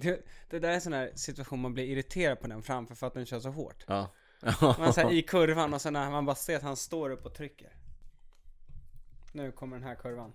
[0.00, 3.06] Det, det där är en sån här situation man blir irriterad på den framför för
[3.06, 3.84] att den kör så hårt.
[3.86, 4.10] Ja.
[4.60, 7.34] Man säger i kurvan och sen när man bara ser att han står upp och
[7.34, 7.72] trycker.
[9.32, 10.32] Nu kommer den här kurvan.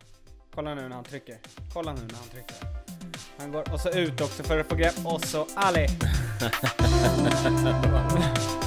[0.53, 1.37] Kolla nu när han trycker.
[1.73, 2.55] Kolla nu när han trycker.
[3.37, 5.87] Han går och så ut också för att få grepp och så Ali.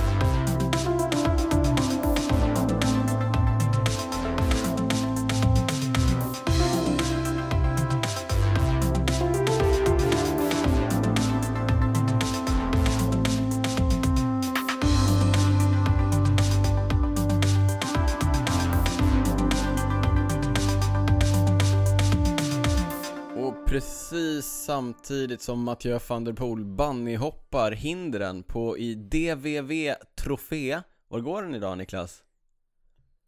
[24.68, 31.54] samtidigt som Mathieu van der Poel bunnyhoppar hindren på i DVV Trofé Var går den
[31.54, 32.22] idag Niklas?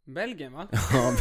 [0.05, 0.67] Belgien va?
[0.71, 1.13] Ja,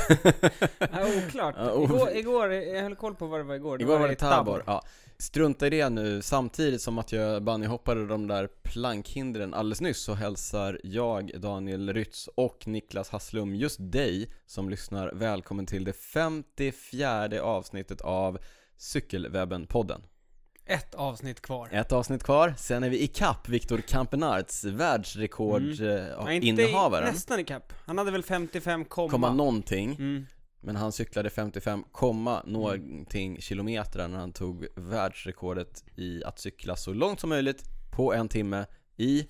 [0.78, 1.56] Ja, oklart.
[1.56, 3.82] Igår, igår, jag höll koll på vad det var igår.
[3.82, 4.82] Igår var i det Tabor, ja.
[5.18, 10.14] Strunta i det nu, samtidigt som att jag bunnyhoppade de där plankhindren alldeles nyss så
[10.14, 17.42] hälsar jag, Daniel Rytz och Niklas Hasslum just dig som lyssnar välkommen till det 54
[17.42, 18.38] avsnittet av
[18.80, 20.02] Cykelwebben-podden.
[20.66, 21.68] Ett avsnitt kvar.
[21.72, 26.42] Ett avsnitt kvar, sen är vi i kapp Viktor Kampenarts Ja, världsrekordinnehavaren.
[26.42, 26.72] inte i,
[27.12, 27.72] nästan ikapp.
[27.86, 29.32] Han hade väl 55, komma.
[29.34, 30.26] Någonting, Mm.
[30.60, 36.92] men han cyklade 55, komma någonting kilometer när han tog världsrekordet i att cykla så
[36.92, 39.26] långt som möjligt på en timme i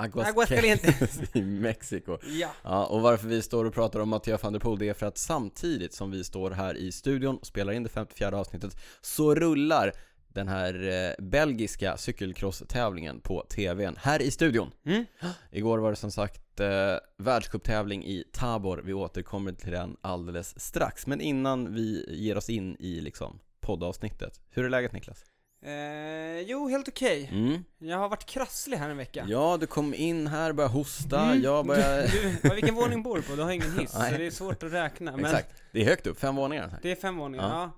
[0.00, 1.20] Aguascalientes.
[1.36, 2.18] i Mexiko.
[2.22, 2.48] Ja.
[2.62, 5.06] Ja, och varför vi står och pratar om Mathieu van der Poel det är för
[5.06, 9.34] att samtidigt som vi står här i studion och spelar in det 54 avsnittet så
[9.34, 9.92] rullar
[10.34, 14.70] den här eh, belgiska cykelcross-tävlingen på TVn här i studion.
[14.86, 15.04] Mm.
[15.50, 21.06] Igår var det som sagt eh, världscuptävling i Tabor, vi återkommer till den alldeles strax.
[21.06, 25.24] Men innan vi ger oss in i liksom poddavsnittet, hur är läget Niklas?
[25.62, 27.28] Eh, jo, helt okej.
[27.32, 27.64] Mm.
[27.78, 29.24] Jag har varit krasslig här en vecka.
[29.28, 31.42] Ja, du kom in här, började hosta, Mm.
[31.42, 32.06] jag började...
[32.42, 33.36] Du, vilken våning bor du på?
[33.36, 35.12] Du har ingen hiss, så det är svårt att räkna.
[35.16, 36.68] Men Exakt, det är högt upp, fem våningar.
[36.68, 36.78] här.
[36.82, 37.62] det är fem våningar, Ja.
[37.62, 37.70] ja.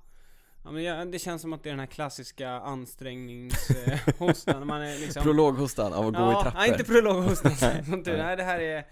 [0.65, 0.71] ja.
[0.71, 4.67] men jag, det känns som att det är den här klassiska ansträngningshostan.
[4.67, 5.23] man är liksom...
[5.23, 6.53] Prologhostan av att gå i trappor.
[6.59, 7.53] Nej, inte prologhostan.
[8.07, 8.85] Nej, det här är...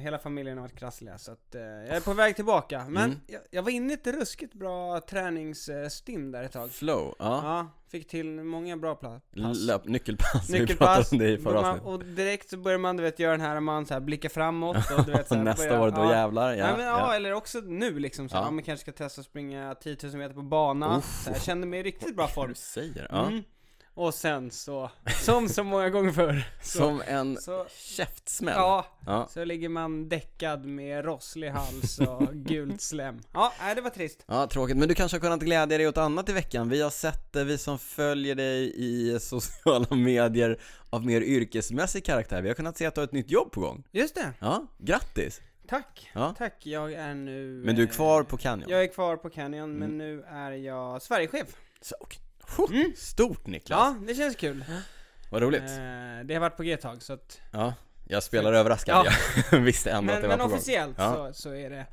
[0.00, 2.84] Hela familjen har varit krassliga, så att eh, jag är på väg tillbaka.
[2.88, 3.20] Men Mm.
[3.26, 6.70] jag, jag var inne i ett ruskigt bra träningsstim där ett tag.
[6.70, 7.40] Flow, ja.
[7.44, 9.58] Ja, fick till många bra pla- pass.
[9.66, 11.88] Löp, nyckelpass, vi Nyckelpass, pratade om det i förra man, avsnittet.
[11.88, 14.76] och direkt så börjar man du vet göra den här, man så här blickar framåt
[14.98, 16.56] och du vet så här, Nästa börjar- år, då jävlar, ja.
[16.56, 17.14] Ja, men, ja, ja.
[17.14, 18.46] eller också nu liksom så här, Ja.
[18.46, 18.50] ja.
[18.50, 21.00] man kanske ska testa att springa 10 000 meter på bana.
[21.02, 22.48] Så här, jag kände mig i riktigt bra Vad form.
[22.48, 23.26] du säger, ja.
[23.26, 23.42] Mm.
[23.94, 24.90] Och sen så,
[25.22, 27.66] som så många gånger förr, så, Som en så
[27.96, 28.54] käftsmäll.
[28.56, 29.28] ja, Ja.
[29.30, 33.20] så ligger man däckad med rosslig hals och gult slem.
[33.32, 34.24] Ja, nej, det var trist.
[34.26, 34.76] Ja, tråkigt.
[34.76, 36.68] Men du kanske har kunnat glädja dig åt annat i veckan.
[36.68, 40.60] Vi har sett det, vi som följer dig i sociala medier
[40.90, 42.42] av mer yrkesmässig karaktär.
[42.42, 43.84] Vi har kunnat se att du har ett nytt jobb på gång.
[43.92, 45.40] Just det, Ja, grattis!
[45.68, 46.10] tack.
[46.14, 46.34] Ja.
[46.38, 47.62] Tack, jag är nu...
[47.64, 48.70] Men du är eh, kvar på Canyon?
[48.70, 49.78] Jag är kvar på Canyon, Mm.
[49.78, 51.48] men nu är jag Sverigechef.
[51.80, 52.18] Så, okej.
[52.68, 52.92] Mm.
[52.96, 53.78] Stort Niklas!
[53.78, 54.64] Ja, det känns kul.
[55.30, 55.62] Vad roligt.
[55.62, 55.68] Eh,
[56.24, 57.40] det har varit på G ett tag, så att...
[57.50, 57.74] Ja,
[58.08, 59.06] jag spelar överraskad.
[59.50, 60.56] Jag visste ändå att Men, det var men på gång.
[60.56, 61.14] officiellt Ja.
[61.14, 61.86] så, så är det...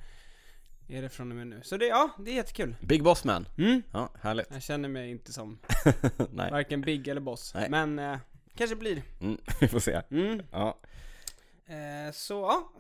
[0.92, 1.60] Är det från och med nu.
[1.64, 2.76] Så det, ja, det är jättekul.
[2.82, 3.48] Big Boss Man.
[3.58, 3.82] Mm.
[3.94, 4.48] Ja, härligt.
[4.52, 5.60] Jag känner mig inte som
[6.32, 7.54] Nej, varken big eller boss.
[7.56, 7.70] Nej.
[7.70, 8.18] Men eh,
[8.58, 9.02] kanske blir.
[9.22, 10.02] mm, vi får se.
[10.12, 10.42] Mm.
[10.52, 10.80] Ja.
[11.70, 12.34] Eh, så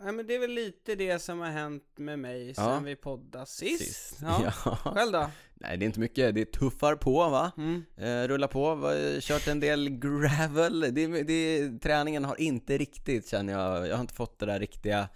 [0.04, 2.80] ja, men det är väl lite det som har hänt med mig sen Ja.
[2.80, 3.84] vi poddade sist.
[3.86, 4.18] Sist.
[4.22, 4.54] Ja.
[4.66, 4.76] Ja.
[4.96, 5.30] Själv då?
[5.54, 6.36] Nej, det är inte mycket.
[6.36, 7.52] Det tuffar på va?
[7.58, 7.84] Mm.
[7.98, 10.80] Eh, rulla på, kört en del gravel.
[10.80, 13.88] Det, det, träningen har inte riktigt, känner jag.
[13.88, 15.10] Jag har inte fått det där riktiga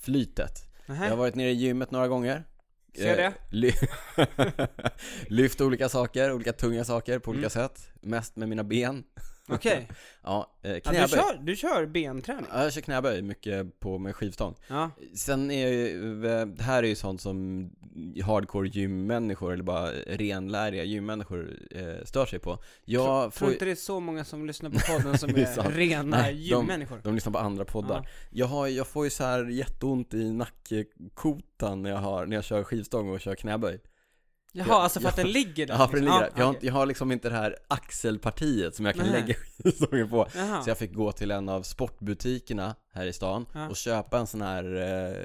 [0.00, 0.52] flytet.
[0.86, 1.04] Nähä.
[1.04, 2.44] Jag har varit nere i gymmet några gånger.
[2.96, 3.24] Ser det.
[3.24, 3.72] Eh, ly-
[5.28, 7.50] Lyft olika saker, olika tunga saker på olika Mm.
[7.50, 7.88] sätt.
[8.00, 9.04] Mest med mina ben.
[9.48, 9.88] Okej.
[10.22, 11.02] Ja, eh, Ja, knäböj.
[11.02, 12.46] du, kör, du kör benträning?
[12.52, 14.54] Ja, jag kör knäböj mycket på med skivstång.
[14.68, 14.90] Ja.
[15.16, 17.70] Sen är ju, eh, det här är ju sånt som
[18.24, 22.58] hardcore gymmänniskor eller bara renläriga gymmänniskor eh, stör sig på.
[22.84, 25.38] Jag Tror, får tror inte det är så många som lyssnar på podden som är
[25.38, 27.00] är, rena Nej, de- gymmänniskor?
[27.04, 28.08] De lyssnar på andra poddar.
[28.30, 32.44] Jag, har, jag får ju så här jätteont i nackkotan när jag, har, när jag
[32.44, 33.80] kör skivstång och kör knäböj.
[34.56, 35.74] Jaha, jag- alltså för att jag- den ligger där?
[35.74, 36.24] Ja, för den ligger där.
[36.26, 36.38] liksom.
[36.40, 36.56] Jag har, okej.
[36.56, 39.12] inte- jag har liksom inte det här axelpartiet som jag kan Nej.
[39.12, 39.34] lägga
[39.98, 40.26] ju på.
[40.36, 40.62] Jaha.
[40.62, 43.68] Så jag fick gå till en av sportbutikerna här i stan Ja.
[43.68, 45.16] och köpa en sån här eh,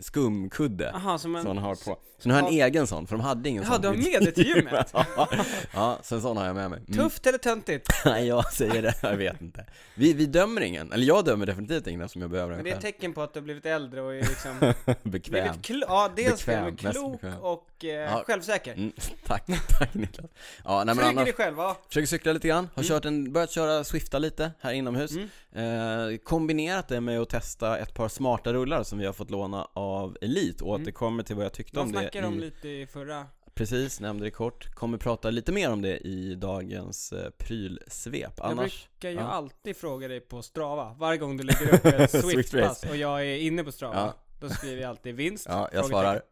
[0.00, 1.42] skumkudde Jaha, som en...
[1.42, 1.98] som man har på.
[2.18, 3.82] Så nu har jag en egen sån, för de hade ingen Jaha, sån.
[3.82, 4.90] du har med det till gymmet?
[4.92, 5.28] ja,
[5.74, 6.80] ja, så en sån har jag med mig.
[6.88, 6.98] Mm.
[7.04, 7.88] Tufft eller töntigt?
[8.04, 9.64] Nej, jag säger det, jag vet inte.
[9.94, 12.70] Vi, vi dömer ingen, eller jag dömer definitivt ingen eftersom jag behöver Men en det
[12.70, 14.58] är ett tecken på att du har blivit äldre och är liksom
[15.02, 15.32] Bekväm.
[15.32, 17.38] blivit klo- Ja, dels Bekväm, men klok bekväm.
[17.40, 18.22] och eh, Ja.
[18.26, 18.67] självsäker.
[18.76, 18.92] Mm,
[19.26, 19.46] tack,
[19.78, 20.30] tack Niklas.
[20.64, 21.76] Ja, nej men annars, dig själv, ja.
[21.88, 22.88] försöker cykla lite grann, har Mm.
[22.88, 25.12] kört en, börjat köra Swifta lite här inomhus.
[25.52, 26.10] Mm.
[26.12, 29.68] Eh, kombinerat det med att testa ett par smarta rullar som vi har fått låna
[29.72, 30.64] av Elite.
[30.64, 33.26] Återkommer till vad jag tyckte De om det snackade om lite i förra...
[33.54, 34.74] Precis, nämnde det kort.
[34.74, 38.32] Kommer prata lite mer om det i dagens eh, prylsvep.
[38.36, 39.22] Jag Annars, brukar ju ja.
[39.22, 43.20] alltid fråga dig på Strava, varje gång du lägger upp ett Swift Swift-pass och jag
[43.26, 44.14] är inne på Strava, Ja.
[44.40, 45.46] då skriver jag alltid vinst.
[45.48, 46.22] ja, jag svarar.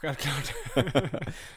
[0.00, 0.52] Självklart.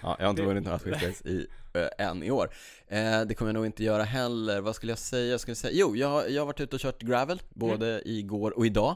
[0.01, 2.49] ja, jag har inte Det- vunnit några Swift i, äh, än i år.
[2.87, 4.61] Eh, det kommer jag nog inte göra heller.
[4.61, 5.31] Vad skulle jag säga?
[5.31, 8.01] Jag skulle säga, jo, jag, jag har varit ute och kört gravel, både Mm.
[8.05, 8.95] igår och idag.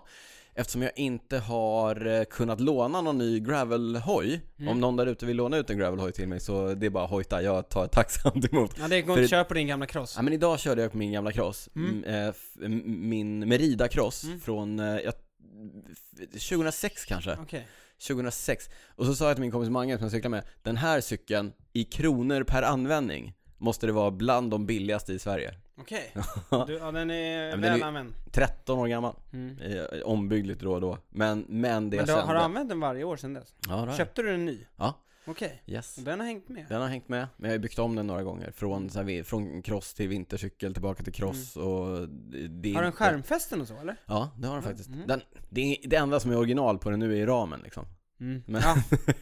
[0.55, 4.41] Eftersom jag inte har eh, kunnat låna någon ny gravelhoj.
[4.59, 4.71] Mm.
[4.71, 7.05] Om någon där ute vill låna ut en gravelhoj till mig så det är bara
[7.07, 8.75] hojta, jag tar tacksamt emot.
[8.79, 10.13] Ja, det går inte att köra på din gamla cross.
[10.15, 12.03] Ja men idag körde jag på min gamla cross, Mm.
[12.07, 14.39] M- eh, min Merida cross Mm.
[14.39, 17.67] från, eh, jag, f- 2006 kanske, Okej.
[18.07, 21.01] 2006 Och så sa jag till min kompis Mange som jag cyklade med, den här
[21.01, 26.13] cykeln i kronor per användning måste det vara bland de billigaste i Sverige Okej.
[26.67, 28.13] Du, ja, den är men den väl använd.
[28.31, 29.57] 13 år gammal, Mm.
[29.61, 32.69] eh, ombyggd lite då och då Men, men det Men du, jag har du använt
[32.69, 33.55] den varje år sedan dess?
[33.67, 33.97] Ja, det har jag.
[33.97, 34.65] Köpte du en ny?
[34.75, 34.93] Ja.
[35.27, 35.63] Okej.
[35.65, 36.65] Yes Och den har hängt med?
[36.69, 39.23] Den har hängt med, men jag har byggt om den några gånger Från, så här,
[39.23, 42.75] från cross till vintercykel, tillbaka till cross och det, Mm.
[42.75, 43.95] Har den skärmfästen och så eller?
[44.05, 44.89] Ja, det har den Ja, faktiskt.
[44.89, 45.07] mm.
[45.07, 47.85] Den, det, är, det enda som är original på den nu är ramen liksom.
[48.19, 48.43] Mm.
[48.47, 48.75] Men, Ja,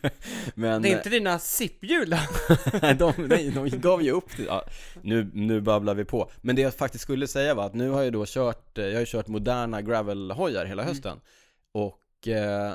[0.55, 1.39] men det är inte dina
[2.81, 4.29] nej, de, nej, de gav ju upp.
[4.47, 4.63] Ja,
[5.01, 6.31] nu, nu babblar vi på.
[6.41, 8.93] Men det jag faktiskt skulle säga var att nu har jag då kört, eh, jag
[8.93, 10.93] har ju kört moderna gravelhojar hela Mm.
[10.93, 11.19] hösten.
[11.71, 12.73] Och eh,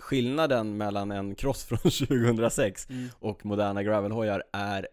[0.00, 1.78] skillnaden mellan en cross från
[2.18, 2.88] 2006
[3.18, 4.88] och moderna gravelhojar är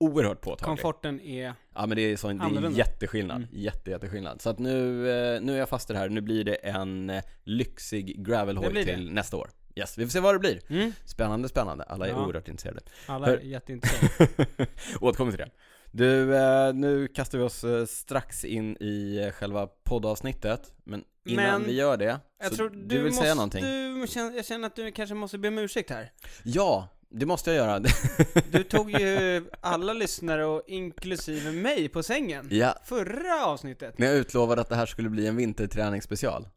[0.00, 0.64] oerhört påtaglig.
[0.64, 1.54] Komforten är...
[1.74, 3.48] Ja men det är, sån, det är jätteskillnad, Mm.
[3.52, 4.42] jätte, jätteskillnad.
[4.42, 7.10] Så att nu, eh, nu är jag fast i det här, nu blir det en
[7.10, 9.50] eh, lyxig gravelhoj till nästa år.
[9.76, 10.60] Yes, vi får se vad det blir.
[10.68, 10.92] Mm.
[11.04, 11.84] Spännande, spännande.
[11.84, 12.26] Alla är Ja.
[12.26, 12.80] oerhört intresserade.
[13.06, 14.32] Alla Hör- är jätteintresserade.
[15.00, 15.50] Återkommer till det.
[15.90, 20.72] Du, eh, nu kastar vi oss strax in i själva poddavsnittet.
[20.84, 23.64] Men innan Men, vi gör det, Jag så tror du, du, vill måste, säga någonting?
[23.64, 26.12] Du, jag känner att du kanske måste be om ursäkt här.
[26.42, 27.82] Ja, det måste jag göra.
[28.50, 32.48] Du tog ju alla lyssnare och inklusive mig på sängen.
[32.50, 33.98] ja, Förra avsnittet.
[33.98, 36.48] men jag utlovade att det här skulle bli en vinterträningsspecial.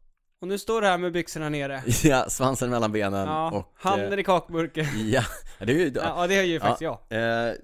[0.42, 1.82] Och nu står du här med byxorna nere.
[2.04, 3.72] Ja, svansen mellan benen Ja, och...
[3.76, 4.84] handen i kakburken.
[4.84, 5.22] eh, ja,
[5.58, 5.92] det är ju...
[5.94, 6.98] Ja, det är ju faktiskt jag.
[7.08, 7.54] Eh,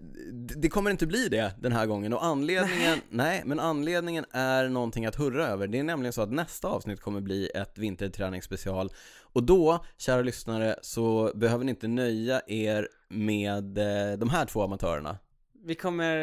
[0.56, 3.42] det kommer inte bli det den här gången och anledningen, nej.
[3.44, 5.66] men anledningen är någonting att hurra över.
[5.66, 8.90] Det är nämligen så att nästa avsnitt kommer bli ett vinterträningsspecial
[9.22, 14.62] och då, kära lyssnare, så behöver ni inte nöja er med eh, de här två
[14.62, 15.18] amatörerna.
[15.64, 16.16] Vi kommer...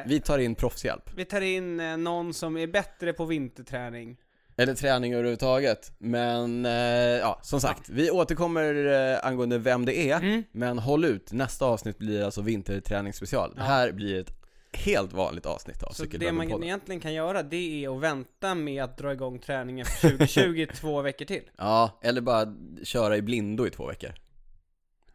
[0.00, 1.10] eh, Vi tar in proffshjälp.
[1.16, 4.16] Vi tar in eh, någon som är bättre på vinterträning.
[4.62, 5.92] Eller träning överhuvudtaget.
[5.98, 10.16] Men, eh, ja, som sagt, vi återkommer eh, angående vem det är.
[10.16, 10.44] Mm.
[10.52, 13.52] Men håll ut, nästa avsnitt blir alltså vinterträningsspecial.
[13.56, 14.32] Det här blir ett
[14.72, 18.84] helt vanligt avsnitt av Så det man egentligen kan göra, det är att vänta med
[18.84, 21.42] att dra igång träningen för 2020 två veckor till.
[21.58, 24.10] Ja, eller bara köra i blindo i två veckor.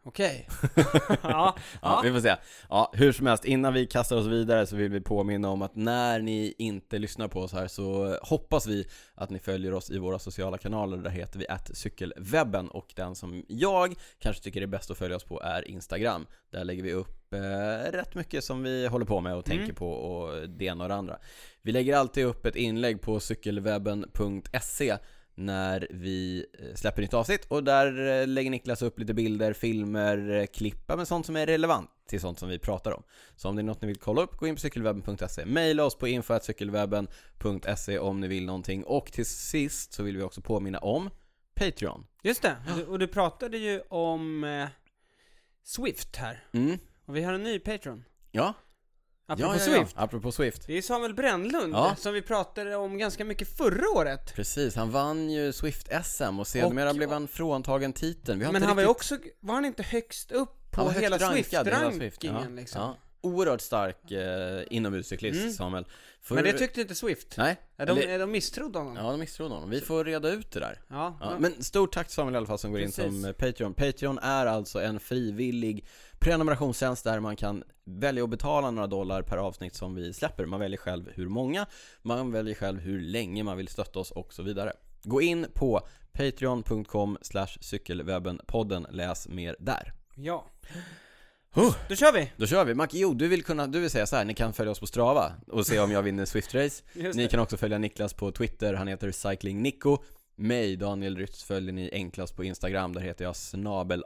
[0.08, 0.48] Okej.
[1.22, 2.36] ja, Ja, vi får se.
[2.68, 5.76] Ja, hur som helst, innan vi kastar oss vidare så vill vi påminna om att
[5.76, 9.98] när ni inte lyssnar på oss här så hoppas vi att ni följer oss i
[9.98, 10.96] våra sociala kanaler.
[10.96, 15.24] Där heter vi cykelwebben och den som jag kanske tycker är bäst att följa oss
[15.24, 16.26] på är Instagram.
[16.50, 19.58] Där lägger vi upp eh, rätt mycket som vi håller på med och Mm.
[19.58, 21.18] tänker på och det ena och det andra.
[21.62, 24.96] Vi lägger alltid upp ett inlägg på cykelwebben.se
[25.38, 30.30] när vi eh, släpper nytt avsnitt och där eh, lägger Niklas upp lite bilder, filmer,
[30.30, 33.02] eh, klippa med sånt som är relevant till sånt som vi pratar om.
[33.36, 35.46] Så om det är något ni vill kolla upp, gå in på cykelwebben.se.
[35.46, 38.84] Maila oss på info.cykelwebben.se om ni vill någonting.
[38.84, 41.10] Och till sist så vill vi också påminna om
[41.54, 42.06] Patreon.
[42.22, 42.56] just det.
[42.70, 44.68] Och du, och du pratade ju om eh,
[45.62, 46.44] Swift här.
[46.52, 46.78] Mm.
[47.04, 48.04] Och vi har en ny Patreon.
[48.30, 48.54] Ja.
[49.30, 49.92] Apropå ja, ja, Swift.
[49.96, 50.02] Ja.
[50.02, 50.66] Apropå Swift.
[50.66, 51.94] Det är Samuel Brännlund, Ja.
[51.98, 54.34] som vi pratade om ganska mycket förra året.
[54.34, 58.38] Precis, han vann ju Swift-SM och sedermera Och- blev han fråntagen titeln.
[58.38, 58.96] Men han var ju riktigt...
[58.96, 62.94] också, var han inte högst upp på hela Swift-rankingen liksom?
[63.20, 65.52] Oerhört stark eh, inomhuscyklist, Mm.
[65.52, 65.84] Samuel.
[66.22, 67.34] För, Men det tyckte inte Swift.
[67.36, 68.96] Nej, Ja, De, eller- de misstrodde honom.
[68.96, 69.70] ja de misstrodde honom.
[69.70, 70.80] Vi får reda ut det där.
[70.88, 71.38] Ja, Ja, ja.
[71.38, 72.98] men stort tack till Samuel i alla fall som går Precis.
[72.98, 73.74] in som eh, Patreon.
[73.74, 75.86] Patreon är alltså en frivillig
[76.18, 80.46] prenumerationstjänst där man kan välja att betala några dollar per avsnitt som vi släpper.
[80.46, 81.66] Man väljer själv hur många,
[82.02, 84.72] man väljer själv hur länge man vill stötta oss och så vidare.
[85.02, 85.80] Gå in på
[86.12, 87.18] patreon.com
[87.60, 89.92] cykelwebbenpodden, läs mer där.
[90.14, 90.46] ja.
[91.54, 91.74] Huh.
[91.88, 92.32] Då kör vi!
[92.36, 92.74] Då kör vi.
[92.74, 94.86] Macke, jo, du vill, kunna, du vill säga så här, ni kan följa oss på
[94.86, 96.82] Strava och se om jag vinner Swift-race.
[97.14, 99.98] Ni kan också följa Niklas på Twitter, han heter Cycling Nico.
[100.36, 104.04] Mig, Daniel Rytz, följer ni enklast på Instagram, där heter jag snabel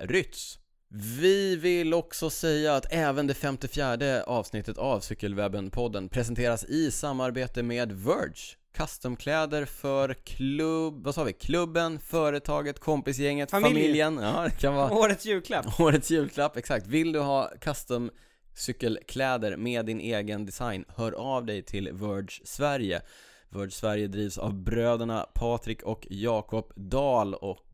[0.00, 0.58] Rytz.
[0.88, 7.92] Vi vill också säga att även det 54 avsnittet av Cykelwebben-podden presenteras i samarbete med
[7.92, 8.56] Verge.
[8.74, 11.32] Customkläder för klubb, vad sa vi?
[11.32, 14.14] Klubben, företaget, kompisgänget, Familjen.
[14.14, 14.18] familjen.
[14.34, 15.80] Ja, det kan vara Årets julklapp.
[15.80, 16.86] Årets julklapp, exakt.
[16.86, 18.10] Vill du ha custom
[18.54, 23.02] cykelkläder med din egen design, hör av dig till Verge Sverige.
[23.48, 27.65] Verge Sverige drivs av bröderna Patrik och Jakob Dahl och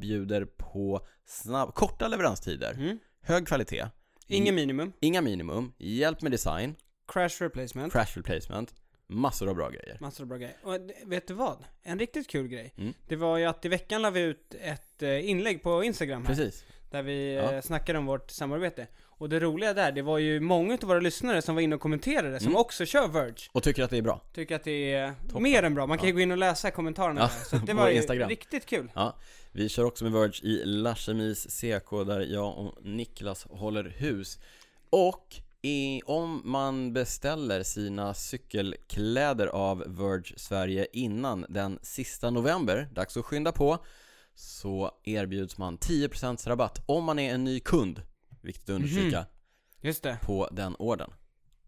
[0.00, 2.98] bjuder på snabb, korta leveranstider, Mm.
[3.22, 3.86] hög kvalitet,
[4.26, 4.92] Ingen minimum.
[5.00, 6.74] inga minimum, hjälp med design,
[7.12, 7.92] Crash replacement.
[7.92, 8.74] crash replacement,
[9.06, 9.96] massor av bra grejer.
[10.00, 10.56] Massor av bra grejer.
[10.62, 11.64] Och vet du vad?
[11.82, 12.74] En riktigt kul grej.
[12.76, 12.94] Mm.
[13.08, 16.34] Det var ju att i veckan la vi ut ett eh, inlägg på Instagram här.
[16.34, 16.64] Precis.
[16.90, 17.52] Där vi Ja.
[17.52, 18.86] eh, snackade om vårt samarbete.
[19.20, 21.80] Och det roliga där, det var ju många av våra lyssnare som var inne och
[21.80, 22.60] kommenterade, som Mm.
[22.60, 23.34] också kör Verge.
[23.52, 24.20] Och tycker att det är bra.
[24.34, 25.42] Tycker att det är Toppen.
[25.42, 25.86] mer än bra.
[25.86, 26.14] Man kan ju Ja.
[26.14, 27.58] gå in och läsa kommentarerna Ja, där.
[27.58, 28.28] Så det var ju Instagram.
[28.28, 28.92] riktigt kul.
[28.94, 29.16] Ja,
[29.52, 34.38] vi kör också med Verge i Larsemis CK där jag och Niklas håller hus.
[34.90, 43.16] Och i, om man beställer sina cykelkläder av Verge Sverige innan den sista november, dags
[43.16, 43.78] att skynda på,
[44.34, 48.02] så erbjuds man 10% rabatt om man är en ny kund,
[48.44, 49.26] viktigt att understryka,
[49.80, 50.18] Just det.
[50.22, 51.10] på den ordern.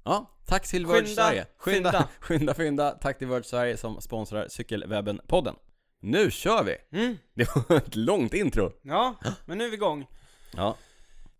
[0.05, 1.47] Ja, tack till Skynda, Sverige.
[1.57, 2.91] Skynda, skynda, fynda.
[2.91, 5.55] Tack till Verge Sverige som sponsrar Cykelwebben-podden.
[6.01, 6.99] Nu kör vi!
[6.99, 7.17] Mm.
[7.35, 8.73] Det var ett långt intro.
[8.83, 9.15] Ja,
[9.45, 10.07] men nu är vi igång.
[10.57, 10.77] Ja.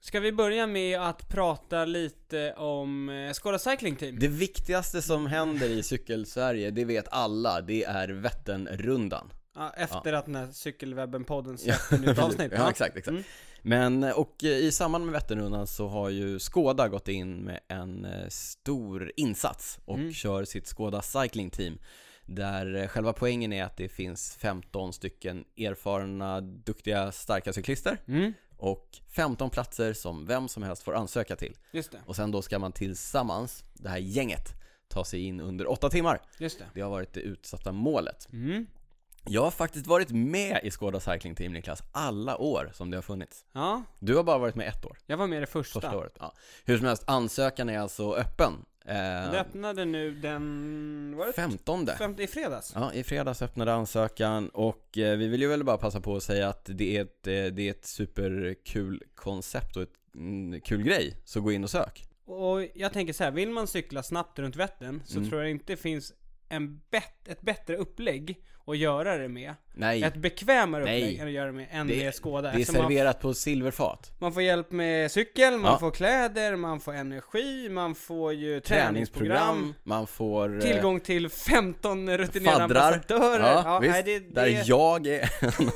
[0.01, 4.19] Ska vi börja med att prata lite om eh, Skåda Cycling Team?
[4.19, 9.33] Det viktigaste som händer i Cykelsverige, det vet alla, det är Vätternrundan.
[9.55, 12.53] Ja, efter att den här Cykelwebben-podden släppte nytt avsnitt.
[12.57, 13.09] ja, exakt, exakt.
[13.09, 13.23] Mm.
[13.63, 18.05] Men, och eh, i samband med Vätternrundan så har ju Skåda gått in med en
[18.05, 20.13] eh, stor insats och Mm.
[20.13, 21.79] kör sitt Skåda Cycling Team.
[22.27, 28.33] Där eh, själva poängen är att det finns 15 stycken erfarna, duktiga, starka cyklister Mm,
[28.57, 31.57] och 15 platser som vem som helst får ansöka till.
[31.73, 34.49] just det, Och sen då ska man tillsammans, det här gänget,
[34.89, 36.21] ta sig in under 8 timmar.
[36.39, 36.65] just det.
[36.75, 38.29] Det har varit det utsatta målet.
[38.33, 38.67] Mm.
[39.25, 43.03] Jag har faktiskt varit med i Skåda Cycling Team Niklas, alla år som det har
[43.03, 43.45] funnits.
[43.53, 45.81] Ja, Du har bara varit med ett år, jag var med det första.
[45.81, 46.17] första året.
[46.21, 46.33] Ja.
[46.65, 48.53] Hur som helst, ansökan är alltså öppen.
[48.85, 52.73] Det Eh, öppnade nu den, var det 15 femte i fredags?
[52.75, 56.23] Ja, i fredags öppnade ansökan och eh, vi vill ju väl bara passa på att
[56.23, 60.83] säga att det är ett, eh, det är ett superkul koncept och ett mm, kul
[60.83, 62.05] grej, så gå in och sök.
[62.25, 65.31] Och jag tänker så här, vill man cykla snabbt runt Vättern så Mm.
[65.31, 66.13] tror jag inte det finns
[66.53, 69.55] en bet- ett bättre upplägg att göra det med.
[69.75, 71.03] Nej, Ett bekvämare Nej.
[71.03, 72.43] upplägg än att göra det med än Det- med Skåda.
[72.43, 74.11] det är Eftersom man, serverat på silverfat.
[74.21, 75.79] man får hjälp med cykel, man Ja.
[75.79, 79.37] får kläder, man får energi, man får ju träningsprogram.
[79.39, 80.55] Träningsprogram, man får...
[80.57, 82.93] eh, Tillgång till 15 rutinerade Faddrar.
[82.93, 83.63] ambassadörer.
[83.65, 83.91] Ja, visst.
[83.93, 85.31] nej, det, det, Där jag är,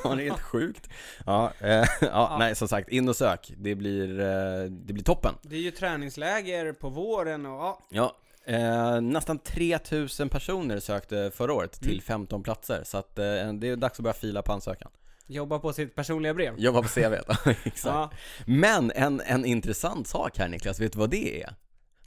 [0.04, 0.88] ja, det är helt sjukt.
[1.26, 2.37] Ja, eh, ja, Ja.
[2.38, 3.52] nej som sagt, in och sök.
[3.56, 5.35] Det blir, eh, det blir toppen.
[5.42, 7.78] det är ju träningsläger på våren och ja.
[7.90, 8.16] Ja,
[8.47, 12.00] eh, nästan 3000 personer sökte förra året till Mm.
[12.00, 12.81] 15 platser.
[12.85, 14.91] Så att eh, det är dags att börja fila på ansökan.
[15.26, 16.55] Jobba på sitt personliga brev.
[16.59, 17.00] Jobba på CV,
[17.65, 17.85] exakt.
[17.85, 18.11] Ja,
[18.47, 21.55] Men en, en intressant sak här Niklas, vet du vad det är?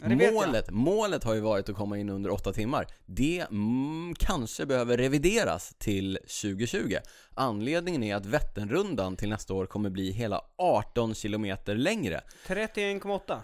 [0.02, 2.88] Ja, det målet, målet har ju varit att komma in under 8 timmar.
[3.06, 6.96] Det mm, kanske behöver revideras till 2020.
[7.34, 12.22] Anledningen är att Vätternrundan till nästa år kommer bli hela 18 kilometer längre.
[12.48, 13.40] 31,8.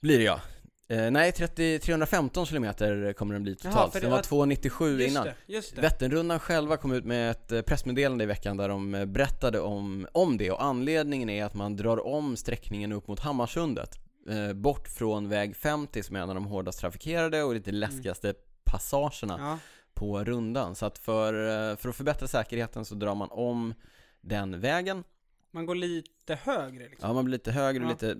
[0.00, 0.40] Blir det ja.
[0.90, 3.74] Eh, nej, 30, 315 kilometer kommer den bli totalt.
[3.76, 5.24] Jaha, den det- var 297 Just innan.
[5.24, 5.80] det, just det.
[5.82, 10.06] Vätternrundan själva kom ut med ett eh, pressmeddelande i veckan där de eh, berättade om,
[10.12, 13.98] om det och anledningen är att man drar om sträckningen upp mot Hammarsundet
[14.30, 18.34] eh, bort från väg 50 som är en av de hårdast trafikerade och lite läskigaste
[18.64, 19.58] passagerna Ja,
[19.94, 21.34] på rundan så att för,
[21.70, 23.74] eh, för att förbättra säkerheten så drar man om
[24.20, 25.04] den vägen
[25.50, 27.08] Man går lite högre liksom.
[27.08, 27.92] Ja, man blir lite högre och Ja.
[27.92, 28.16] lite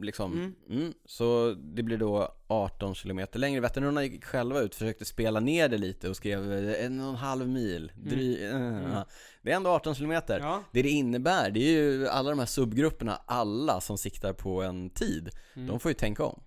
[0.00, 0.54] liksom, Mm.
[0.70, 0.92] mm.
[1.04, 3.60] Så det blir då 18 kilometer längre.
[3.60, 7.14] Vätternrundan gick själva ut, försökte spela ner det lite och skrev eh, en och en
[7.16, 7.92] halv mil.
[7.96, 8.92] Dry, eh, Mm.
[8.92, 9.06] ja.
[9.42, 10.40] Det är ändå 18 kilometer.
[10.40, 10.62] Ja.
[10.72, 14.90] Det det innebär, det är ju alla de här subgrupperna, alla som siktar på en
[14.90, 15.68] tid, Mm.
[15.68, 16.42] de får ju tänka om.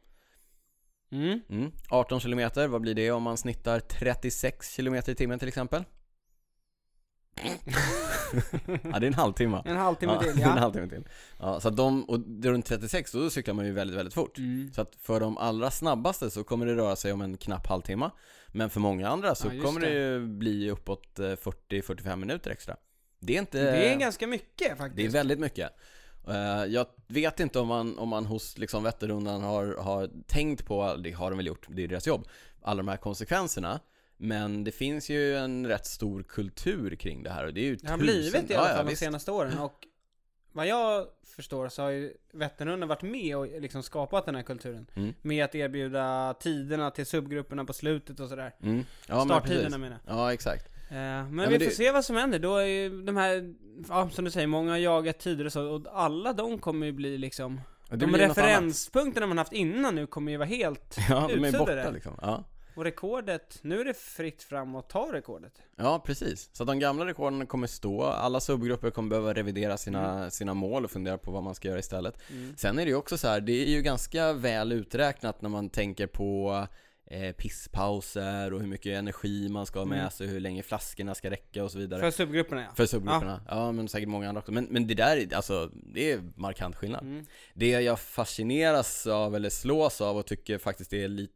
[1.12, 1.40] Mm.
[1.50, 1.72] Mm.
[1.90, 5.84] 18 kilometer, vad blir det om man snittar 36 kilometer i timmen till exempel?
[8.84, 9.62] Ja, det är en halvtimme.
[9.66, 10.48] En halvtimme ja, till, är en ja.
[10.48, 11.04] halvtimme till.
[11.40, 14.38] Ja, så att de, och runt 36, då cyklar man ju väldigt, väldigt fort.
[14.38, 14.74] Mm.
[14.74, 18.10] Så att för de allra snabbaste så kommer det röra sig om en knapp halvtimme.
[18.48, 19.94] Men för många andra så Ja, kommer det det.
[19.94, 22.76] ju bli uppåt eh, 40-45 minuter extra.
[23.20, 23.62] Det är inte...
[23.72, 24.96] Det är ganska mycket faktiskt.
[24.96, 25.72] Det är väldigt mycket.
[26.28, 30.96] Eh, Jag vet inte om man, om man hos liksom Vätternrundan har, har tänkt på,
[30.96, 32.28] det har de väl gjort, det är deras jobb,
[32.62, 33.80] alla de här konsekvenserna.
[34.24, 37.76] Men det finns ju en rätt stor kultur kring det här och det är ju
[37.76, 39.00] Det har tusen- blivit i alla Ja, fall ja, de visst.
[39.02, 39.88] senaste åren och
[40.52, 44.88] vad jag förstår så har ju Vätternrundan varit med och liksom skapat den här kulturen.
[44.96, 45.14] Mm.
[45.22, 48.56] Med att erbjuda tiderna till subgrupperna på slutet och sådär.
[48.64, 48.84] Mm.
[49.08, 49.78] Ja, men Starttiderna precis.
[49.80, 50.00] menar.
[50.08, 50.66] Ja, exakt.
[50.90, 52.40] Eh, men men vi det- får se vad som händer.
[52.40, 53.54] Då är ju de här,
[53.90, 56.92] ja, som du säger, många har jagat tider och så, och alla de kommer ju
[56.92, 60.98] bli liksom Det De referenspunkterna man haft innan nu kommer ju vara helt.
[61.10, 62.14] Ja, de är borta liksom.
[62.22, 62.44] Ja.
[62.76, 65.54] Och rekordet, nu är det fritt fram att ta rekordet.
[65.76, 66.50] Ja, precis.
[66.54, 70.92] Så de gamla rekorden kommer stå, alla subgrupper kommer behöva revidera sina, sina mål och
[70.92, 72.18] fundera på vad man ska göra istället.
[72.32, 72.54] Mm.
[72.58, 75.70] Sen är det ju också så här, det är ju ganska väl uträknat när man
[75.70, 76.68] tänker på
[77.06, 80.12] eh, pisspauser och hur mycket energi man ska ha med Mm.
[80.12, 82.02] sig, hur länge flaskorna ska räcka och så vidare.
[82.02, 82.76] För subgrupperna ja.
[82.76, 83.42] För subgrupperna.
[83.48, 83.72] Ja.
[83.72, 84.52] men säkert många andra också.
[84.52, 87.02] Men, men det där, är- alltså, det är markant skillnad.
[87.04, 87.26] Mm.
[87.54, 91.34] Det jag fascineras av, eller slås av och tycker faktiskt är lite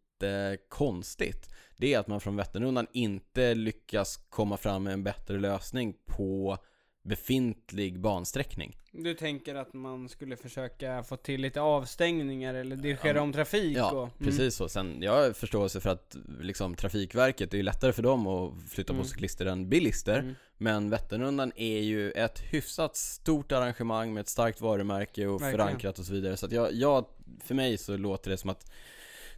[0.69, 5.93] konstigt Det är att man från Vätternrundan inte lyckas komma fram med en bättre lösning
[6.05, 6.57] på
[7.03, 13.21] befintlig bansträckning Du tänker att man skulle försöka få till lite avstängningar eller dirigera Ja,
[13.21, 14.03] om trafik Ja, och...
[14.03, 14.11] Mm.
[14.19, 14.69] precis så.
[14.69, 18.93] Sen, jag har förståelse för att liksom, Trafikverket, det är lättare för dem att flytta
[18.93, 19.03] Mm.
[19.03, 20.35] på cyklister än bilister Mm.
[20.57, 25.51] Men Vätternrundan är ju ett hyfsat stort arrangemang med ett starkt varumärke och Verkligen.
[25.67, 27.05] förankrat och så vidare Så att jag, jag,
[27.43, 28.71] för mig så låter det som att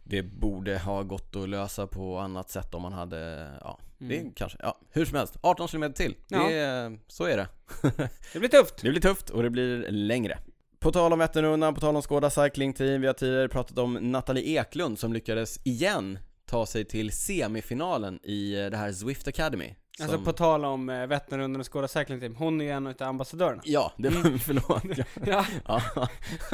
[0.04, 4.32] det borde ha gått att lösa på annat sätt om man hade, ja, det Mm.
[4.32, 6.16] kanske, ja, hur som helst, 18 km till.
[6.28, 6.48] Ja.
[6.48, 7.48] Det så är det.
[8.32, 8.74] Det blir tufft!
[8.82, 10.38] Det blir tufft och det blir längre.
[10.78, 13.94] På tal om Vätternrundan, på tal om Skåda Cycling Team, vi har tidigare pratat om
[13.94, 19.74] Nathalie Eklund som lyckades igen ta sig till semifinalen i eh, det här Zwift Academy.
[20.00, 20.10] Som...
[20.10, 22.94] Alltså på tal om eh, Vätternrundan och Skåda Cycling Team, hon är ju en av
[22.98, 23.62] ambassadörerna.
[23.64, 24.82] Ja, det var, förlåt.
[25.26, 26.08] Ja, ja.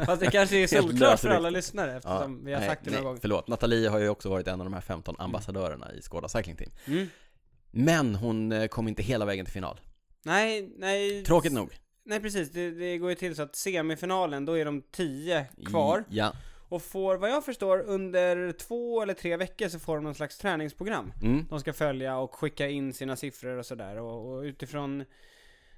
[0.07, 3.05] fast det kanske är solklart för alla lyssnare eftersom vi har nej, sagt det några
[3.05, 3.19] gånger.
[3.21, 6.57] Förlåt, Nathalie har ju också varit en av de här 15 ambassadörerna i Skåda Cycling
[6.57, 6.71] Team.
[6.87, 7.09] Mm.
[7.71, 9.81] Men hon eh, kom inte hela vägen till final.
[10.25, 11.25] Nej, nej.
[11.25, 11.71] Tråkigt nog.
[12.05, 16.05] Nej precis, det, det går ju till så att semifinalen, då är de tio kvar.
[16.09, 16.33] Ja.
[16.69, 20.39] Och får, vad jag förstår, under två eller tre veckor så får de någon slags
[20.39, 21.13] träningsprogram.
[21.23, 21.47] Mm.
[21.51, 23.97] De ska följa och skicka in sina siffror och sådär.
[23.97, 25.05] Och, och utifrån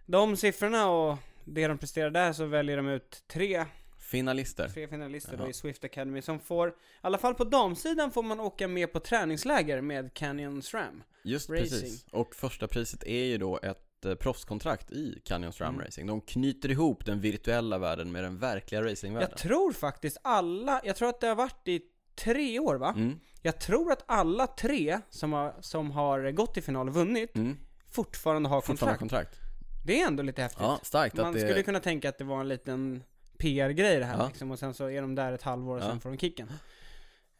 [0.06, 3.64] de siffrorna och det de presterar där så väljer de ut tre,
[3.98, 4.68] Finalister.
[4.68, 8.40] tre finalister då i Swift Academy som får, i alla fall på damsidan får man
[8.40, 11.02] åka med på träningsläger med Canyon SRAM.
[11.22, 11.68] Just Racing.
[11.68, 12.06] precis.
[12.10, 15.86] Och första priset är ju då ett eh, proffskontrakt i Canyon SRAM Mm.
[15.86, 16.06] Racing.
[16.06, 19.28] De knyter ihop den virtuella världen med den verkliga racingvärlden.
[19.30, 21.80] Jag tror faktiskt alla, jag tror att det har varit i
[22.14, 22.92] tre år va?
[22.96, 27.36] Mm, Jag tror att alla tre som har, som har gått till final och vunnit
[27.36, 27.56] mm.
[27.90, 29.30] fortfarande har Fortfarande kontrakt.
[29.30, 29.84] kontrakt.
[29.86, 30.62] Det är ändå lite häftigt.
[30.62, 31.40] Ja, starkt Man det...
[31.40, 33.02] skulle kunna tänka att det var en liten
[33.38, 34.26] PR-grej det här Ja.
[34.26, 35.88] liksom, och sen så är de där ett halvår och Ja.
[35.88, 36.48] sen får de kicken.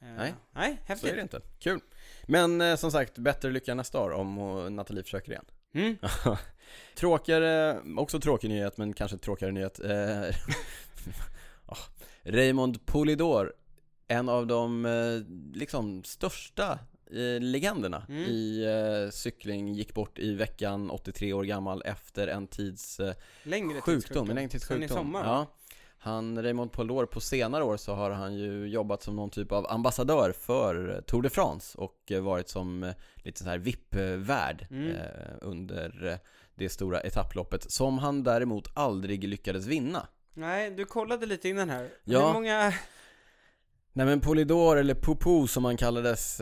[0.01, 0.35] Eh, Nej.
[0.53, 1.11] Nej, Så häftigt.
[1.13, 1.41] är det inte.
[1.59, 1.81] Kul.
[2.27, 4.35] Men eh, som sagt, bättre lycka nästa år om
[4.77, 5.45] Nathalie försöker igen.
[5.75, 5.97] Mm.
[6.97, 9.81] Tråkigare, också tråkig nyhet men kanske tråkigare nyhet.
[9.85, 10.23] Eh,
[11.67, 11.77] ah,
[12.23, 13.53] Raymond Polidor,
[14.09, 15.21] en av de eh,
[15.59, 16.79] liksom största
[17.11, 18.23] eh, legenderna Mm.
[18.23, 18.65] i
[19.13, 23.01] cykling, gick bort i veckan, 83 år gammal, efter en tids
[23.43, 24.99] Längre sjukdom, en längre tids Sen i sjukdom.
[24.99, 25.47] sommar, ja.
[26.01, 29.67] Han, Raymond Polidor, på senare år så har han ju jobbat som någon typ av
[29.71, 34.67] ambassadör för eh, Tour de France och eh, varit som eh, lite så här VIP-värd
[34.71, 34.97] Mm.
[35.41, 36.19] under
[36.55, 40.07] det stora etapploppet som han däremot aldrig lyckades vinna.
[40.35, 41.89] Nej, du kollade lite innan här.
[42.05, 42.27] Ja.
[42.27, 42.73] Hur många...
[43.93, 46.41] Nej men Polidor, eller Popo som han kallades,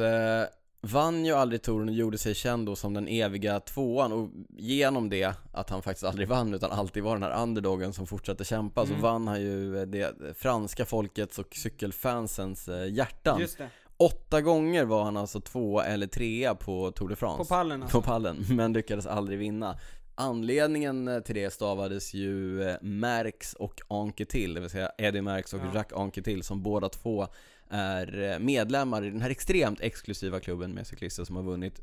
[0.80, 5.08] vann ju aldrig touren och gjorde sig känd då som den eviga tvåan och genom
[5.10, 8.82] det, att han faktiskt aldrig vann utan alltid var den här underdogen som fortsatte kämpa
[8.82, 8.96] Mm.
[8.96, 13.40] så vann han ju eh, det franska folkets och cykelfansens eh, hjärtan.
[13.40, 17.38] Just det, Åtta gånger var han alltså tvåa eller trea på Tour de France.
[17.38, 18.00] på pallen alltså.
[18.00, 19.78] På pallen, men lyckades aldrig vinna.
[20.14, 25.60] Anledningen eh, till det stavades ju Merckx och Anquetil, det vill säga Eddie Merckx och
[25.60, 25.74] Ja.
[25.74, 27.26] Jacques Anquetil som båda två
[27.70, 31.80] är eh, medlemmar i den här extremt exklusiva klubben med cyklister som har vunnit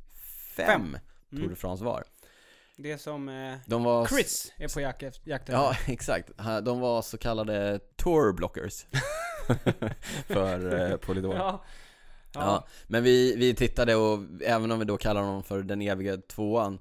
[0.56, 0.98] fem, Fem.
[1.30, 1.50] Tour Mm.
[1.50, 2.04] de France var.
[2.76, 4.82] Det som eh, De var Chris är på efter.
[4.82, 5.54] jakt efter.
[5.54, 6.30] Ja, exakt.
[6.64, 8.86] De var så kallade tour blockers
[10.28, 11.36] för eh, Polydor.
[11.36, 11.64] Ja.
[12.36, 12.42] Ja.
[12.42, 12.68] Ja.
[12.88, 16.80] men vi, vi tittade och även om vi då kallar honom för den eviga tvåan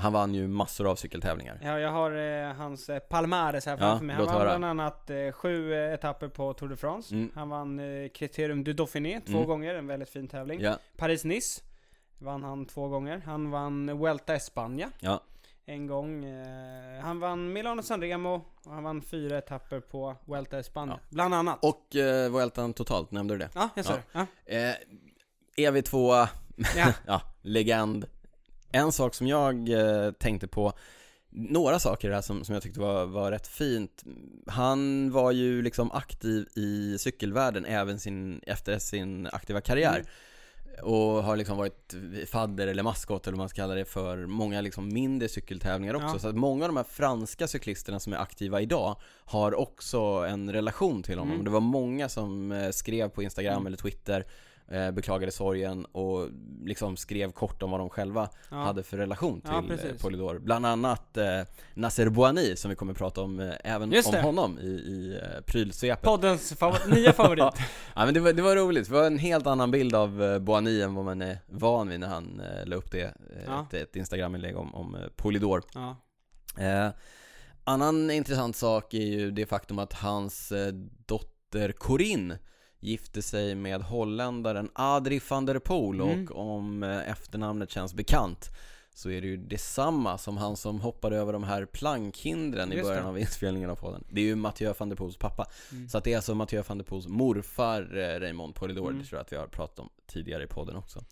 [0.00, 3.78] Han vann ju massor av cykeltävlingar Ja, jag har eh, hans eh, palmares här Ja,
[3.78, 4.16] framför mig.
[4.16, 4.44] Han vann höra.
[4.58, 7.14] bland annat eh, sju eh, etapper på Tour de France.
[7.14, 7.30] Mm.
[7.34, 9.46] Han vann eh, Criterium du Dauphiné två Mm.
[9.46, 10.60] gånger, en väldigt fin tävling.
[10.60, 11.62] Ja, Paris-Nice
[12.18, 13.22] vann han två gånger.
[13.26, 15.20] Han vann Vuelta España ja,
[15.66, 16.24] en gång.
[16.24, 18.34] Eh, han vann Milano Sanremo
[18.64, 20.88] och han vann fyra etapper på Vuelta España.
[20.90, 20.98] Ja.
[21.08, 21.58] Bland annat.
[21.64, 23.48] och eh, Vueltan totalt, nämnde du det?
[23.54, 24.26] ja, jag sa Ja.
[24.44, 24.54] det.
[24.54, 24.74] Ja.
[25.56, 26.26] Eh, EV2,
[26.76, 26.92] Ja.
[27.06, 28.06] ja, legend
[28.72, 30.72] En sak som jag eh, tänkte på
[31.30, 34.04] Några saker här som, som jag tyckte var, var rätt fint
[34.46, 40.06] Han var ju liksom aktiv i cykelvärlden även sin, efter sin aktiva karriär Mm.
[40.82, 41.94] Och har liksom varit
[42.30, 46.08] fadder eller maskot eller vad man ska kalla det för många liksom mindre cykeltävlingar också
[46.12, 46.18] Ja.
[46.18, 50.52] Så att många av de här franska cyklisterna som är aktiva idag Har också en
[50.52, 51.44] relation till honom Mm.
[51.44, 53.66] Det var många som eh, skrev på Instagram Mm.
[53.66, 54.24] eller Twitter
[54.70, 56.28] eh, Beklagade sorgen och
[56.64, 58.56] liksom skrev kort om vad de själva Ja.
[58.56, 60.02] hade för relation Ja, till eh, precis.
[60.02, 61.24] Polydor Bland annat eh,
[61.74, 64.22] Nasser Bouhanni som vi kommer prata om eh, även Just om det.
[64.22, 67.44] honom i, i eh, prylsvepet Poddens favor- nya favorit.
[67.94, 70.38] Ja men det var, det var roligt, det var en helt annan bild av eh,
[70.38, 73.12] Boani än vad man är van vid när han eh, la upp det, eh,
[73.46, 73.66] Ja.
[73.70, 75.96] ett, ett Instagram-inlägg om, om eh, Polydor ja.
[76.64, 76.88] eh,
[77.64, 80.72] Annan intressant sak är ju det faktum att hans eh,
[81.06, 82.38] dotter Corinne
[82.80, 86.26] gifte sig med holländaren Adrie van der Poel Mm.
[86.26, 88.48] och om eh, efternamnet känns bekant
[88.94, 93.06] så är det ju detsamma som han som hoppade över de här plankhindren i början
[93.06, 95.88] av inspelningen av podden Det är ju Mathieu van der Poels pappa Mm.
[95.88, 98.98] så att det är alltså Mathieu van der Poels morfar eh, Raymond Polidor, Mm.
[99.02, 101.04] det tror jag att vi har pratat om tidigare i podden också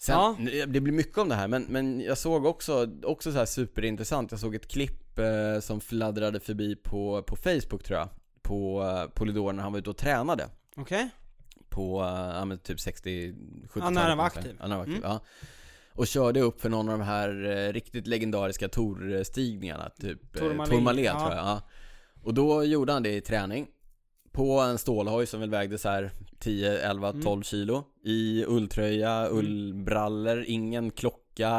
[0.00, 0.36] Sen, Ja.
[0.38, 3.46] nu- det blir mycket om det här men, men jag såg också, också så här
[3.46, 8.08] superintressant, jag såg ett klipp eh, som fladdrade förbi på, på Facebook tror jag
[8.48, 11.10] På eh, Polidor när han var ute och tränade Okej.
[11.68, 13.34] På, eh, ja men typ 60,
[13.68, 14.56] 70 Ja, när han var aktiv.
[14.60, 15.10] Han var aktiv, Mm.
[15.10, 15.20] ja
[15.92, 21.18] och körde upp för någon av de här eh, riktigt legendariska Tour-stigningarna, typ Tourmalet ja.
[21.20, 21.62] tror jag, ja.
[22.24, 23.66] Och då gjorde han det i träning
[24.32, 27.22] På en stålhoj som väl vägde så här 10, 11, Mm.
[27.22, 31.18] 12 kilo I ulltröja, ullbrallor, ingen klocka,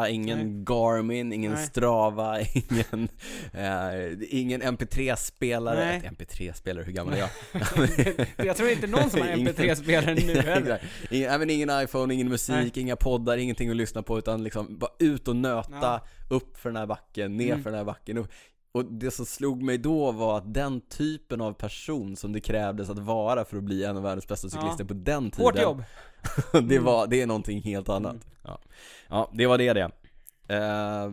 [0.10, 0.64] ingen Nej.
[0.66, 1.66] Garmin, ingen Nej.
[1.66, 3.10] Strava, ingen,
[3.54, 6.12] eh, ingen MP3-spelare Nej.
[6.20, 7.30] MP3-spelare, hur gammal är jag?
[8.46, 10.82] Jag tror inte någon som har Ingen- MP3-spelare nu heller.
[11.12, 14.92] Ingen, även ingen iPhone, ingen musik, inga poddar, ingenting att lyssna på utan liksom bara
[15.00, 16.02] ut och nöta, Ja.
[16.30, 17.64] upp för den här backen, ner Mm.
[17.64, 18.28] för den här backen och,
[18.72, 22.90] och det som slog mig då var att den typen av person som det krävdes
[22.90, 24.88] att vara för att bli en av världens bästa cyklister Ja.
[24.88, 25.84] på den tiden Hårt jobb.
[26.70, 28.24] det, var, det är någonting helt annat Mm.
[28.50, 28.60] Ja.
[29.10, 29.92] ja, det var det det
[30.56, 31.12] eh,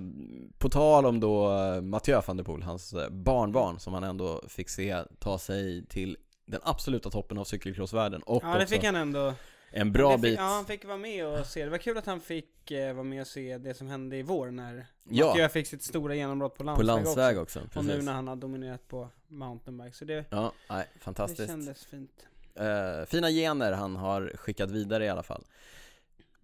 [0.59, 4.43] På tal om då eh, Mathieu van der Poel, hans eh, barnbarn som han ändå
[4.49, 8.97] fick se ta sig till den absoluta toppen av cykelcrossvärlden och Ja, det fick han
[8.97, 9.35] ändå.
[9.71, 11.65] en bra det fick, bit Ja, han fick vara med och se.
[11.65, 14.23] Det var kul att han fick eh, vara med och se det som hände i
[14.23, 15.27] vår när Ja.
[15.27, 17.61] Mathieu fick sitt stora genombrott på på landsväg, landsväg också.
[17.67, 19.97] också, Och nu när han har dominerat på mountainbike.
[19.97, 22.27] Så det, Ja, nej, det fantastiskt kändes fint.
[22.55, 25.45] Eh, Fina gener han har skickat vidare i alla fall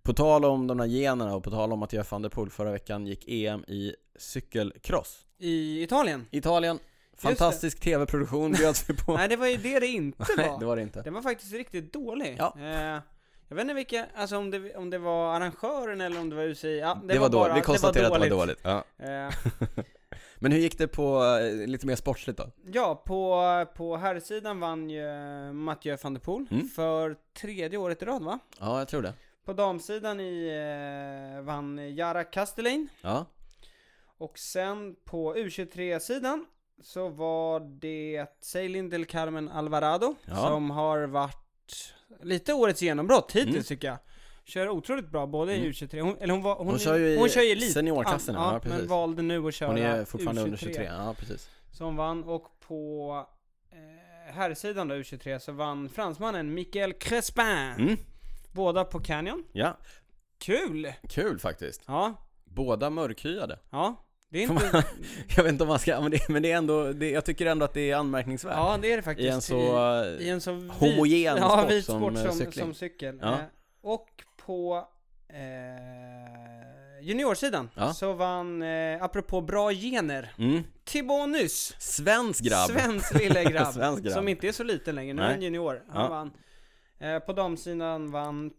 [0.03, 2.51] På tal om de här generna och på tal om att Jeff van der Poel
[2.51, 6.27] förra veckan gick EM i cykelcross I Italien?
[6.31, 6.79] Italien,
[7.17, 10.61] fantastisk tv-produktion bjöds vi på Nej, det var ju det det inte Nej, var.
[10.61, 12.37] det var det inte Den var faktiskt riktigt dålig.
[12.39, 12.55] Ja.
[12.59, 13.01] Eh,
[13.49, 16.43] jag vet inte vilka, alltså om det, om det var arrangören eller om det var
[16.43, 16.79] UCI.
[16.79, 18.59] Ja, det, Det, var, bara, dåligt, vi konstaterade att det var dåligt.
[18.63, 18.85] ja.
[18.99, 19.35] Eh,
[20.39, 22.51] Men hur gick det på, eh, lite mer sportsligt då?
[22.73, 23.43] ja, på,
[23.77, 25.07] på herrsidan vann ju
[25.53, 26.69] Mathieu van der Poel Mm.
[26.69, 28.39] för tredje året i rad va?
[28.61, 29.13] Ja, jag tror det
[29.45, 30.49] På damsidan i,
[31.37, 32.89] eh, vann Jara Kastelein.
[33.03, 33.27] Ja,
[34.19, 36.47] Och sen på U23-sidan
[36.83, 40.35] så var det Ceylin del Carmen Alvarado Ja.
[40.37, 43.63] som har varit lite årets genombrott hittills Mm.
[43.65, 43.99] tycker jag.
[44.45, 45.65] Kör otroligt bra både Mm.
[45.67, 47.73] i U23, hon, eller hon var, hon, Hon kör ju i hon kör ju elit.
[47.73, 48.79] seniorklassen, ja, ja, precis.
[48.79, 50.45] men valde nu att köra hon är fortfarande U23.
[50.45, 53.27] under 23, ja precis Så hon vann och på
[53.73, 57.45] eh, herrsidan då U23 så vann fransmannen Michael Crespin.
[57.79, 57.97] mm.
[58.53, 59.45] Båda på Canyon.
[59.53, 59.77] Ja,
[60.39, 60.93] Kul!
[61.09, 63.97] kul faktiskt Ja, Båda mörkhyade ja.
[64.29, 64.85] Det är inte...
[65.37, 67.47] Jag vet inte om man ska, men det, men det är ändå, det, jag tycker
[67.47, 69.27] ändå att det är anmärkningsvärt Ja, det är det faktiskt.
[69.27, 72.33] I en så I en så vit, homogen ja, sport vit som, sport eh, som,
[72.39, 72.65] cykling.
[72.65, 73.19] som cykel.
[73.23, 73.33] Ja.
[73.33, 73.39] Eh,
[73.83, 74.89] och på
[75.29, 77.93] eh, juniorsidan Ja.
[77.95, 80.63] så vann, eh, apropå bra gener, Mm.
[80.85, 81.75] Tibonus.
[81.79, 82.71] Svensk grabb.
[82.71, 83.75] Svensk lille grabb.
[83.75, 84.15] Svensk grabb.
[84.15, 85.83] Som inte är så liten längre, nu är han junior.
[85.89, 86.31] Han vann.
[87.03, 88.51] Eh, på damsidan vann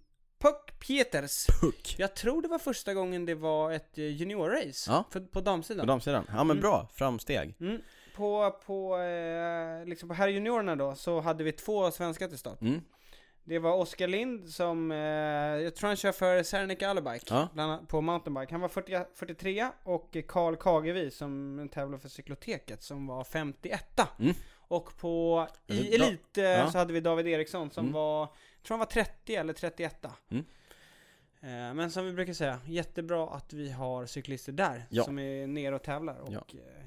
[0.41, 1.45] Puck Pieters.
[1.61, 1.95] Puck.
[1.97, 5.03] Jag tror det var första gången det var ett eh, juniorrace Ja.
[5.11, 5.87] för, på På damsidan.
[5.87, 6.25] damsidan.
[6.27, 6.61] Ja men Mm.
[6.61, 7.55] bra, framsteg.
[7.59, 7.81] Mm.
[8.15, 12.61] På, på, eh, liksom på herrjuniorerna då, så hade vi två svenskar till start.
[12.61, 12.81] Mm.
[13.45, 14.97] Det var Oskar Lind som, eh,
[15.63, 17.49] jag tror han kör för Serneke Allebike, Ja.
[17.53, 18.53] bland annat på mountainbike.
[18.53, 24.33] Han var 40, 43 och Karl Kagevi som tävlar för Cykloteket som var 51 Mm.
[24.73, 26.71] Och på, i Da- elit eh, ja.
[26.71, 27.93] så hade vi David Eriksson som Mm.
[27.93, 30.45] var, jag tror han var 30 eller 31 Mm.
[31.41, 35.03] Eh, Men som vi brukar säga, jättebra att vi har cyklister där Ja.
[35.03, 36.45] som är nere och tävlar och Ja.
[36.53, 36.85] eh,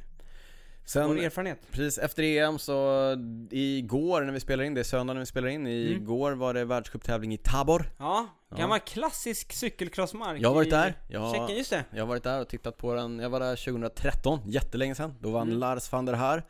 [0.84, 1.58] Sen, vår erfarenhet.
[1.70, 3.16] precis efter EM så,
[3.50, 5.92] igår när vi spelar in det, söndag när vi spelar in, Mm.
[6.02, 7.90] igår var det världscuptävling i Tabor.
[7.98, 8.56] Ja, Ja.
[8.56, 10.94] gammal klassisk cykelcrossmark Jag har varit där.
[11.08, 11.84] Jag Tjeckien, just det.
[11.90, 15.14] Jag har varit där och tittat på den, jag var där 2013, jättelänge sedan.
[15.20, 15.58] Då vann Mm.
[15.58, 16.42] Lars van der Haar.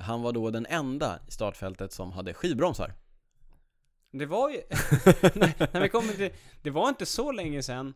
[0.00, 2.92] Han var då den enda i startfältet som hade skivbromsar.
[4.12, 4.56] Det var ju,
[5.34, 6.30] när, när vi kommer till,
[6.62, 7.94] det var inte så länge sedan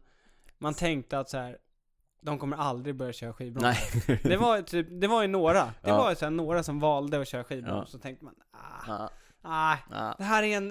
[0.58, 1.58] man tänkte att så här,
[2.20, 3.62] de kommer aldrig börja köra skivbroms.
[4.06, 4.18] Nej.
[4.22, 5.96] Det var ju typ, det var ju några, det Ja.
[5.98, 7.92] var ju så här, några som valde att köra skivbroms, Ja.
[7.92, 9.10] så tänkte man, ah, Ja,
[9.42, 10.14] ah, ja.
[10.18, 10.68] det här är en,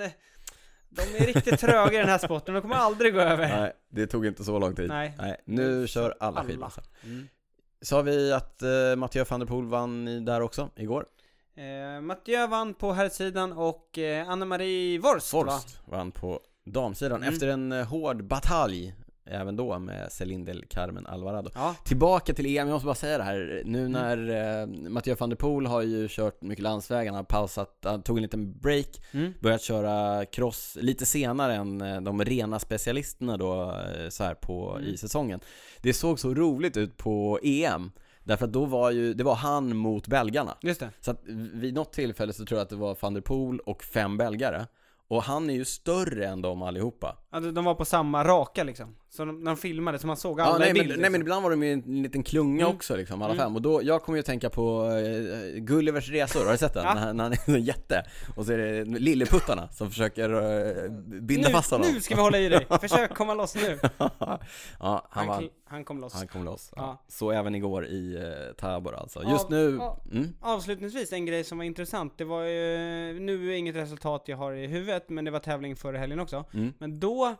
[0.90, 3.48] de är riktigt tröga i den här sporten, de kommer aldrig gå över.
[3.60, 4.88] Nej, det tog inte så lång tid.
[4.90, 5.42] Nej.
[5.46, 6.50] nu kör alla, Alla.
[6.50, 6.84] skivbromsar.
[7.04, 7.28] Mm.
[7.82, 11.06] Sa vi att uh, Mathieu van der Poel vann där också, igår?
[11.56, 15.44] Eh, Mathieu vann på herrsidan och eh, Anna-Marie Worst, va?
[15.46, 17.34] Forst vann på damsidan Mm.
[17.34, 18.94] efter en eh, hård batalj
[19.26, 23.18] Även då med Celine del Carmen Alvarado Ja, Tillbaka till EM, jag måste bara säga
[23.18, 23.92] det här Nu Mm.
[23.92, 24.18] när
[24.62, 28.18] eh, Mathieu van der Poel har ju kört mycket landsväg, han har pausat, han tog
[28.18, 29.34] en liten break mm.
[29.40, 34.72] Börjat köra cross lite senare än eh, de rena specialisterna då eh, så här på,
[34.78, 34.90] Mm.
[34.94, 35.40] i säsongen
[35.82, 37.92] Det såg så roligt ut på EM
[38.24, 40.90] Därför att då var ju, det var han mot belgarna just det.
[41.00, 41.22] Så att
[41.54, 44.68] vid något tillfälle så tror jag att det var van der Poel och fem belgare
[45.08, 48.64] Och han är ju större än dem allihopa Ja, de de var på samma raka
[48.64, 48.96] liksom.
[49.16, 51.02] Så de, när de filmade, så man såg alla Ja, nej, i bild men, liksom.
[51.02, 52.76] nej men ibland var de ju en liten klunga Mm.
[52.76, 53.46] också liksom, alla Mm.
[53.46, 56.74] fem Och då, jag kommer ju att tänka på uh, Gullivers resor, har du sett
[56.74, 56.84] den?
[56.88, 56.94] Ja.
[56.94, 60.30] När, när han är en jätte Och så är det lilleputtarna som försöker
[60.84, 60.90] eh,
[61.22, 62.68] binda nu, fast honom nu ska vi hålla i dig!
[62.82, 63.80] Försök komma loss nu!
[63.98, 66.14] Ja, han, Han, han kom loss.
[66.14, 66.72] Han kom loss.
[66.76, 66.82] Ja.
[66.82, 67.04] Ja.
[67.08, 69.24] Så även igår i uh, Tabor alltså.
[69.24, 72.18] Just Av- nu, av- mm, Avslutningsvis, en grej som var intressant.
[72.18, 75.76] Det var ju, nu är inget resultat jag har i huvudet, men det var tävling
[75.76, 76.46] förra helgen också.
[76.54, 76.74] mm.
[76.80, 77.36] Men då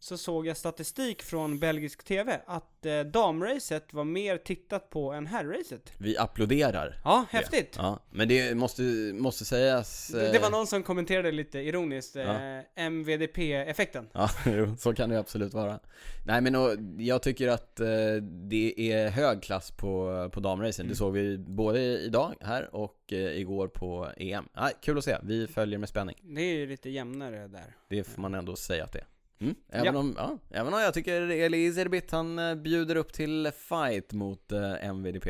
[0.00, 5.26] så såg jag statistik från belgisk TV att eh, damracet var mer tittat på än
[5.26, 5.92] herrracet.
[5.98, 7.00] vi applåderar.
[7.04, 7.74] Ja, häftigt!
[7.78, 8.82] Ja, men det måste,
[9.14, 10.08] måste sägas...
[10.08, 12.62] Det, det var eh, någon som kommenterade lite ironiskt, eh, Ja.
[12.74, 14.08] MVDP-effekten.
[14.14, 15.80] Ja, jo, så kan det absolut vara.
[16.26, 17.86] Nej men och, jag tycker att eh,
[18.22, 20.82] det är hög klass på, på damracen.
[20.84, 20.90] Mm.
[20.90, 24.48] Det såg vi både idag här och eh, igår på EM.
[24.56, 25.16] Nej, kul att se.
[25.22, 26.16] Vi följer med spänning.
[26.22, 27.76] Det är ju lite jämnare där.
[27.88, 29.06] Det får man ändå säga att det är.
[29.40, 29.54] Mm.
[29.72, 30.00] Även, Ja.
[30.00, 34.52] om, ja, även om jag tycker Eli Iserbit han eh, bjuder upp till fight mot
[34.52, 35.26] eh, MVDP.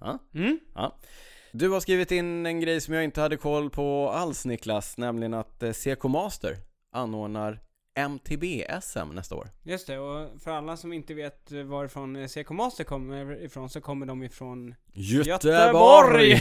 [0.00, 0.58] Ja, Mm?
[0.74, 0.98] ja.
[1.52, 5.34] Du har skrivit in en grej som jag inte hade koll på alls Niklas, nämligen
[5.34, 6.56] att eh, CK Master
[6.92, 7.60] anordnar
[7.96, 9.50] MTB-SM nästa år.
[9.62, 14.06] Just det, och för alla som inte vet varifrån CK Master kommer ifrån så kommer
[14.06, 16.40] de ifrån Göteborg!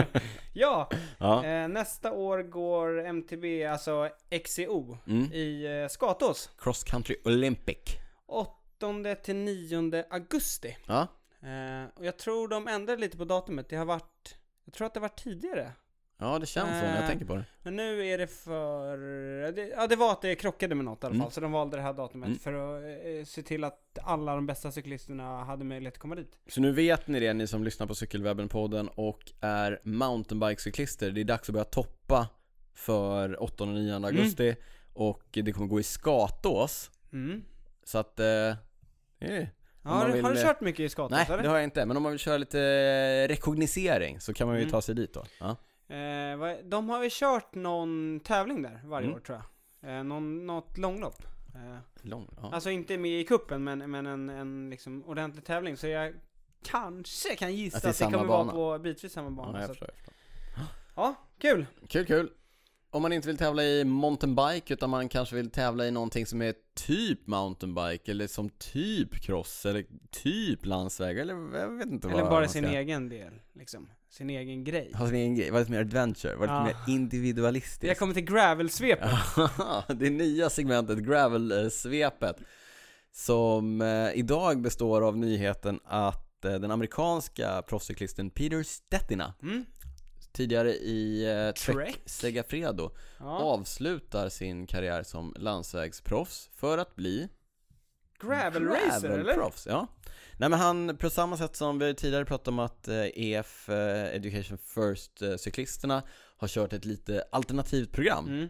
[0.52, 1.44] ja, ja.
[1.44, 4.08] eh, nästa år går MTB, alltså
[4.44, 5.32] XCO, Mm.
[5.32, 6.50] i eh, Skatås.
[6.58, 7.78] Cross Country Olympic.
[8.26, 10.76] 8 till 9 augusti.
[10.86, 11.06] Ja,
[11.44, 14.94] Eh, och jag tror de ändrade lite på datumet, det har varit, jag tror att
[14.94, 15.72] det varit tidigare.
[16.32, 17.44] Ja det känns så när jag Eh, tänker på det.
[17.62, 18.96] Men nu är det för...
[19.52, 21.30] Det, ja, det var att det krockade med något i alla fall, Mm.
[21.30, 22.38] så de valde det här datumet Mm.
[22.38, 22.84] för att
[23.20, 26.38] eh, se till att alla de bästa cyklisterna hade möjlighet att komma dit.
[26.48, 31.10] Så nu vet ni det, ni som lyssnar på Cykelwebben-podden och är mountainbikecyklister.
[31.10, 32.28] Det är dags att börja toppa
[32.74, 34.56] för 8 och 9 augusti
[34.92, 36.90] och det kommer gå i Skatås.
[37.12, 37.42] Mm.
[37.84, 39.46] Så att, eh, eh,
[39.86, 41.42] Ja, har, du- vill, har du eh, kört mycket i Skatås nej eller?
[41.42, 41.86] det har jag inte.
[41.86, 44.70] Men om man vill köra lite eh, rekognosering så kan man ju Mm.
[44.72, 45.24] ta sig dit då.
[45.40, 45.56] Ja.
[45.94, 49.16] Eh, de har ju kört någon tävling där varje Mm.
[49.16, 49.42] år tror
[49.80, 49.96] jag.
[49.98, 51.22] Eh, någon, något långlopp.
[51.54, 52.50] Eh, Lång, ja.
[52.52, 55.76] Alltså inte med i kuppen men, men en, en liksom ordentlig tävling.
[55.76, 56.14] Så jag
[56.64, 58.52] kanske kan gissa Att att det är det, kommer bana.
[58.52, 59.58] vara på bitvis samma ja, bana.
[59.58, 60.14] att, förstår, förstår.
[60.96, 61.66] ja, kul!
[61.88, 62.30] Kul, kul.
[62.90, 66.42] Om man inte vill tävla i mountainbike utan man kanske vill tävla i någonting som
[66.42, 72.20] är typ mountainbike eller som typ cross eller typ landsväg eller jag vet inte Eller
[72.22, 73.88] vad bara man sin egen del, liksom.
[74.14, 74.92] Sin egen grej.
[74.94, 76.64] Ha sin egen grej, var lite mer adventure, var lite Ja.
[76.64, 79.10] mer individualistiskt Jag kommer till gravelsvepet.
[79.98, 82.36] det nya segmentet, gravel-svepet
[83.12, 89.64] Som eh, idag består av nyheten att eh, den amerikanska proffscyklisten Peter Stettina Mm.
[90.32, 92.02] Tidigare i eh, Trek, Trek.
[92.06, 93.38] Segafredo Ja.
[93.38, 97.28] avslutar sin karriär som landsvägsproffs för att bli
[98.20, 99.24] Gravel racer eller?
[99.24, 99.86] Gravelproffs, ja.
[100.38, 104.04] Nej men han, på samma sätt som vi tidigare pratade om att eh, EF eh,
[104.14, 106.02] Education First-cyklisterna
[106.36, 108.48] har kört ett lite alternativt program Mm.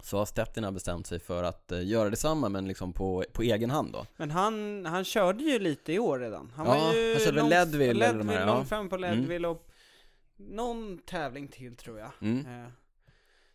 [0.00, 3.70] Så har Stettina bestämt sig för att eh, göra detsamma men liksom på, på egen
[3.70, 6.52] hand då Men han, han körde ju lite i år redan.
[6.56, 8.64] Han Ja, var ju han körde Leadville eller de här, ja.
[8.64, 9.68] fram på Leadville och
[10.36, 12.10] någon tävling till tror jag.
[12.20, 12.46] mm.
[12.64, 12.68] Eh,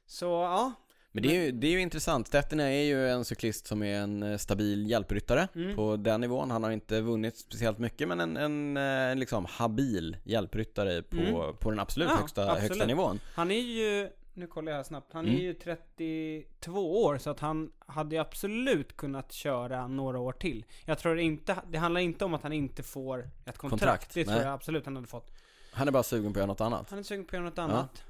[0.05, 0.73] Så ja.
[1.21, 3.99] Men det är, ju, det är ju intressant, Stettina är ju en cyklist som är
[3.99, 5.75] en eh, stabil hjälpryttare Mm.
[5.75, 8.77] på den nivån Han har inte vunnit speciellt mycket men en, en
[9.11, 11.55] eh, liksom habil hjälpryttare på, Mm.
[11.59, 12.61] på den absolut Ja, högsta, absolut.
[12.69, 15.37] högsta nivån Han är ju, nu kollar jag här snabbt, han Mm.
[15.37, 20.65] är ju 32 år så att han hade ju absolut kunnat köra några år till.
[20.85, 23.69] Jag tror inte, det handlar inte om att han inte får ett kontrakt.
[23.69, 24.43] Kontrakt, det tror nej.
[24.43, 25.31] jag absolut han hade fått.
[25.71, 27.43] Han är bara sugen på att göra något annat Han är sugen på att göra
[27.45, 27.95] något annat.
[27.97, 28.06] Eh,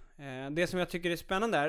[0.51, 1.67] det som jag tycker är spännande där,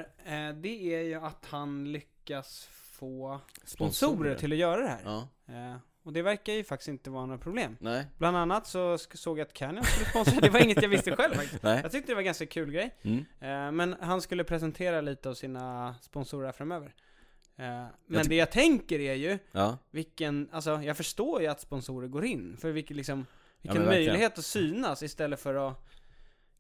[0.49, 5.01] eh, det är ju att han lyckas få sponsorer till att göra det här.
[5.05, 7.77] Ja, Eh, och det verkar ju faktiskt inte vara några problem.
[7.81, 11.17] nej, Bland annat så såg jag att Canyon skulle sponsra, det var inget jag visste
[11.17, 11.63] själv faktiskt.
[11.63, 12.95] nej Jag tyckte det var en ganska kul grej.
[13.03, 13.19] mm.
[13.41, 16.95] Eh, men han skulle presentera lite av sina sponsorer framöver.
[17.57, 21.61] Eh, men ty- det jag tänker är ju, Ja, vilken, alltså jag förstår ju att
[21.61, 23.27] sponsorer går in, för vilken liksom,
[23.63, 24.07] vilken verkligen.
[24.07, 25.85] möjlighet att synas istället för att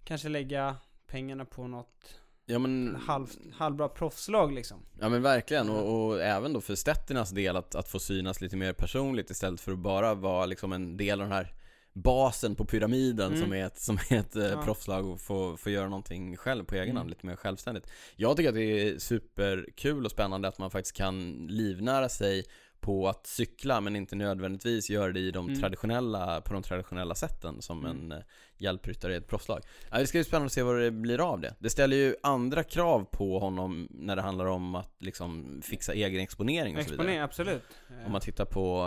[0.05, 0.77] kanske lägga
[1.09, 2.14] pengarna på något
[2.47, 4.79] ja men, halv, halvbra proffslag liksom.
[5.01, 8.57] ja men verkligen och, och även då för Stettinas del att, att få synas lite
[8.57, 11.53] mer personligt istället för att bara vara liksom en del av den här
[11.92, 13.40] basen på pyramiden Mm.
[13.42, 14.62] som är ett, som är ett eh, Ja.
[14.62, 16.97] proffslag och få, få göra någonting själv på egen Mm.
[16.97, 17.90] hand, lite mer självständigt.
[18.16, 22.44] Jag tycker att det är superkul och spännande att man faktiskt kan livnära sig
[22.81, 25.61] på att cykla men inte nödvändigtvis göra det i de Mm.
[25.61, 27.97] traditionella, på de traditionella sätten som Mm.
[27.97, 28.25] en eh,
[28.61, 29.62] hjälpryttare i ett proffslag.
[29.91, 31.55] Ja, det ska bli spännande att se vad det blir av det.
[31.59, 36.21] Det ställer ju andra krav på honom när det handlar om att liksom fixa egen
[36.21, 36.95] exponering och så vidare.
[37.05, 37.62] Exponering, absolut.
[38.07, 38.81] Om man tittar på,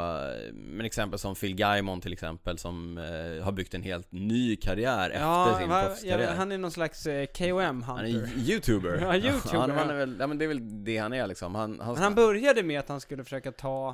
[0.47, 4.55] eh, men exempel som Phil Gaimon till exempel som eh, har byggt en helt ny
[4.55, 6.19] karriär efter sin va- proffskarriär.
[6.19, 8.99] ja, han är någon slags eh, KOM Han är youtuber.
[9.01, 9.93] Ja, YouTuber, han, han ja.
[9.93, 11.55] är väl, ja men det är väl det han är liksom.
[11.55, 13.90] Han, han, Men han började med att han skulle försöka ta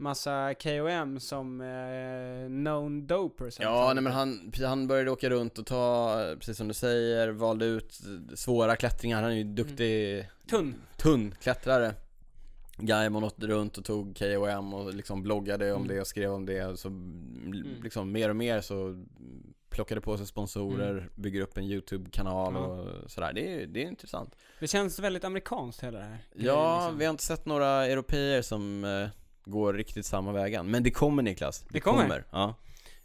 [0.00, 3.60] massa KOM som eh, known dopers.
[3.60, 7.64] Ja, nej men han, han började åka runt och ta, precis som du säger, valde
[7.64, 8.00] ut
[8.34, 9.22] svåra klättringar.
[9.22, 10.74] Han är ju duktig, Tunn.
[10.96, 11.94] tunn klättrare.
[12.76, 15.94] Gaimon åkte runt och tog KOM och liksom bloggade om Mm.
[15.94, 16.78] det och skrev om det.
[16.78, 16.88] Så
[17.82, 19.04] liksom mer och mer så
[19.70, 22.60] plockade på sig sponsorer, bygger upp en YouTube-kanal Ja.
[22.60, 23.32] och sådär.
[23.32, 24.36] Det är, det är intressant.
[24.60, 26.18] Det känns väldigt amerikanskt hela det här.
[26.34, 26.98] Ja, liksom.
[26.98, 29.08] vi har inte sett några europeer som eh,
[29.44, 30.70] går riktigt samma vägen.
[30.70, 31.64] Men det kommer Niklas.
[31.68, 32.24] Det kommer.
[32.30, 32.54] Ja.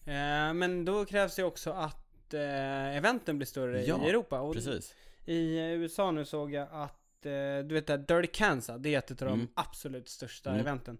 [0.05, 4.39] Eh, men då krävs det också att eh, eventen blir större Ja, i Europa.
[4.39, 4.95] Och Precis.
[5.25, 7.31] i USA nu såg jag att, eh,
[7.65, 9.39] du vet det Dirty Kansas, det är ett av Mm.
[9.39, 10.61] de absolut största Mm.
[10.61, 10.97] eventen.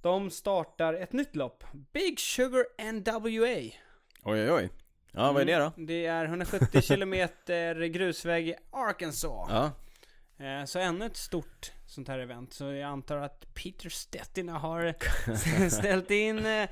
[0.00, 1.64] De startar ett nytt lopp.
[1.92, 3.56] Big Sugar NWA.
[4.24, 4.70] Oj, oj, oj.
[5.12, 5.72] Ja, vad är det då?
[5.76, 9.46] Mm, Det är 170 kilometer grusväg i Arkansas.
[9.50, 9.70] Ja,
[10.38, 12.52] Eh, Så ännu ett stort sånt här event.
[12.52, 14.94] Så jag antar att Peter Stettina har
[15.68, 16.68] ställt in eh,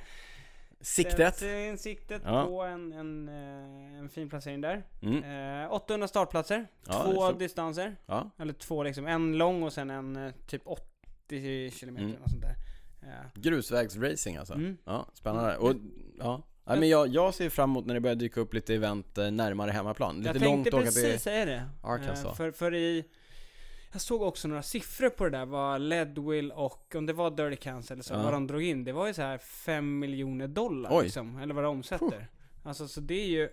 [0.80, 1.36] siktet.
[1.36, 2.44] Ställt in siktet Ja.
[2.46, 4.82] på en, en, eh, en fin placering där.
[5.02, 5.64] Mm.
[5.64, 7.96] Eh, 800 startplatser, Ja, två distanser.
[8.06, 12.20] Ja, Eller två liksom, en lång och sen en eh, typ 80 kilometer Mm.
[12.20, 12.56] något sånt där.
[13.02, 14.54] Eh, grusvägsracing alltså.
[14.54, 14.76] mm.
[14.84, 15.56] Ja, spännande.
[15.56, 15.74] Och,
[16.18, 16.42] ja.
[16.64, 19.30] Ja, men jag, jag ser fram emot när det börjar dyka upp lite event eh,
[19.30, 20.16] närmare hemmaplan.
[20.16, 21.68] Lite Jag tänkte precis säga det.
[21.82, 22.36] Arkansas.
[22.36, 23.04] För, för i...
[23.92, 27.56] Jag såg också några siffror på det där, vad Leadwill och, om det var Dirty
[27.56, 28.22] Kansas eller så, Ja.
[28.22, 28.84] vad de drog in.
[28.84, 31.04] Det var ju så här 5 miljoner dollar Oj.
[31.04, 32.28] liksom, eller vad det omsätter.
[32.64, 33.50] Alltså så det är ju,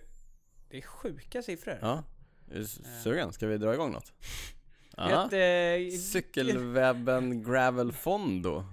[0.70, 1.78] det är sjuka siffror.
[1.82, 2.02] Ja.
[2.50, 2.66] Är du
[3.02, 3.32] sugen?
[3.32, 4.12] Ska vi dra igång något?
[4.96, 8.64] Vet, eh, Cykelwebben Gravel Fondo.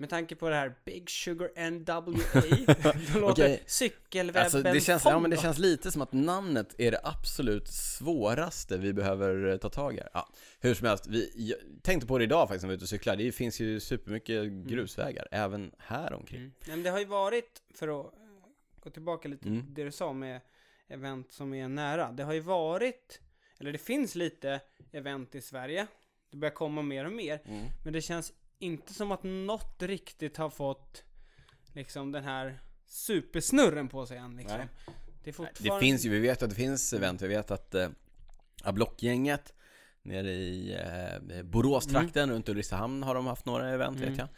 [0.00, 5.18] Med tanke på det här Big Sugar NWA, då låter cykelwebben Alltså det känns, ja,
[5.18, 9.68] men det känns lite som att namnet är det absolut svåraste vi behöver eh, ta
[9.68, 10.00] tag i.
[10.12, 10.28] Ja,
[10.60, 12.88] hur som helst, vi jag tänkte på det idag faktiskt när vi var ute och
[12.88, 13.22] cyklade.
[13.24, 16.40] Det finns ju supermycket grusvägar, även här omkring.
[16.40, 16.52] Mm.
[16.66, 18.20] Men det har ju varit, för att eh,
[18.80, 19.66] gå tillbaka lite till Mm.
[19.74, 20.40] det du sa med
[20.88, 22.12] event som är nära.
[22.12, 23.20] Det har ju varit,
[23.58, 24.60] eller det finns lite
[24.92, 25.86] event i Sverige.
[26.30, 27.40] Det börjar komma mer och mer.
[27.44, 27.66] Mm.
[27.84, 31.04] Men det känns inte som att något riktigt har fått
[31.74, 34.58] liksom den här supersnurren på sig än liksom.
[34.58, 34.68] Nej.
[34.86, 34.92] Det, är
[35.24, 35.80] Det fortfarande...
[35.86, 37.88] finns ju, vi vet att det finns event, vi vet att eh,
[38.62, 39.54] Ablockgänget
[40.02, 44.08] nere i eh, Boråstrakten runt Ulricehamn har de haft några event Mm.
[44.10, 44.28] vet jag.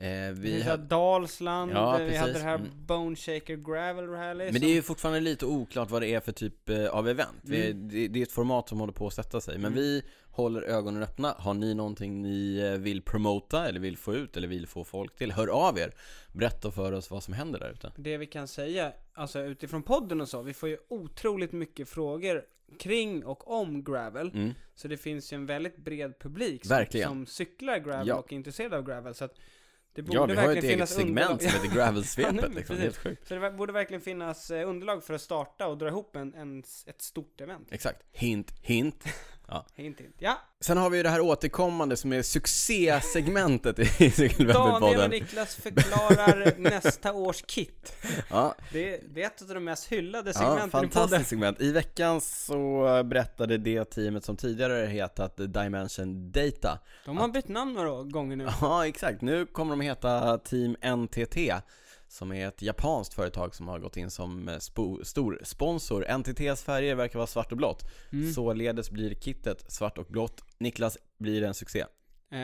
[0.00, 2.42] Eh, Vi vi hade Dalsland, Ja, vi hade det precis.
[2.42, 2.70] här Mm.
[2.86, 4.44] Bone Shaker Gravel Rally.
[4.44, 7.08] men som- det är ju fortfarande lite oklart vad det är för typ eh, av
[7.08, 7.36] event.
[7.42, 7.88] Vi, Mm.
[7.88, 9.54] det, det är ett format som håller på att sätta sig.
[9.58, 9.78] Men Mm.
[9.78, 11.34] vi håller ögonen öppna.
[11.38, 15.16] Har ni någonting ni eh, vill promota eller vill få ut eller vill få folk
[15.16, 15.32] till?
[15.32, 15.94] Hör av er.
[16.32, 17.92] Berätta för oss vad som händer där ute.
[17.96, 22.42] Det vi kan säga, alltså utifrån podden och så, vi får ju otroligt mycket frågor
[22.78, 24.30] kring och om gravel.
[24.34, 24.50] Mm.
[24.74, 28.14] Så det finns ju en väldigt bred publik som, som cyklar gravel Ja.
[28.14, 29.14] och är intresserad av gravel.
[29.14, 29.34] Så att
[29.92, 31.42] det borde Ja, vi har ett eget segment underlag.
[31.52, 32.76] som heter Gravelsvepet liksom.
[32.76, 33.28] Helt sjukt.
[33.28, 36.62] Så det borde verkligen finnas eh, underlag för att starta och dra ihop en, en,
[36.86, 37.68] ett stort event.
[37.70, 38.02] Exakt.
[38.12, 39.04] Hint, hint.
[39.74, 40.16] Hint, hint.
[40.18, 43.84] Ja, Sen har vi ju det här återkommande som är succésegmentet i
[44.44, 45.10] Daniel och.
[45.10, 47.92] Niklas förklarar nästa års kit.
[48.30, 50.90] Ja, Det, det är ett av de mest hyllade ja, segmenten podden.
[50.90, 51.60] fantastiskt segment.
[51.60, 56.78] I veckan så berättade det teamet som tidigare hetat Dimension Data.
[57.04, 58.48] De har bytt namn några gånger nu.
[58.60, 59.20] Ja, exakt.
[59.22, 61.36] Nu kommer de heta Team NTT.
[62.10, 64.58] Som är ett japanskt företag som har gått in som eh,
[65.02, 66.18] stor sponsor.
[66.18, 67.84] NTTs färger verkar vara svart och blått.
[68.12, 68.32] Mm.
[68.32, 70.44] Således blir kittet svart och blått.
[70.58, 71.84] Niklas, blir det en succé?
[72.32, 72.38] Eh,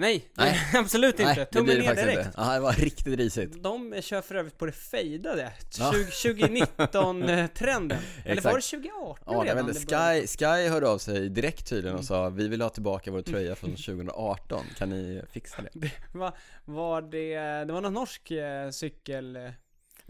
[0.00, 0.58] nej, Nej.
[0.74, 1.24] absolut inte.
[1.24, 2.18] Nej, det Tummen det ner direkt.
[2.26, 2.32] inte.
[2.36, 3.62] Ja, det var riktigt risigt.
[3.62, 5.52] De kör för övrigt på det fejdade.
[5.78, 5.92] Ja.
[5.92, 7.98] 2019-trenden.
[8.24, 8.70] Eller var det Exakt.
[8.70, 9.68] 2018 Ja, redan?
[9.68, 10.20] inte, det?
[10.20, 12.06] Sky, Sky hörde av sig direkt tydligen och Mm.
[12.06, 15.90] sa Vi vill ha tillbaka vår tröja från 2018, kan ni fixa det?
[16.12, 16.32] Va,
[16.64, 17.34] var det,
[17.64, 19.52] det var någon norsk eh, cykeltidning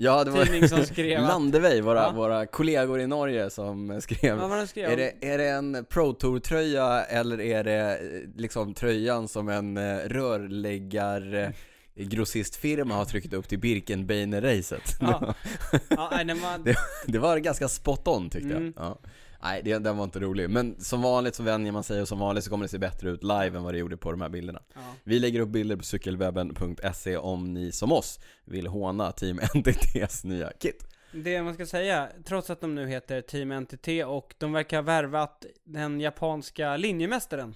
[0.03, 2.11] Ja, det var som skrev Landevej, våra, Ja.
[2.13, 4.91] våra kollegor i Norge som skrev vad det de skrev?
[4.91, 9.77] är det, är det en Pro Tour-tröja eller är det eh, liksom tröjan som en
[9.77, 14.97] eh, rörläggar eh, grossistfirma har tryckt upp till Birkenbeiner-racet?
[15.01, 15.35] Ja.
[15.89, 16.77] ja, den var, Det-
[17.07, 18.73] Det var ganska spot on tyckte Mm.
[18.77, 18.85] jag.
[18.85, 18.99] Ja.
[19.43, 20.51] Nej, det, den var inte rolig.
[20.51, 23.11] Men som vanligt så vänjer man sig och som vanligt så kommer det se bättre
[23.11, 24.63] ut live än vad det gjorde på de här bilderna.
[24.75, 24.81] ja.
[25.05, 30.53] Vi lägger upp bilder på cykelwebben.se om ni som oss vill håna Team NTTs nya
[30.61, 30.85] kit.
[31.13, 34.83] Det man ska säga, trots att de nu heter Team NTT och de verkar ha
[34.83, 37.55] värvat den japanska linjemästaren.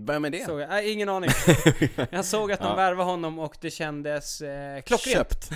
[0.00, 0.44] Börja med det.
[0.46, 1.30] Såg jag, nej, ingen aning.
[2.10, 2.74] Jag såg att de Ja.
[2.76, 5.16] värvade honom och det kändes eh, klockrent.
[5.16, 5.50] Köpt.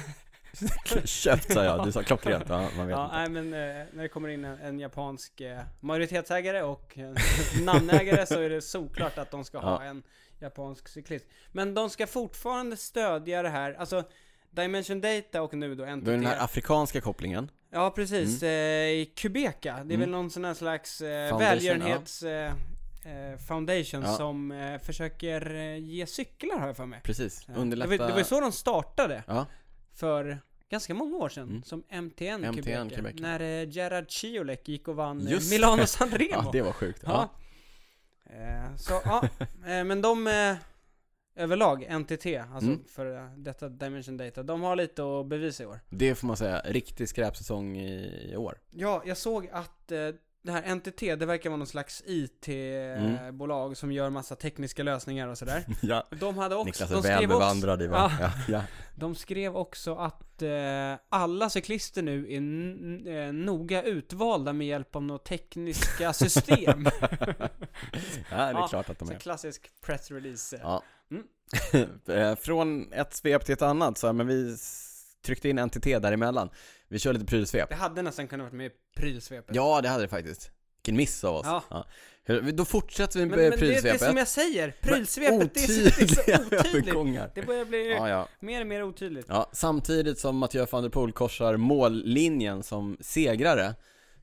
[1.05, 2.44] Köpt sa jag, du sa klockrent.
[2.48, 3.16] Ja, man vet Ja, inte.
[3.16, 3.44] nej men
[3.80, 7.16] eh, när det kommer in en, en japansk eh, majoritetsägare och en
[7.64, 9.90] namnägare så är det såklart att de ska ha Ja.
[9.90, 10.03] en
[10.40, 11.26] japansk cyklist.
[11.53, 14.05] Men de ska fortfarande stödja det här, alltså
[14.50, 16.05] Dimension Data och nu då NTT.
[16.07, 17.50] Då är den här afrikanska kopplingen.
[17.70, 18.50] Ja precis, eh,
[18.88, 19.72] i Quebeca.
[19.72, 20.00] Det är Mm.
[20.00, 22.53] väl någon sån här slags eh, välgörenhets eh,
[23.05, 24.14] eh, foundation Ja.
[24.16, 27.00] som eh, försöker eh, ge cyklar har jag för mig.
[27.05, 27.90] Precis, Eh, Det underlätta.
[27.90, 29.46] var, det var ju så de startade Ja,
[30.03, 30.38] för
[30.70, 31.62] ganska många år sedan, Mm.
[31.62, 33.22] som MTN, MTN Quebeca, Quebeca.
[33.22, 35.53] När eh, Gerard Ciolek gick och vann eh, Just.
[35.53, 36.28] Milano Sanremo.
[36.32, 37.03] ja det var sjukt.
[37.07, 37.28] Ja.
[38.26, 39.22] Eh, så ja,
[39.66, 40.57] eh, men de eh,
[41.36, 42.84] överlag, NTT, alltså Mm.
[42.88, 45.80] för eh, detta Dimension Data, de har lite att bevisa i år.
[45.90, 48.59] Det får man säga, riktig skräpsäsong i, i år.
[48.70, 50.09] Ja, jag såg att eh,
[50.43, 55.38] det här NTT, det verkar vara någon slags IT-bolag som gör massa tekniska lösningar och
[55.38, 55.64] sådär.
[55.82, 56.07] ja.
[56.20, 57.84] De hade också, Niklas är de skrev, bevandrad i.
[57.84, 58.11] Ja.
[58.49, 58.62] Ja.
[58.97, 60.51] De skrev också att eh,
[61.09, 66.84] alla cyklister nu är eh, noga utvalda med hjälp av några tekniska system.
[67.01, 67.49] ja,
[68.30, 69.18] det är Ja, klart att de Så är.
[69.18, 70.61] klassisk pressrelease.
[70.62, 70.82] Ja.
[71.11, 71.24] Mm.
[72.07, 74.57] Eh, Från ett svep till ett annat så här, men vi
[75.24, 76.51] tryckte in NTT däremellan.
[76.93, 77.68] Vi kör lite prylsvep.
[77.68, 79.55] Det hade nästan kunnat vara med i prylsvepet.
[79.57, 80.51] Ja, det hade det faktiskt.
[80.78, 81.47] Vilken miss av oss.
[81.70, 81.86] Ja.
[82.24, 84.01] Hur- Då fortsätter vi Men, med men det, det är prylsvepet.
[84.09, 87.34] som jag säger, prylsvepet, det är, så- det är Otydliga så otydligt.
[87.34, 88.28] Det börjar bli Ja, ja.
[88.40, 89.26] mer och mer otydligt.
[89.28, 93.74] Ja, samtidigt som Mathieu van der Poel korsar mållinjen som segrare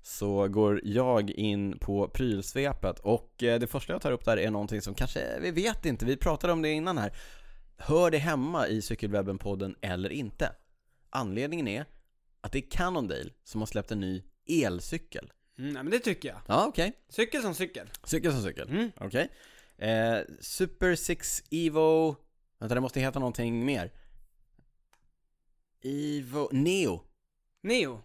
[0.02, 4.52] så går jag in på prylsvepet och eh, det första jag tar upp där är
[4.52, 7.14] någonting som kanske, vi vet inte, vi pratade om det innan här.
[7.78, 10.52] Hör det hemma i Cykelwebben-podden eller inte?
[11.10, 11.86] Anledningen är
[12.42, 15.32] att det är Cannondale som har släppt en ny elcykel.
[15.58, 16.42] Mm, nej, men det tycker jag.
[16.48, 16.94] Ja, okej.
[17.10, 17.88] Cykel som cykel.
[18.04, 18.70] Cykel som cykel.
[18.70, 18.92] Mm.
[18.98, 19.30] Okej.
[19.78, 22.16] Eh, Super 6 Evo...
[22.60, 23.92] Vänta, det måste heta någonting mer.
[25.84, 26.50] Evo...
[26.52, 27.02] Neo.
[27.64, 28.02] Neo.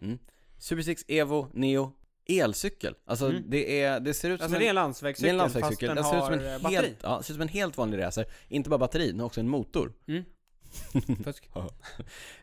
[0.58, 1.92] Super 6 Evo Neo
[2.26, 2.94] elcykel.
[3.04, 3.42] Alltså Mm.
[3.50, 5.36] det, är, det ser ut som Alltså en, det är en det är landsvägscykel, en
[5.36, 5.88] landsvägscykel.
[5.88, 6.74] fast Det den ser ut har som en eh, batteri.
[6.88, 8.26] helt, ja, det ser ut som en helt vanlig racer.
[8.48, 9.92] Inte bara batteri, den har också en motor.
[11.24, 11.48] Fusk.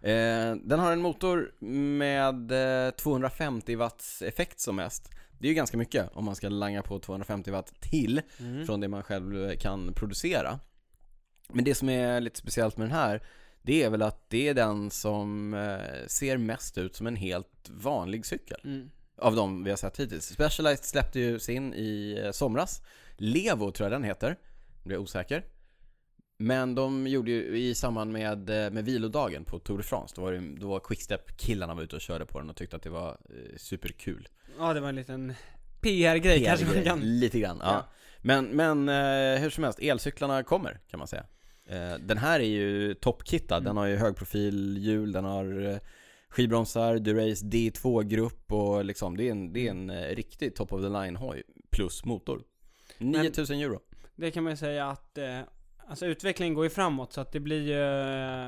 [0.02, 1.52] Eh, den har en motor
[1.98, 2.52] med
[2.88, 5.10] eh, 250 watts effekt som mest.
[5.40, 8.66] Det är ju ganska mycket om man ska langa på 250 watt till Mm.
[8.66, 10.60] från det man själv kan producera.
[11.50, 13.24] Men det som är lite speciellt med den här,
[13.62, 17.70] det är väl att det är den som eh, ser mest ut som en helt
[17.70, 18.60] vanlig cykel.
[18.64, 18.90] Mm.
[19.18, 20.26] Av de vi har sett hittills.
[20.26, 22.82] Specialized släppte ju sin i eh, somras.
[23.18, 24.30] Levo tror jag den heter.
[24.30, 25.46] Nu blir jag osäker.
[26.42, 30.22] Men de gjorde ju i samband med, eh, med vilodagen på Tour de France, då
[30.22, 32.90] var, det, då var Quickstep-killarna var ute och körde på den och tyckte att det
[32.90, 34.28] var eh, superkul.
[34.60, 35.34] Ja, det var en liten
[35.82, 37.00] PR-grej kanske man kan...
[37.20, 37.72] Lite grann, ja.
[37.72, 37.88] Ja.
[38.22, 41.26] Men, men eh, hur som helst, elcyklarna kommer kan man säga.
[41.66, 43.66] Eh, den här är ju toppkittad, Mm.
[43.66, 45.78] den har ju högprofilhjul, den har eh,
[46.30, 50.82] skivbromsar, Durace D2-grupp och liksom det är en, det är en eh, riktig top of
[50.82, 52.44] the line hoj plus motor.
[52.98, 53.80] 9000 euro.
[54.16, 55.18] Det kan man ju säga att
[55.92, 57.82] Alltså utvecklingen går ju framåt så att det blir ju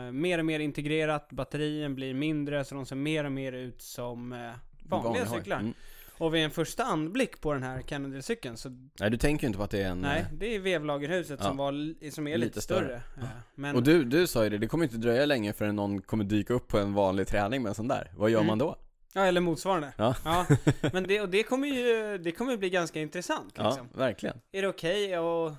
[0.08, 3.82] eh, mer och mer integrerat, batterien blir mindre så de ser mer och mer ut
[3.82, 4.52] som eh,
[4.84, 5.60] vanliga cyklar.
[5.60, 5.74] Mm.
[6.18, 8.70] Och vid en första anblick på den här Cannondale-cykeln så
[9.00, 10.02] Nej du tänker ju inte på att det är en...
[10.02, 11.48] nej, det är vevlagerhuset Ja.
[11.48, 11.72] som, var,
[12.12, 12.80] som är lite, Lite större.
[12.86, 13.02] större.
[13.22, 13.28] Ja.
[13.56, 16.24] Men, Och du, du sa ju det, det kommer inte dröja länge förrän någon kommer
[16.24, 18.12] dyka upp på en vanlig träning med en sån där.
[18.18, 18.48] Vad gör Mm.
[18.48, 18.76] man då?
[19.14, 19.94] ja, eller motsvarande.
[19.98, 20.16] Ja.
[20.94, 23.88] Men det, och det kommer ju, det kommer bli ganska intressant Ja, liksom.
[23.94, 24.38] verkligen.
[24.52, 25.54] Är det okej att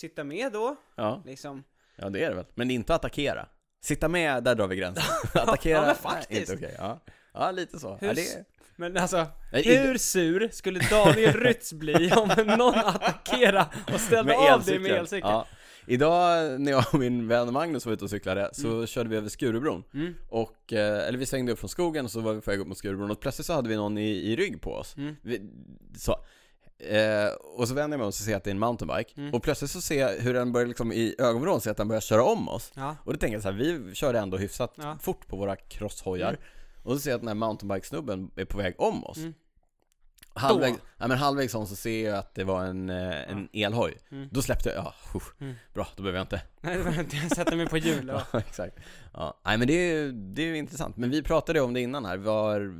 [0.00, 0.76] sitta med då?
[0.96, 1.64] Ja, Liksom?
[1.96, 2.44] ja det är det väl.
[2.54, 3.48] Men inte attackera.
[3.82, 5.04] Sitta med, där drar vi gränsen.
[5.34, 6.50] attackera, Ja, men nej, faktiskt.
[6.50, 6.76] inte okej.
[6.78, 7.00] Ja.
[7.34, 7.96] ja, lite så.
[8.00, 8.44] Hur ja, det...
[8.76, 12.28] Men alltså, Nej, hur sur skulle Daniel Rytz bli om
[12.58, 15.30] någon attackerade och ställde av dig med elcykel?
[15.30, 15.46] Ja.
[15.86, 19.28] Idag när jag och min vän Magnus var ute och cyklade så körde vi över
[19.28, 20.14] Skurubron Mm.
[20.28, 22.66] och, eh, eller vi svängde upp från skogen och så var vi på väg upp
[22.66, 24.96] mot Skurubron och plötsligt så hade vi någon i, i rygg på oss.
[24.96, 25.16] Mm.
[25.22, 25.40] Vi,
[25.96, 26.16] så.
[26.88, 28.58] Eh, och så vänder jag mig om och så ser jag att det är en
[28.58, 29.34] mountainbike Mm.
[29.34, 32.00] och plötsligt så ser jag hur den börjar liksom i ögonvrån se att den börjar
[32.00, 32.72] köra om oss.
[32.74, 32.96] Ja.
[33.04, 34.98] Och då tänker jag så här, vi körde ändå hyfsat Ja.
[35.00, 36.40] fort på våra crosshojar Mm.
[36.82, 39.34] Och så ser jag att den här mountainbike-snubben är på väg om oss Mm.
[40.34, 43.98] Halvvägs, ja, men halvvägs om så ser jag att det var en, eh, en elhoj
[44.10, 44.28] Mm.
[44.32, 45.54] Då släppte jag, ja, usch, Mm.
[45.74, 47.16] bra, då behöver jag inte Nej, det var inte.
[47.16, 48.08] Jag sätter mig på hjul.
[48.08, 48.38] Ja, Ja.
[48.38, 48.78] exakt
[49.12, 52.04] ja, Nej men det är ju det är intressant, men vi pratade om det innan
[52.04, 52.72] här, var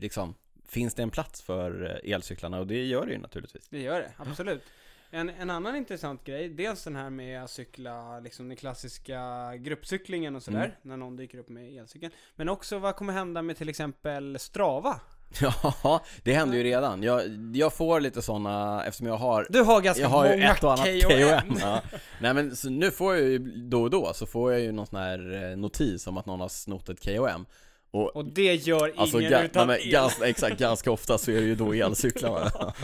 [0.00, 0.34] liksom
[0.68, 2.58] Finns det en plats för eh, elcyklarna?
[2.58, 4.62] Och det gör det ju naturligtvis Det gör det, absolut.
[5.10, 9.20] En, en annan intressant grej, dels den här med att cykla liksom den klassiska
[9.56, 10.70] gruppcyklingen och sådär, Mm.
[10.82, 12.12] när någon dyker upp med elcykeln.
[12.36, 15.00] Men också vad kommer hända med till exempel Strava?
[15.40, 17.02] Ja, det händer ju redan.
[17.02, 17.22] Jag,
[17.54, 20.64] jag får lite sådana, eftersom jag har Du har ganska jag har ju många ett
[20.64, 21.10] och annat KOM.
[21.10, 21.58] KOM.
[21.60, 21.82] Ja.
[22.20, 23.38] Nej men nu får jag ju
[23.68, 26.40] då och då så får jag ju någon sån här eh, notis om att någon
[26.40, 27.46] har snott ett KOM.
[27.90, 31.30] Och, Och det gör alltså ingen ga- utan nej, men, ganska, exakt, ganska ofta så
[31.30, 32.50] är det ju då elcyklarna.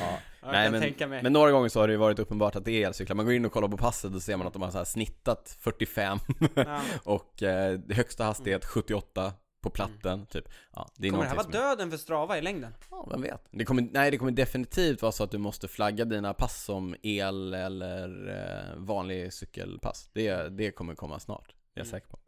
[0.00, 0.18] ja.
[0.52, 3.16] Nej men, men några gånger så har det ju varit uppenbart att det är elcyklar.
[3.16, 4.84] Man går in och kollar på passet och ser man att de har så här
[4.84, 6.18] snittat 45
[6.54, 6.80] Ja.
[7.04, 10.44] och eh, högsta hastighet 78 på platten, typ.
[10.74, 12.74] Ja, det Kommer det här vara döden för Strava i längden?
[12.90, 13.44] Ja, vem vet?
[13.50, 16.96] Det kommer, nej, det kommer definitivt vara så att du måste flagga dina pass som
[17.02, 20.10] el eller eh, vanlig cykelpass.
[20.12, 21.90] Det, det kommer komma snart, det är jag Mm.
[21.90, 22.18] säker på.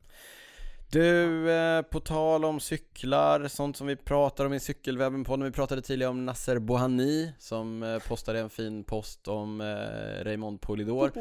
[0.93, 5.51] Du, eh, på tal om cyklar, sånt som vi pratar om i cykelwebben på Vi
[5.51, 11.13] pratade tidigare om Nasser Bohani som eh, postade en fin post om eh, Raymond Polidor.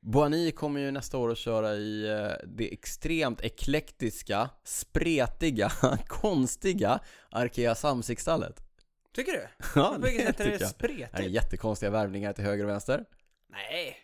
[0.00, 2.02] Boani kommer ju nästa år att köra i
[2.44, 5.72] det extremt eklektiska, spretiga,
[6.06, 8.62] konstiga Arkea Samsic-stallet.
[9.14, 9.48] Tycker du?
[9.74, 10.60] Ja, På vilket sätt är det jag.
[10.60, 11.30] Det är spretigt?
[11.30, 13.04] jättekonstiga värvningar till höger och vänster.
[13.48, 14.03] Nej.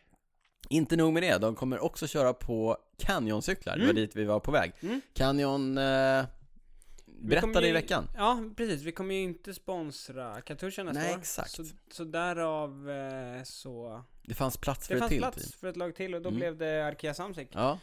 [0.73, 3.97] Inte nog med det, de kommer också köra på Canyon-cyklar, det var Mm.
[3.97, 4.73] dit vi var på väg.
[4.81, 5.01] Mm.
[5.15, 6.25] Canyon eh,
[7.07, 8.09] berättade i veckan.
[8.17, 8.83] Ja, precis.
[8.83, 11.19] Vi kommer ju inte sponsra Katusha nästa Nej, år.
[11.19, 11.51] exakt.
[11.51, 14.03] Så, så därav eh, så...
[14.23, 15.53] Det fanns plats för Det ett fanns till plats team.
[15.61, 16.39] för ett lag till och då Mm.
[16.39, 17.49] blev det Arkea Samsic.
[17.53, 17.79] Ja,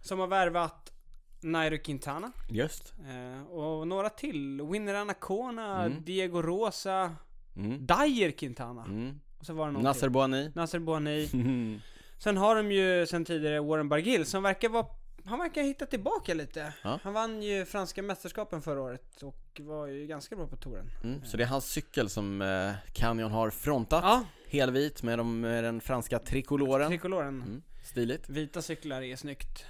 [0.00, 0.92] Som har värvat
[1.40, 2.32] Nairo Quintana.
[2.50, 2.92] just.
[3.08, 4.62] Eh, och några till.
[4.62, 6.04] Winner Anacona, Mm.
[6.04, 7.16] Diego Rosa,
[7.56, 7.86] Mm.
[7.86, 8.84] Dyer Quintana.
[8.84, 9.20] Mm.
[9.38, 10.10] Och så var det någon Nasser till.
[10.10, 10.50] Boani.
[10.54, 11.28] Nasser Boani.
[12.22, 14.86] Sen har de ju sen tidigare Warren Barguil som verkar vara
[15.24, 16.74] han verkar ha hittat tillbaka lite.
[16.84, 16.98] Ja.
[17.02, 20.90] Han vann ju franska mästerskapen förra året och var ju ganska bra på touren.
[21.04, 21.24] Mm.
[21.24, 24.04] Så det är hans cykel som eh, Canyon har frontat.
[24.04, 26.88] Ja, Helvit med, de, med den franska trikoloren.
[26.88, 27.42] trikoloren.
[27.42, 27.62] Mm.
[27.84, 29.64] Stiligt, Vita cyklar är snyggt.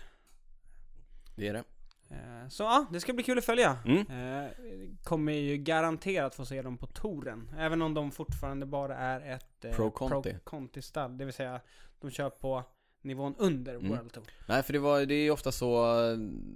[1.36, 1.64] det är det.
[2.13, 3.77] Eh, Så ja, det ska bli kul att följa.
[3.85, 3.99] Mm.
[4.45, 4.51] Eh,
[5.03, 7.51] Kommer ju garanterat få se dem på touren.
[7.59, 10.35] Även om de fortfarande bara är ett eh, Pro Conti.
[10.45, 11.19] Conti-stall.
[11.19, 11.61] Det vill säga,
[12.01, 12.65] de kör på
[13.03, 13.89] nivån under Mm.
[13.91, 14.25] World Tour.
[14.47, 15.87] Nej för det, var, det är ju ofta så,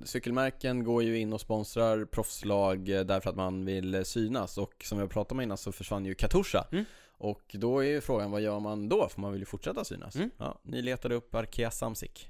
[0.04, 5.10] cykelmärken går ju in och sponsrar proffslag därför att man vill synas och som jag
[5.10, 6.66] pratade om innan så försvann ju Katusha.
[6.72, 6.84] Mm.
[7.18, 9.08] Och då är ju frågan, vad gör man då?
[9.08, 10.16] För man vill ju fortsätta synas.
[10.16, 10.30] Mm.
[10.38, 12.28] Ja, ni letade upp Arkea Samsic.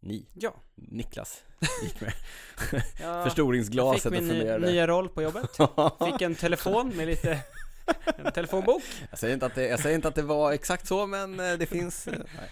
[0.00, 0.54] Ni, Ja.
[0.74, 1.42] Niklas,
[1.82, 2.12] gick med
[3.00, 4.66] Jag fick förstoringsglaset och min ny, funderade.
[4.66, 5.50] nya roll på jobbet.
[6.06, 7.38] Fick en telefon med lite
[8.24, 8.82] en telefonbok.
[9.10, 11.52] Jag säger, inte att det, jag säger inte att det var exakt så, men eh,
[11.52, 12.06] det finns...
[12.08, 12.48] eh, nej.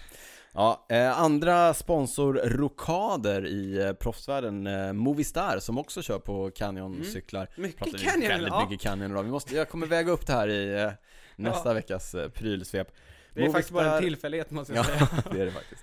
[0.53, 7.45] Ja, eh, andra sponsorrokader i eh, proffsvärlden, eh, Movistar som också kör på Canyon-cyklar.
[7.45, 8.67] Pratar Mycket Canyon Väldigt ja.
[8.69, 9.23] mycket Canyon idag.
[9.23, 10.91] Vi måste, jag kommer väga upp det här i eh,
[11.35, 12.87] nästa veckas eh, prylsvep.
[13.33, 15.23] Det är faktiskt bara en Movistar- tillfällighet måste jag Ja, säga.
[15.31, 15.81] det är det faktiskt.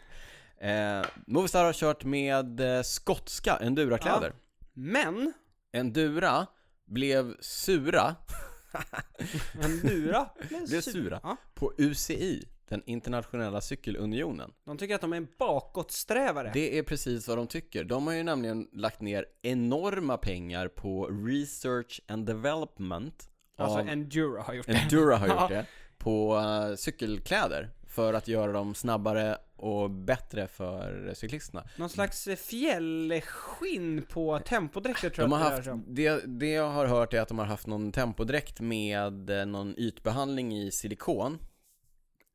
[0.66, 4.32] Eh, Movistar har kört med eh, skotska endurakläder.
[4.72, 5.32] Men,
[5.72, 6.46] Endura
[6.86, 8.16] blev sura
[9.64, 10.30] Endura
[10.66, 11.20] Blev sura.
[11.22, 11.36] Ja.
[11.54, 14.52] på UCI, den internationella cykelunionen.
[14.64, 16.50] De tycker att de är en bakåtsträvare.
[16.54, 17.84] Det är precis vad de tycker.
[17.84, 24.42] De har ju nämligen lagt ner enorma pengar på research and development alltså av Endura
[24.42, 24.72] har gjort det.
[24.72, 25.66] Endura har gjort det
[25.98, 31.64] på eh, cykelkläder för att göra dem snabbare och bättre för cyklisterna.
[31.76, 36.70] Någon slags eh, fjällskinn på tempodräkter tror De jag har rör haft, det, det jag
[36.70, 41.38] har hört är att de har haft någon tempodräkt med eh, någon ytbehandling i silikon.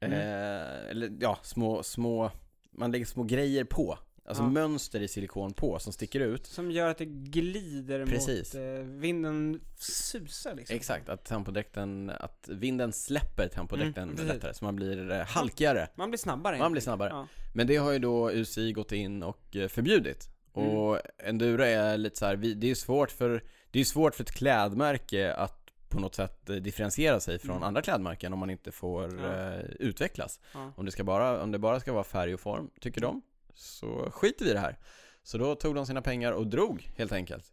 [0.06, 0.20] Mm.
[0.20, 2.32] Eh, eller ja, små, små,
[2.72, 3.98] man lägger små grejer på.
[4.32, 4.50] Alltså Ja.
[4.50, 6.46] mönster i silikon på som sticker ut.
[6.46, 8.54] Som gör att det glider Precis.
[8.54, 10.76] mot, eh, vinden susar liksom.
[10.76, 15.88] Exakt, att tempodräkten, att vinden släpper tempodräkten Mm, lättare så man blir eh, halkigare.
[15.96, 16.58] Man blir snabbare.
[16.58, 17.10] Man blir snabbare.
[17.10, 17.28] Ja.
[17.54, 20.30] Men det har ju då UCI gått in och eh, förbjudit.
[20.52, 21.02] Och Mm.
[21.24, 24.32] enduro är lite så här, vi- det är svårt för, det är svårt för ett
[24.32, 25.58] klädmärke att
[25.90, 27.64] på något sätt eh, differentiera sig från Mm.
[27.64, 29.54] andra klädmärken om man inte får Ja.
[29.54, 30.40] eh, utvecklas.
[30.54, 30.74] Ja.
[30.78, 33.22] Om det, ska bara, om det bara ska vara färg och form, tycker de,
[33.56, 34.78] så skiter vi i det här.
[35.24, 37.46] Så då tog de sina pengar och drog, helt enkelt.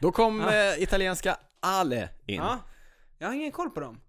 [0.00, 0.54] Då kom Ja.
[0.54, 2.36] eh, italienska Ale in.
[2.36, 2.58] ja.
[3.18, 4.00] Jag har ingen koll på dem.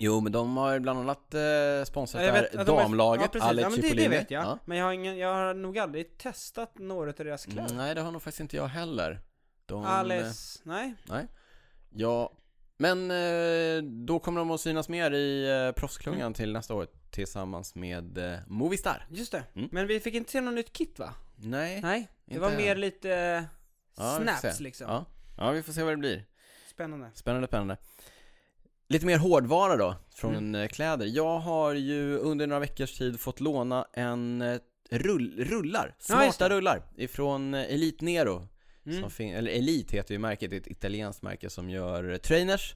[0.00, 3.30] Jo, men de har bland annat eh, sponsrat det vet här att de är- damlaget,
[3.34, 3.42] ja.
[3.42, 4.44] Ale ja, men det, det vet jag.
[4.44, 4.58] Ja.
[4.64, 7.62] Men jag har, ingen, jag har nog aldrig testat några av deras kläder.
[7.64, 9.20] Mm, nej, det har nog faktiskt inte jag heller.
[9.66, 10.94] De, eh, Ales, nej.
[11.90, 12.32] Ja,
[12.76, 16.34] men eh, då kommer de att synas mer i eh, proffsklungan Mm.
[16.34, 19.06] till nästa år tillsammans med eh, Movistar.
[19.10, 19.44] Just det.
[19.54, 19.68] Mm.
[19.72, 21.14] Men vi fick inte se något nytt kit va?
[21.36, 22.08] Nej, Nej.
[22.24, 22.56] Det Inte var än.
[22.56, 23.42] mer lite eh, Ja,
[23.96, 24.62] vi får snaps se.
[24.62, 24.86] liksom.
[24.90, 25.04] Ja.
[25.36, 26.24] ja, vi får se vad det blir.
[26.70, 27.10] Spännande.
[27.14, 27.76] Spännande, spännande.
[28.88, 30.54] Lite mer hårdvara då, från Mm.
[30.54, 31.06] eh, kläder.
[31.06, 34.58] Jag har ju under några veckors tid fått låna en eh,
[34.90, 36.54] rull, rullar, Ja, just smarta det.
[36.54, 38.48] rullar, ifrån eh, Elite Nero.
[38.86, 39.00] Mm.
[39.00, 42.16] Som fin- eller Elite heter ju märket, det är ett italienskt märke som gör eh,
[42.16, 42.74] trainers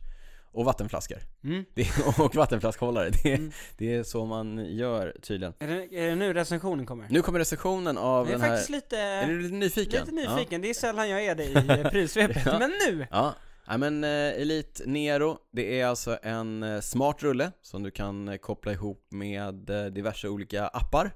[0.53, 1.19] och vattenflaskor.
[1.45, 1.65] Mm.
[1.75, 3.53] Det är, och vattenflaskhållare, det är, Mm.
[3.79, 5.55] det är så man gör tydligen.
[5.59, 7.07] Är, det, är det nu recensionen kommer?
[7.11, 8.49] Nu kommer recensionen av jag är den här...
[8.49, 10.01] faktiskt lite, Är du lite nyfiken?
[10.07, 10.61] lite nyfiken.
[10.63, 12.43] Det är sällan jag är det i eh, prylsvepet.
[12.47, 12.59] Ja.
[12.59, 13.07] Men nu!
[13.11, 13.35] Ja,
[13.67, 18.39] ja men eh, Elite Nero, det är alltså en eh, smart rulle som du kan
[18.39, 19.55] koppla ihop med
[19.93, 21.11] diverse olika appar.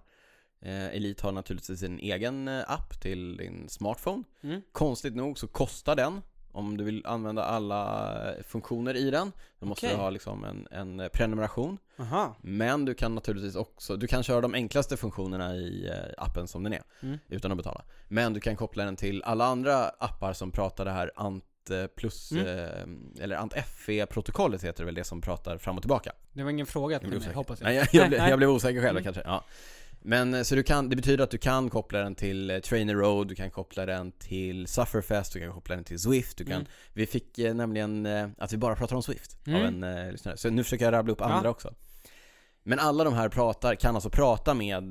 [0.62, 4.22] Eh, Elite har naturligtvis en egen app till din smartphone.
[4.42, 4.60] Mm.
[4.72, 6.22] Konstigt nog så kostar den,
[6.56, 9.96] om du vill använda alla eh, funktioner i den, då måste Okej.
[9.96, 11.78] du ha liksom en, en prenumeration.
[11.98, 12.36] Aha.
[12.40, 16.62] Men du kan naturligtvis också, du kan köra de enklaste funktionerna i eh, appen som
[16.62, 17.18] den är, Mm.
[17.28, 17.82] utan att betala.
[18.08, 21.86] Men du kan koppla den till alla andra appar som pratar det här ANT eh,
[21.86, 22.46] plus, Mm.
[22.46, 26.12] eh, eller ANT FE-protokollet heter det väl, det som pratar fram och tillbaka.
[26.32, 27.34] Det var ingen fråga till mig, osäker.
[27.34, 27.66] hoppas jag.
[27.66, 28.30] Nej, jag, jag, blev, Nej.
[28.30, 29.04] jag blev osäker själv Mm.
[29.04, 29.44] kanske, ja.
[30.08, 32.94] Men eh, så du kan, det betyder att du kan koppla den till eh, Trainer
[32.94, 36.52] Road, du kan koppla den till Sufferfest, du kan koppla den till Swift, du kan
[36.56, 36.66] Mm.
[36.92, 38.06] Vi fick eh, nämligen
[38.38, 39.82] att vi bara pratar om Swift av Mm.
[39.82, 41.26] en eh, lyssnare, så nu försöker jag rabbla upp Ja.
[41.26, 41.74] andra också
[42.62, 44.82] Men alla de här pratar, kan alltså prata med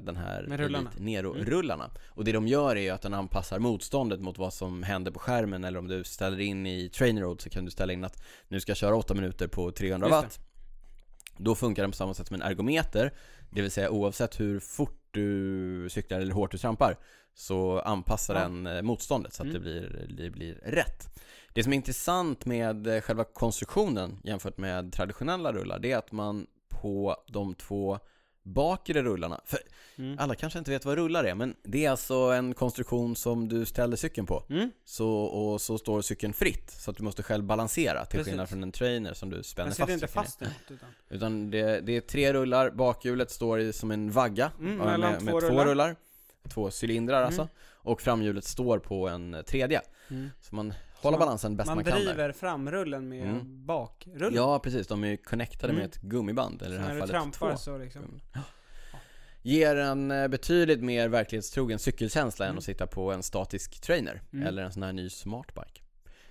[0.00, 0.90] den här Med rullarna.
[0.98, 5.10] Nero-rullarna Och det de gör är ju att den anpassar motståndet mot vad som händer
[5.10, 8.04] på skärmen Eller om du ställer in i Trainer Road så kan du ställa in
[8.04, 10.22] att nu ska jag köra 8 minuter på 300 Just det.
[10.26, 10.40] watt
[11.38, 13.12] Då funkar den på samma sätt som en ergometer
[13.52, 16.96] Det vill säga oavsett hur fort du cyklar eller hur hårt du trampar
[17.34, 18.40] Så anpassar Ja.
[18.40, 19.54] den eh, motståndet så att Mm.
[19.54, 21.20] det, blir, det blir rätt
[21.54, 26.12] Det som är intressant med eh, själva konstruktionen jämfört med traditionella rullar Det är att
[26.12, 27.98] man på de två
[28.42, 29.58] bakre rullarna För
[29.98, 30.18] Mm.
[30.18, 33.64] alla kanske inte vet vad rullar är Men det är alltså en konstruktion som du
[33.64, 34.70] ställer cykeln på Mm.
[34.84, 38.30] så, Och så står cykeln fritt Så att du måste själv balansera Till Precis.
[38.30, 40.88] skillnad från en trainer som du spänner fast inte cykeln fast i utan.
[41.08, 45.18] Utan det, det är tre rullar, bakhjulet står i som en vagga Mm, mellan med,
[45.18, 45.66] två med två rullar.
[45.66, 45.96] rullar
[46.54, 47.26] Två cylindrar Mm.
[47.26, 49.80] alltså Och framhjulet står på en tredje
[50.10, 50.30] Mm.
[50.40, 53.66] Så man håller man- balansen bäst man, Man kan där driver framrullen med Mm.
[53.66, 54.34] bakrullen.
[54.34, 55.80] Ja precis, de är ju connectade Mm.
[55.82, 58.20] med ett gummiband Eller i så det här när du fallet trampar två så liksom.
[59.42, 62.58] Ger en eh, betydligt mer verklighetstrogen cykelkänsla än Mm.
[62.58, 64.46] att sitta på en statisk trainer Mm.
[64.46, 65.80] Eller en sån här ny smartbike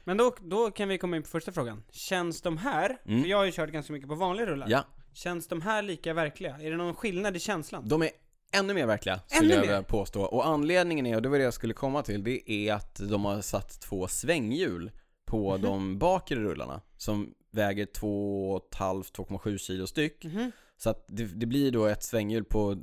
[0.03, 1.84] Men då, då kan vi komma in på första frågan.
[1.91, 3.22] Känns de här, Mm.
[3.22, 4.67] för jag har ju kört ganska mycket på vanliga rullar.
[4.69, 6.57] Ja, Känns de här lika verkliga?
[6.61, 7.88] Är det någon skillnad i känslan?
[7.88, 8.09] de är
[8.51, 9.81] ännu mer verkliga Ännu skulle jag mer?
[9.81, 12.95] påstå Och anledningen är, och det var det jag skulle komma till Det är att
[13.09, 14.91] de har satt två svänghjul
[15.25, 15.61] på Mhm.
[15.61, 20.51] de bakre rullarna Som väger 2,5-2,7 kilo styck Mhm.
[20.77, 22.75] Så att det, det blir då ett svänghjul på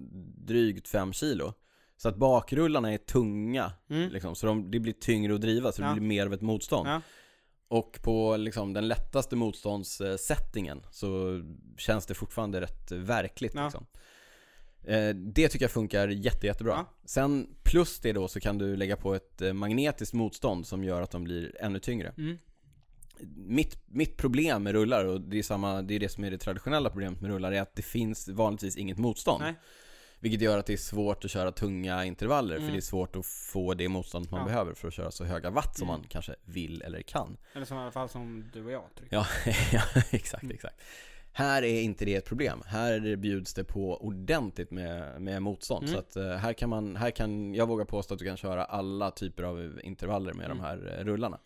[0.47, 1.53] drygt 5 kilo
[1.97, 4.11] Så att bakrullarna är tunga Mm.
[4.11, 5.93] liksom, Så de, det blir tyngre att driva, så det Ja.
[5.95, 7.01] blir mer av ett motstånd Ja.
[7.71, 11.41] Och på liksom den lättaste motståndssättningen så
[11.79, 13.65] känns det fortfarande rätt verkligt Ja.
[13.65, 13.87] liksom.
[14.89, 16.73] Eh, det tycker jag funkar jätte, jättebra.
[16.73, 16.95] Ja.
[17.05, 21.03] Sen plus det då så kan du lägga på ett eh, magnetiskt motstånd som gör
[21.03, 22.13] att de blir ännu tyngre.
[22.19, 22.39] Mm.
[23.37, 26.39] Mitt, mitt problem med rullar, och det är, samma, det är det som är det
[26.39, 29.43] traditionella problemet med rullar, är att det finns vanligtvis inget motstånd.
[29.45, 29.55] Nej.
[30.21, 32.67] Vilket gör att det är svårt att köra tunga intervaller, Mm.
[32.67, 34.47] för det är svårt att få det motstånd man Ja.
[34.47, 36.01] behöver för att köra så höga watt som Mm.
[36.01, 37.37] man kanske vill eller kan.
[37.55, 39.17] Eller som i alla fall som du och jag trycker.
[39.17, 39.27] Ja,
[39.73, 40.55] ja exakt, Mm.
[40.55, 40.77] exakt.
[41.33, 42.63] Här är inte det ett problem.
[42.67, 45.83] Här bjuds det på ordentligt med, med motstånd.
[45.89, 45.95] Mm.
[45.95, 48.65] Så att eh, här kan man, här kan, jag vågar påstå att du kan köra
[48.65, 50.59] alla typer av intervaller med Mm.
[50.59, 51.39] de här eh, rullarna.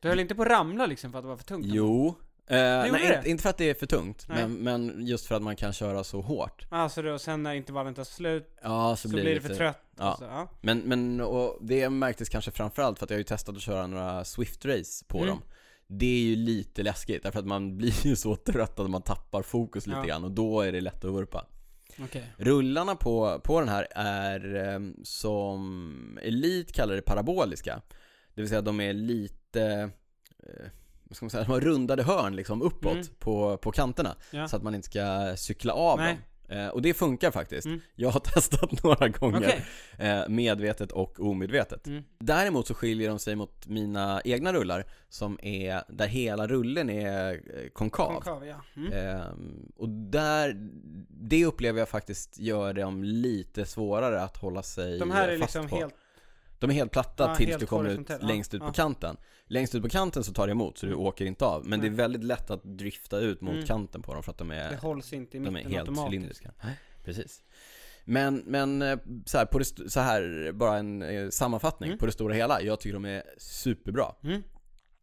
[0.00, 1.66] Du höll inte på att ramla liksom för att det var för tungt?
[1.68, 2.14] Jo.
[2.48, 5.42] Gjorde nej, inte, inte för att det är för tungt, men, men just för att
[5.42, 6.66] man kan köra så hårt.
[6.70, 9.82] Alltså då, sen när intervallen tar slut Ja, så, så, blir det lite, för trött.
[9.98, 10.16] ja.
[10.18, 10.48] Så, ja.
[10.60, 13.86] Men, men och det märktes kanske framförallt för att jag har ju testat att köra
[13.86, 15.28] några Swift-race på Mm.
[15.28, 15.42] dem.
[15.98, 19.42] Det är ju lite läskigt, därför att man blir ju så trött att man tappar
[19.42, 20.04] fokus lite Ja.
[20.04, 21.46] grann och då är det lätt att vurpa.
[22.04, 22.24] Okej.
[22.36, 27.82] Rullarna på, på den här är eh, som Elite kallar det paraboliska.
[28.34, 29.62] Det vill säga de är lite,
[30.38, 30.66] eh,
[31.04, 33.06] vad ska man säga, de har rundade hörn liksom uppåt Mm.
[33.18, 34.16] på, på kanterna.
[34.30, 34.48] Ja.
[34.48, 36.14] Så att man inte ska cykla av Nej.
[36.14, 36.22] dem.
[36.52, 37.66] Eh, och det funkar faktiskt.
[37.66, 37.80] Mm.
[37.94, 39.38] Jag har testat några gånger.
[39.38, 39.64] Okej.
[39.98, 41.86] Eh, medvetet och omedvetet.
[41.86, 42.04] Mm.
[42.18, 47.32] Däremot så skiljer de sig mot mina egna rullar som är, där hela rullen är
[47.32, 48.12] eh, konkav.
[48.14, 48.56] Konkav, ja.
[48.76, 48.92] Mm.
[48.92, 50.56] Ehm, och där,
[51.08, 55.54] det upplever jag faktiskt gör dem lite svårare att hålla sig De här är fast
[55.54, 55.76] liksom på.
[55.76, 55.94] helt...
[56.62, 58.66] De är helt platta Ja, tills helt du kommer ut längst ut Ja.
[58.68, 59.16] på kanten.
[59.46, 61.04] Längst ut på kanten så tar det emot så du Mm.
[61.04, 61.66] åker inte av.
[61.66, 61.96] Men det är Nej.
[61.96, 63.66] väldigt lätt att drifta ut mot Mm.
[63.66, 66.50] kanten på dem för att de är Det hålls inte i de är helt cylindriska.
[67.04, 67.42] Precis.
[68.04, 71.98] Men, men eh, så här, på det, så här, bara en eh, sammanfattning Mm.
[71.98, 72.62] på det stora hela.
[72.62, 74.06] Jag tycker de är superbra.
[74.24, 74.42] Mm.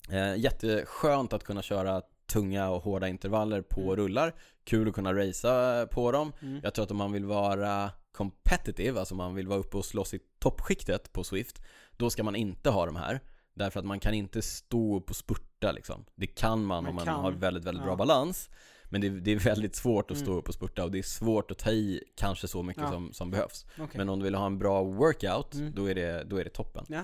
[0.10, 2.02] Eh, jätteskönt att kunna köra
[2.32, 3.96] tunga och hårda intervaller på Mm.
[3.96, 4.36] rullar.
[4.64, 6.32] Kul att kunna racea på dem.
[6.42, 6.60] Mm.
[6.64, 10.14] Jag tror att om man vill vara competitive, alltså man vill vara uppe och slåss
[10.14, 11.62] i toppskiktet på Swift,
[11.98, 13.20] då ska man inte ha de här.
[13.54, 16.06] Därför att man kan inte stå upp och spurta liksom.
[16.16, 17.16] Det kan man, Man om man kan.
[17.20, 17.96] har väldigt, väldigt bra Ja.
[17.96, 18.50] balans.
[18.92, 20.38] Men det, det är väldigt svårt att stå Mm.
[20.40, 22.92] upp och spurta och det är svårt att ta i kanske så mycket Ja.
[22.92, 23.66] som, som behövs.
[23.74, 23.88] Okej.
[23.98, 25.72] Men om du vill ha en bra workout, Mm.
[25.76, 26.86] då, är det, då är det toppen.
[26.90, 27.02] Ja.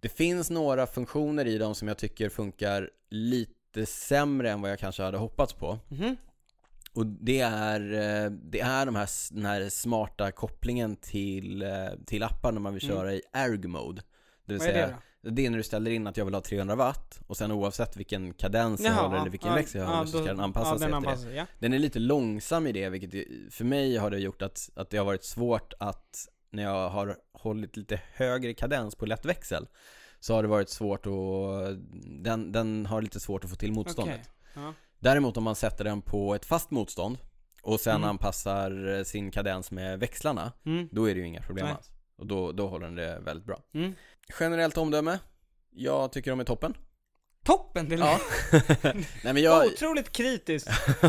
[0.00, 4.78] Det finns några funktioner i dem som jag tycker funkar lite sämre än vad jag
[4.78, 5.78] kanske hade hoppats på.
[5.88, 6.16] Mhm.
[6.94, 7.80] Och det är,
[8.24, 11.68] eh, det är de här, den här smarta kopplingen till, eh,
[12.06, 12.96] till appar när man vill Mm.
[12.96, 14.02] köra i erg mode.
[14.46, 15.30] Det vill Vad är säga, det då?
[15.30, 17.96] det är när du ställer in att jag vill ha 300 watt och sen oavsett
[17.96, 20.40] vilken kadens jag håller eller vilken ja, växel jag ja, håller så då- ska den
[20.44, 21.12] anpassa ja, sig den efter det.
[21.12, 21.46] anpassar ja.
[21.58, 23.10] Den är lite långsam i det, vilket
[23.54, 27.16] för mig har det gjort att, att det har varit svårt att när jag har
[27.32, 29.66] hållit lite högre kadens på lätt växel
[30.20, 31.12] så har det varit svårt att,
[32.24, 34.30] den, den har lite svårt att få till motståndet.
[34.56, 34.72] Okej.
[35.04, 37.18] Däremot om man sätter den på ett fast motstånd
[37.62, 38.08] och sen Mm.
[38.08, 40.88] anpassar eh, sin kadens med växlarna, Mm.
[40.92, 41.74] då är det ju inga problem Nej.
[41.74, 41.90] alls.
[42.18, 43.58] Och då, då håller den det väldigt bra.
[43.74, 43.94] Mm.
[44.40, 45.18] Generellt omdöme?
[45.70, 46.74] Jag tycker de är toppen.
[47.44, 48.18] Toppen till Ja.
[49.24, 50.68] Nej men jag, Otroligt kritiskt.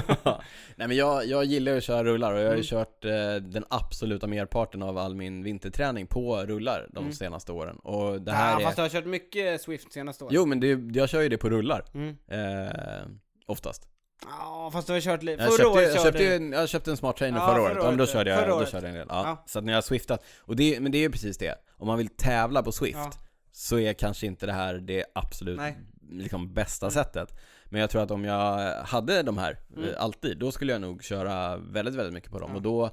[0.75, 2.85] Nej men jag, jag gillar ju att köra rullar och jag har ju Mm.
[2.85, 7.13] kört eh, den absoluta merparten av all min vinterträning på rullar de Mm.
[7.13, 7.75] senaste åren.
[7.77, 8.63] Och det här ja, är...
[8.63, 10.33] fast du har kört mycket Swift senaste året.
[10.33, 11.85] Jo men det, jag kör ju det på rullar.
[11.93, 12.17] Mm.
[12.27, 13.05] Eh,
[13.45, 13.87] oftast.
[14.25, 15.43] Ja, fast du har kört lite.
[15.43, 17.47] Jag Förra köpte, året jag, körde köpte, du- en- jag köpte en smart trainer Ja,
[17.47, 17.77] förra året.
[17.79, 19.07] Ja, men då körde jag, då körde jag en del.
[19.09, 19.23] Ja.
[19.25, 19.43] Ja.
[19.47, 20.23] Så att när jag har swiftat.
[20.39, 21.55] Och det, men det är ju precis det.
[21.77, 23.11] Om man vill tävla på Swift Ja.
[23.51, 25.77] så är kanske inte det här det absolut Nej.
[26.09, 26.93] liksom, bästa Mm.
[26.93, 27.39] sättet.
[27.65, 29.89] Men jag tror att om jag hade de här Mm.
[29.89, 32.55] eh, alltid, då skulle jag nog köra väldigt, väldigt mycket på dem.
[32.55, 32.89] Och då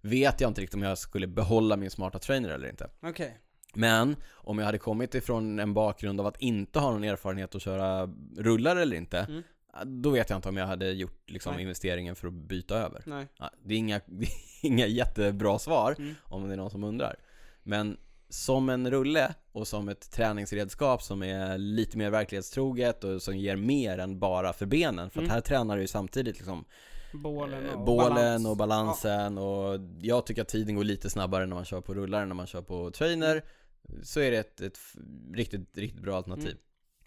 [0.00, 2.90] vet jag inte riktigt om jag skulle behålla min smarta trainer eller inte.
[3.02, 3.38] Okej.
[3.74, 7.62] Men om jag hade kommit ifrån en bakgrund av att inte ha någon erfarenhet att
[7.62, 9.42] köra rullar eller inte, Mm.
[9.84, 11.62] Då vet jag inte om jag hade gjort liksom, Nej.
[11.62, 13.02] investeringen för att byta över.
[13.06, 13.26] Nej.
[13.38, 14.30] Ja, det, är inga, det är
[14.62, 16.14] inga jättebra svar Mm.
[16.24, 17.16] om det är någon som undrar.
[17.62, 17.96] Men
[18.28, 23.56] som en rulle och som ett träningsredskap som är lite mer verklighetstroget och som ger
[23.56, 25.10] mer än bara för benen.
[25.10, 25.30] För att Mm.
[25.34, 26.64] här tränar du ju samtidigt liksom
[27.14, 28.46] Bålen eh, och bålen balans.
[28.46, 32.22] och balansen och jag tycker att tiden går lite snabbare när man kör på rullar
[32.22, 33.44] än när man kör på trainer.
[34.02, 34.78] Så är det ett, ett
[35.34, 36.46] riktigt, riktigt bra alternativ.
[36.46, 36.58] Mm.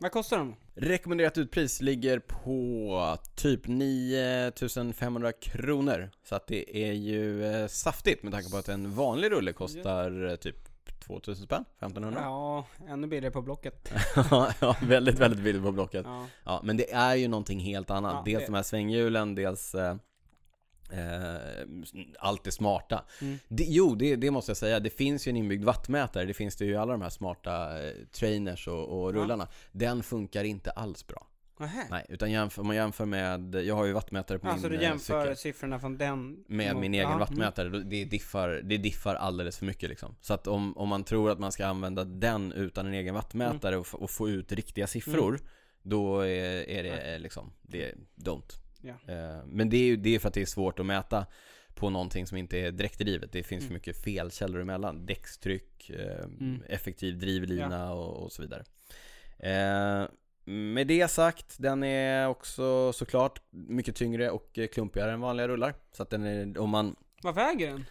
[0.06, 0.56] Vad kostar de?
[0.76, 6.10] Rekommenderat utpris ligger på typ 9500 kronor.
[6.24, 10.30] Så att det är ju eh, saftigt med tanke på att en vanlig rulle kostar
[10.30, 10.56] eh, typ
[11.08, 12.20] 2000 spänn, 1500.
[12.24, 13.92] Ja, ännu billigare på Blocket.
[14.60, 16.06] ja, väldigt, väldigt billigt på Blocket.
[16.06, 16.26] Ja.
[16.44, 18.14] Ja, men det är ju någonting helt annat.
[18.14, 19.96] Ja, dels det- de här svänghjulen, dels eh,
[20.92, 21.66] eh,
[22.20, 23.04] allt det smarta.
[23.22, 23.38] Mm.
[23.48, 24.80] Det, jo, det, det måste jag säga.
[24.80, 26.26] Det finns ju en inbyggd wattmätare.
[26.26, 29.16] Det finns det ju i alla de här smarta eh, trainers och, och Ja.
[29.22, 29.48] rullarna.
[29.72, 31.28] Den funkar inte alls bra.
[31.60, 31.88] Nähä.
[31.90, 34.86] Nej, utan jämför, om man jämför med, jag har ju wattmätare på Alltså min du
[34.86, 35.38] eh, jämför cykel.
[35.38, 37.20] siffrorna från den Med mot- min egen ja, mm.
[37.20, 40.16] wattmätare, då- det diffar, det diffar alldeles för mycket liksom.
[40.22, 43.78] Så att om, om man tror att man ska använda den utan en egen wattmätare
[43.78, 45.42] och, f- och få ut riktiga siffror Mm.
[45.88, 48.60] Då är, är det liksom, det är don't
[48.90, 51.26] Eh, Men det är ju det är för att det är svårt att mäta
[51.76, 53.74] på någonting som inte är direktdrivet Det finns för Mm.
[53.74, 55.06] mycket felkällor emellan.
[55.06, 56.62] Däckstryck, eh, Mm.
[56.68, 58.64] effektiv drivlina och, och så vidare.
[59.40, 60.08] Eh,
[60.48, 65.74] Med det sagt, den är också såklart mycket tyngre och klumpigare än vanliga rullar.
[65.92, 67.86] Så att den är, om man, Vad väger den?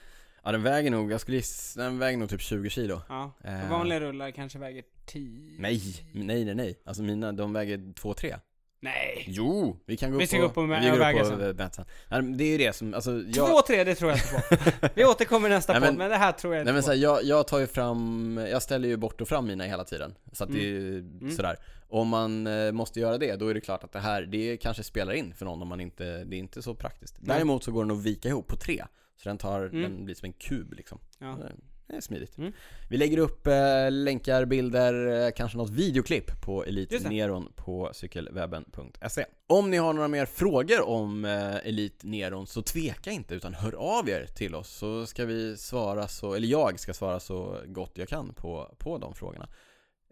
[0.44, 3.00] ja den väger nog, jag skulle gissa, den väger nog typ 20 kilo.
[3.08, 3.70] Ja, Eh.
[3.70, 5.80] vanliga rullar kanske väger 10 Nej,
[6.12, 8.40] nej nej nej, alltså mina de väger 2-3
[8.84, 9.24] Nej!
[9.28, 9.76] Jo!
[9.86, 11.56] Vi kan gå Vi upp ska på, gå och mä- vi går väga upp sen.
[11.84, 11.84] på.
[12.08, 14.58] Nej, men Det är ju det som, alltså jag, Två, tre, det tror jag inte
[14.80, 14.88] på.
[14.94, 16.82] Vi återkommer i nästa Nej, podd, men- men det här tror jag inte Nej men
[16.82, 16.86] på.
[16.86, 19.84] så här, jag, jag tar ju fram, jag ställer ju bort och fram mina hela
[19.84, 21.30] tiden Så att det är ju Mm.
[21.36, 21.56] sådär
[21.88, 24.82] Om man eh, måste göra det, då är det klart att det här, det kanske
[24.82, 27.16] spelar in för någon om man inte, det är inte så praktiskt.
[27.20, 28.84] Däremot så går den att vika ihop på tre
[29.22, 29.82] Så den tar, Mm.
[29.82, 31.38] den blir som en kub liksom Ja.
[31.86, 32.52] Det är smidigt Mm.
[32.90, 37.08] Vi lägger upp eh, länkar, bilder, eh, kanske något videoklipp på Elite.
[37.08, 43.10] Neron på cykelwebben.se Om ni har några mer frågor om eh, Elite Neron så tveka
[43.10, 46.94] inte utan hör av er till oss så ska vi svara så, eller jag ska
[46.94, 49.48] svara så gott jag kan på, på de frågorna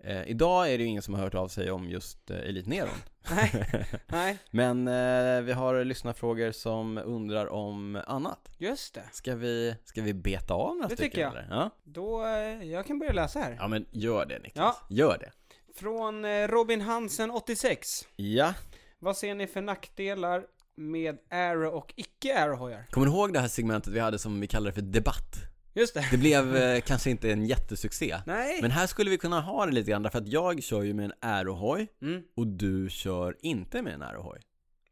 [0.04, 2.70] eh, Idag är det ju ingen som har hört av sig om just eh, Elite
[2.70, 2.94] Neron
[3.30, 3.52] Nej,
[4.06, 9.02] nej, Men eh, vi har lyssnarfrågor som undrar om annat just det.
[9.12, 11.32] Ska vi, ska vi beta av några Det stycken tycker jag.
[11.36, 11.46] eller?
[11.50, 11.70] Ja?
[11.84, 13.56] Då, eh, jag kan börja läsa här.
[13.60, 15.30] ja men gör det Niklas, gör det
[15.74, 18.08] Från eh, Robin Hansen 86.
[18.16, 18.54] Ja,
[18.98, 20.44] Vad ser ni för nackdelar
[20.76, 22.86] med Aero och icke Aero-hojar?
[22.90, 25.36] kommer du ihåg det här segmentet vi hade som vi kallade för debatt?
[25.74, 26.08] Just det.
[26.10, 28.58] Det blev eh, kanske inte en jättesuccé Nej.
[28.62, 31.04] Men här skulle vi kunna ha det lite grann därför att jag kör ju med
[31.04, 32.22] en aerohoj Mm.
[32.36, 34.40] och du kör inte med en aerohoj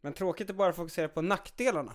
[0.01, 1.93] Men tråkigt att bara fokusera på nackdelarna.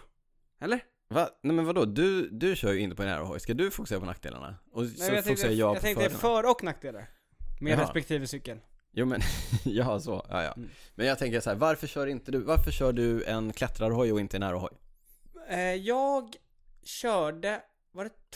[0.61, 0.79] Eller?
[1.09, 1.29] Va?
[1.43, 1.85] Nej men vadå?
[1.85, 4.55] Du, du kör ju inte på en aerohoj, ska du fokusera på nackdelarna?
[4.71, 6.43] Och Nej, så jag tänkte, jag jag på tänkte fördelarna?
[6.43, 7.09] för och nackdelar.
[7.61, 7.81] Med Jaha.
[7.83, 8.59] respektive cykel.
[8.91, 9.21] Jo men,
[9.63, 10.69] ja så, ja ja Mm.
[10.95, 14.19] Men jag tänker så här, varför kör inte du, varför kör du en klättrarhoj och
[14.19, 14.71] inte en aerohoj?
[15.49, 16.35] Eh, jag
[16.83, 17.61] körde,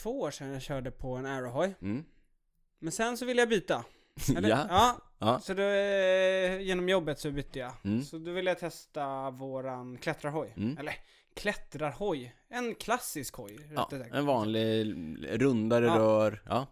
[0.00, 1.74] två år sedan jag körde på en Aerohoj?
[1.82, 2.04] Mm.
[2.78, 3.84] Men sen så ville jag byta.
[4.36, 4.48] Eller?
[4.48, 4.96] ja, ja.
[5.18, 7.72] ja, Så då, eh, genom jobbet så bytte jag.
[7.84, 8.02] Mm.
[8.02, 10.52] Så då ville jag testa våran klättrarhoj.
[10.56, 10.78] Mm.
[10.78, 10.94] Eller
[11.36, 12.34] klättrarhoj.
[12.48, 13.58] En klassisk hoj.
[13.74, 14.94] ja en vanlig
[15.42, 15.98] rundare Ja.
[15.98, 16.66] rör, ja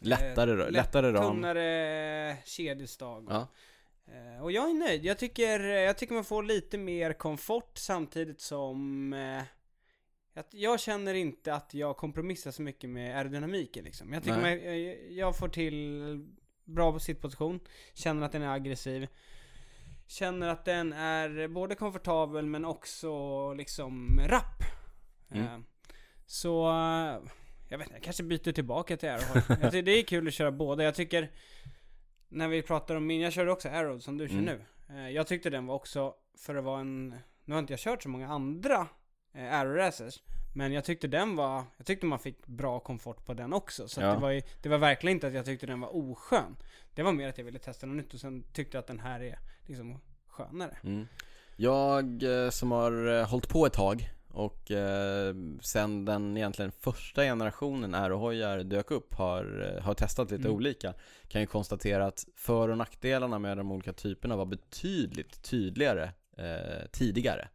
[0.00, 3.26] Lättare rör, lätt- lättare ram Tunnare kedjestag.
[3.30, 3.46] Ja,
[4.08, 5.04] Eh, Och jag är nöjd.
[5.04, 9.42] Jag tycker, jag tycker man får lite mer komfort samtidigt som eh,
[10.40, 14.12] att jag känner inte att jag kompromissar så mycket med aerodynamiken liksom.
[14.12, 16.02] Jag tycker man, jag, jag får till
[16.64, 17.60] bra sittposition,
[17.94, 19.06] känner att den är aggressiv.
[20.06, 24.62] Känner att den är både komfortabel men också liksom rapp.
[25.30, 25.46] Mm.
[25.46, 25.58] Eh,
[26.26, 27.18] Så, eh,
[27.68, 29.42] jag vet inte, jag kanske byter tillbaka till Aerohoj.
[29.48, 30.84] jag tycker det är kul att köra båda.
[30.84, 31.30] Jag tycker,
[32.28, 34.44] när vi pratar om min, jag körde också Aero som du kör Mm.
[34.44, 34.60] nu.
[34.96, 37.14] Eh, Jag tyckte den var också, för att vara en,
[37.44, 38.86] nu har inte jag kört så många andra
[39.36, 40.22] eh, Aero Racers.
[40.54, 43.88] Men jag tyckte den var, jag tyckte man fick bra komfort på den också.
[43.88, 44.06] Så Ja.
[44.14, 46.56] det, var ju, det var verkligen inte att jag tyckte den var oskön.
[46.94, 49.00] Det var mer att jag ville testa något nytt och sen tyckte jag att den
[49.00, 50.76] här är liksom skönare.
[50.84, 51.06] Mm.
[51.56, 57.22] Jag eh, som har eh, hållit på ett tag och eh, sen den egentligen första
[57.22, 60.56] generationen aerohojar dök upp har, eh, har testat lite Mm.
[60.56, 60.94] olika
[61.28, 66.86] kan ju konstatera att för och nackdelarna med de olika typerna var betydligt tydligare eh,
[66.92, 67.48] tidigare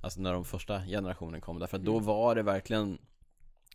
[0.00, 2.04] Alltså när de första generationen kom därför att då Mm.
[2.06, 2.98] var det verkligen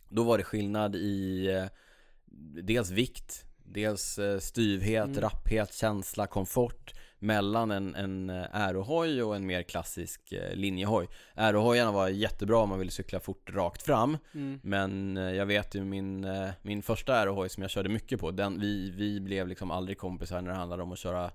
[0.08, 1.64] Då var det skillnad i eh,
[2.62, 5.20] dels vikt, dels eh, styvhet, Mm.
[5.20, 11.08] rapphet, känsla, komfort mellan en, en eh, aerohoj och en mer klassisk eh, linjehoj.
[11.34, 14.60] Aerohojarna var jättebra om man ville cykla fort rakt fram, Mm.
[14.62, 18.30] men eh, jag vet ju min, eh, min första aerohoj som jag körde mycket på,
[18.30, 21.30] den, vi, vi blev liksom aldrig kompisar när det handlade om att köra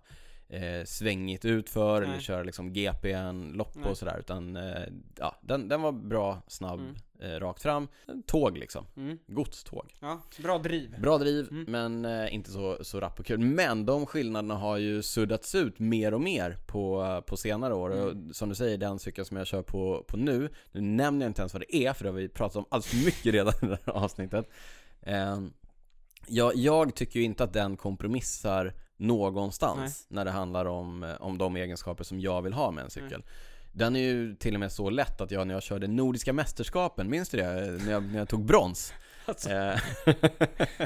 [0.51, 2.21] eh, svängigt utför eller Nej.
[2.21, 3.89] köra liksom GPN-lopp Nej.
[3.91, 4.83] och sådär utan eh,
[5.19, 6.95] ja, den, den var bra, snabb, Mm.
[7.35, 7.87] eh, rakt fram.
[8.27, 9.17] Tåg liksom, Mm.
[9.27, 9.93] godståg.
[9.99, 10.95] Ja, bra driv.
[11.01, 11.65] Bra driv, Mm.
[11.67, 13.39] men eh, inte så, så rapp och kul.
[13.39, 17.93] Men de skillnaderna har ju suddats ut mer och mer på, på senare år.
[17.93, 18.29] Mm.
[18.29, 21.29] Och som du säger, den cykeln som jag kör på, på nu, nu nämner jag
[21.29, 23.53] inte ens vad det är, för det har vi pratat om alldeles för mycket redan
[23.61, 24.49] i det här avsnittet.
[25.01, 25.39] Eh,
[26.27, 31.37] jag, jag tycker ju inte att den kompromissar någonstans när det handlar om, eh, om
[31.37, 33.23] de egenskaper som jag vill ha med en cykel.
[33.73, 37.09] Den är ju till och med så lätt att jag när jag körde Nordiska mästerskapen,
[37.09, 37.43] minns du det?
[37.85, 38.93] När jag, när jag tog brons?
[39.25, 39.49] Alltså.
[39.49, 39.77] Eh,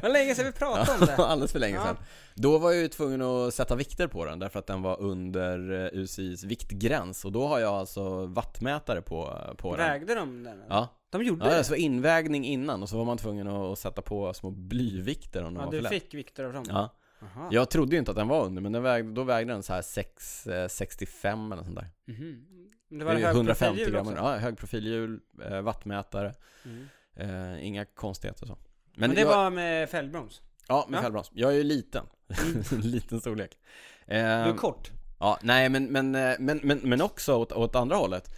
[0.03, 1.16] var länge sedan vi pratade om det.
[1.26, 1.84] Alldeles för länge Ja.
[1.84, 1.97] sedan.
[2.34, 5.84] Då var jag ju tvungen att sätta vikter på den därför att den var under
[5.93, 9.88] eh, UCIs viktgräns och då har jag alltså wattmätare på, på den.
[9.89, 10.61] Vägde de den?
[10.70, 11.57] Ja, De gjorde ja det?
[11.61, 15.55] det var invägning innan och så var man tvungen att sätta på små blyvikter om
[15.55, 15.91] Ja, var du för lätt.
[15.91, 16.66] fick vikter av dem?
[16.70, 16.89] Ja,
[17.26, 17.47] Aha.
[17.51, 19.73] jag trodde ju inte att den var under men den vägde, då vägde den så
[19.73, 21.89] här 6, eh, 65 eller sånt där.
[22.05, 22.45] Mhm.
[22.89, 24.17] Det Det var hög 150 profilljud gram, också.
[24.17, 25.19] ja högprofilhjul,
[25.49, 26.34] eh, wattmätare,
[26.65, 26.86] Mm.
[27.15, 28.57] eh, inga konstigheter så.
[28.97, 30.41] Men, det jag, var med fällbroms?
[30.67, 31.01] Ja, med Ja.
[31.01, 31.32] fällbroms.
[31.34, 32.05] Jag är ju liten.
[32.71, 33.57] liten storlek.
[34.05, 34.91] Du Eh, är kort?
[35.19, 38.36] Ja, nej men, men, eh, men, men, men också åt, åt andra hållet.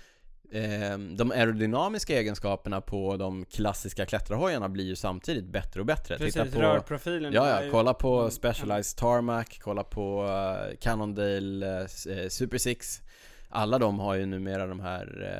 [0.52, 6.18] Eh, de aerodynamiska egenskaperna på de klassiska klättrarhojarna blir ju samtidigt bättre och bättre.
[6.18, 11.82] Precis, Titta på, rörprofilen ja, ja, kolla på Mm, Specialized Tarmac, kolla på uh, Cannondale,
[11.82, 13.02] eh, Super Six.
[13.50, 15.32] Alla de har ju numera de här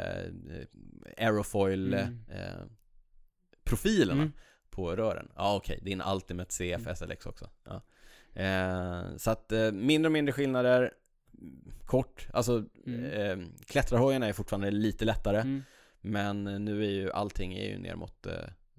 [1.18, 2.20] eh, aerofoil Mm.
[3.64, 4.34] profilerna Mm.
[4.70, 5.32] på rören.
[5.36, 6.98] Ja okej, det är en Ultimate CF.
[6.98, 7.50] SLX också.
[7.66, 7.82] Ja.
[8.42, 10.92] Eh, så att mindre och mindre skillnader,
[11.86, 13.06] kort, alltså Mm.
[13.42, 15.42] eh, klättrarhojarna är fortfarande lite lättare.
[15.42, 15.64] Mm.
[16.02, 18.34] Men nu är ju allting är ju ner mot eh,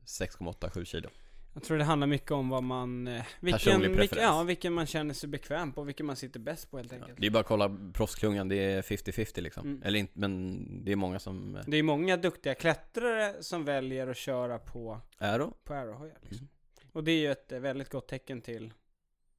[0.04, 1.08] 6,8-7 kilo.
[1.54, 3.08] Jag tror det handlar mycket om vad man...
[3.08, 6.76] eh, Vilken, vilken, ja, vilken man känner sig bekväm på, vilken man sitter bäst på
[6.76, 7.20] helt Ja, enkelt.
[7.20, 9.66] det är bara att kolla proffsklungan, det är 50-50 liksom.
[9.66, 9.82] Mm.
[9.84, 14.08] Eller inte, men det är många som eh, Det är många duktiga klättrare som väljer
[14.08, 15.52] att köra på, då.
[15.64, 16.38] på aerohojar liksom.
[16.38, 16.92] Mm.
[16.92, 18.72] Och det är ju ett eh, väldigt gott tecken till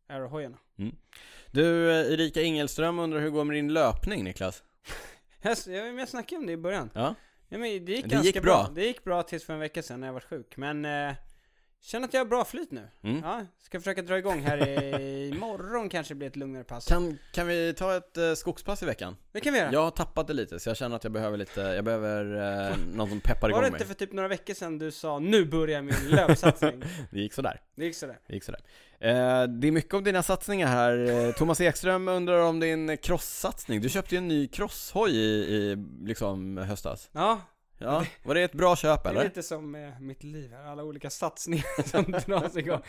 [0.09, 0.57] aerohojarna.
[1.51, 4.63] Du, eh, Erika Ingelström undrar hur det går med din löpning Niklas?
[5.41, 6.89] Jag, jag, snackade om det i början.
[6.93, 7.15] Ja,
[7.49, 8.69] Ja, men det gick Det ganska gick bra.
[8.75, 10.57] Det gick bra tills för en vecka sedan när jag var sjuk.
[10.57, 11.13] Men eh,
[11.81, 12.87] känner att jag har bra flyt nu.
[13.03, 13.21] mm.
[13.23, 16.87] Ja, ska försöka dra igång här i imorgon kanske blir ett lugnare pass.
[16.87, 19.15] kan, kan vi ta ett eh, skogspass i veckan?
[19.31, 19.71] Det kan vi göra.
[19.73, 22.25] Jag har tappat det lite så jag känner att jag behöver lite, jag behöver
[22.69, 23.77] eh, någon som peppar var igång det mig.
[23.81, 26.83] inte för typ några veckor sedan du sa nu börjar min löpsatsning?
[27.11, 27.61] Det gick sådär.
[27.75, 28.19] det gick sådär.
[28.27, 28.61] Det gick sådär.
[28.99, 31.25] Eh, det är mycket om dina satsningar här.
[31.27, 33.81] Eh, Thomas Ekström undrar om din cross-satsning.
[33.81, 37.09] Du köpte ju en ny crosshoj i, i liksom höstas.
[37.11, 37.41] Ja,
[37.81, 39.23] Ja, var det ett bra köp det är eller?
[39.23, 40.63] lite som eh, mitt liv här.
[40.65, 42.81] Alla olika satsningar som dras igång.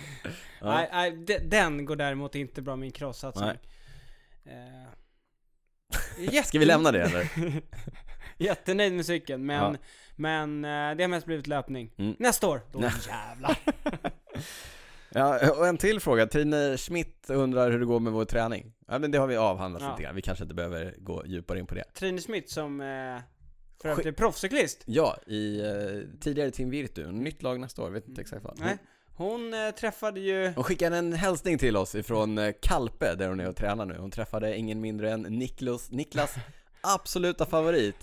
[0.60, 0.74] Ja.
[0.74, 3.48] Nej, nej, de- den går däremot inte bra min cross-satsning.
[4.44, 4.88] Eh,
[6.34, 7.28] jätte- Ska vi lämna det eller?
[8.36, 9.76] Jättenöjd med cykeln, men, Ja.
[10.16, 11.92] men eh, det har mest blivit löpning.
[11.98, 12.16] Mm.
[12.18, 12.92] Nästa år, då Nej.
[13.08, 13.56] jävlar.
[15.12, 16.26] Ja, och en till fråga.
[16.26, 18.72] Trine Schmidt undrar hur det går med vår träning.
[18.88, 19.90] Ja, men det har vi avhandlat Ja.
[19.90, 20.14] lite grann.
[20.14, 21.84] Vi kanske inte behöver gå djupare in på det.
[21.94, 22.86] Trine Smith som eh,
[23.82, 24.82] för övrigt är proffscyklist.
[24.86, 27.12] Ja, i eh, tidigare Team Virtu.
[27.12, 28.58] Nytt lag nästa år, vet inte exakt vad.
[28.60, 28.78] Nej,
[29.16, 30.52] hon eh, träffade ju...
[30.54, 33.96] Hon skickade en hälsning till oss ifrån eh, Kalpe, där hon är och tränar nu.
[33.98, 36.34] Hon träffade ingen mindre än Niklas, Niklas
[36.80, 37.96] absoluta favorit.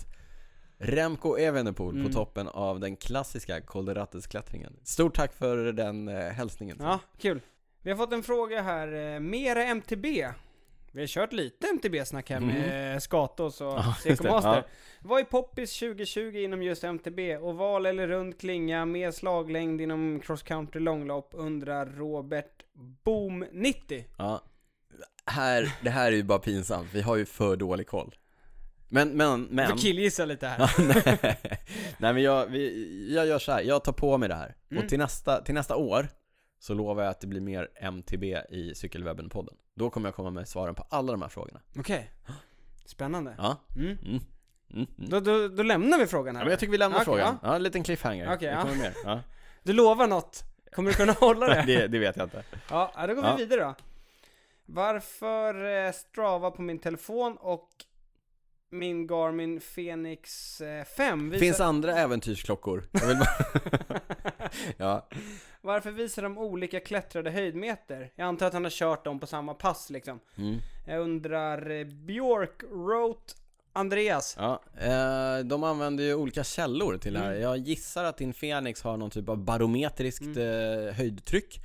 [0.80, 2.06] Remco Evenepoel Mm.
[2.06, 4.76] på toppen av den klassiska Kolderatesklättringen.
[4.84, 6.76] Stort tack för den eh, hälsningen.
[6.80, 7.40] Ja, kul.
[7.82, 10.06] Vi har fått en fråga här, eh, mera MTB.
[10.92, 13.00] Vi har kört lite MTB-snack här med mm.
[13.00, 14.54] Skatos och Ja, just CK det, Master.
[14.54, 14.62] ja.
[15.00, 17.36] Vad är poppis 2020 inom just MTB?
[17.36, 21.30] Oval eller rund klinga med slaglängd inom cross country långlopp?
[21.32, 22.64] Undrar Robert
[23.04, 24.04] Boom 90.
[24.18, 24.42] Ja.
[25.26, 28.14] Här, det här är ju bara pinsamt, vi har ju för dålig koll.
[28.88, 29.68] Men, men, Du men.
[29.70, 30.70] får killgissa lite här.
[30.78, 31.38] Nej.
[31.98, 33.62] nej men jag, vi, jag gör så här.
[33.62, 34.54] jag tar på mig det här.
[34.70, 34.82] Mm.
[34.82, 36.08] Och till nästa, till nästa år
[36.58, 39.54] så lovar jag att det blir mer MTB i Cykelwebben-podden.
[39.74, 41.60] Då kommer jag komma med svaren på alla de här frågorna.
[41.78, 42.10] Okej.
[42.84, 43.34] Spännande.
[43.38, 43.56] Ja.
[43.76, 43.86] Mm.
[43.86, 43.98] Mm.
[44.04, 44.86] Mm.
[44.98, 45.10] Mm.
[45.10, 46.42] Då, då, då lämnar vi frågan här.
[46.42, 47.38] Ja, men jag tycker vi lämnar Okej, frågan.
[47.42, 47.56] Ja.
[47.56, 48.34] en liten cliffhanger.
[48.34, 48.62] Okej, det ja.
[48.62, 48.92] kommer mer.
[49.04, 49.20] Ja.
[49.62, 50.44] Du lovar något?
[50.72, 51.62] Kommer du kunna hålla det?
[51.66, 52.44] det, det vet jag inte.
[52.70, 53.74] Ja, då går vi vidare då.
[54.66, 57.68] Varför eh, Strava på min telefon och
[58.70, 61.40] min Garmin Fenix eh, 5 visar...
[61.40, 62.84] Finns andra äventyrsklockor?
[62.92, 63.26] Bara...
[64.76, 65.08] ja.
[65.60, 68.10] Varför visar de olika klättrade höjdmeter?
[68.14, 70.20] Jag antar att han har kört dem på samma pass liksom.
[70.38, 70.58] Mm.
[70.86, 73.34] Jag undrar, eh, Björk wrote
[73.72, 74.36] Andreas.
[74.38, 77.30] Ja, eh, de använder ju olika källor till det här.
[77.30, 77.42] Mm.
[77.42, 80.88] Jag gissar att din Fenix har någon typ av barometriskt Mm.
[80.88, 81.60] eh, höjdtryck.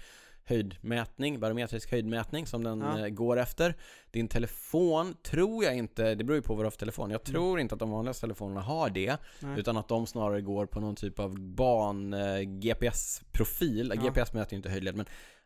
[0.46, 3.00] Höjdmätning, barometrisk höjdmätning som den Ja.
[3.00, 3.76] eh, går efter.
[4.12, 7.10] Din telefon tror jag inte, det beror ju på vad du har för telefon.
[7.12, 7.34] Jag Mm.
[7.42, 9.18] tror inte att de vanligaste telefonerna har det.
[9.40, 9.60] Nej.
[9.60, 12.20] Utan att de snarare går på någon typ av ban eh.
[12.20, 12.44] Ja.
[12.44, 15.06] GPS mäter ju inte höjdled men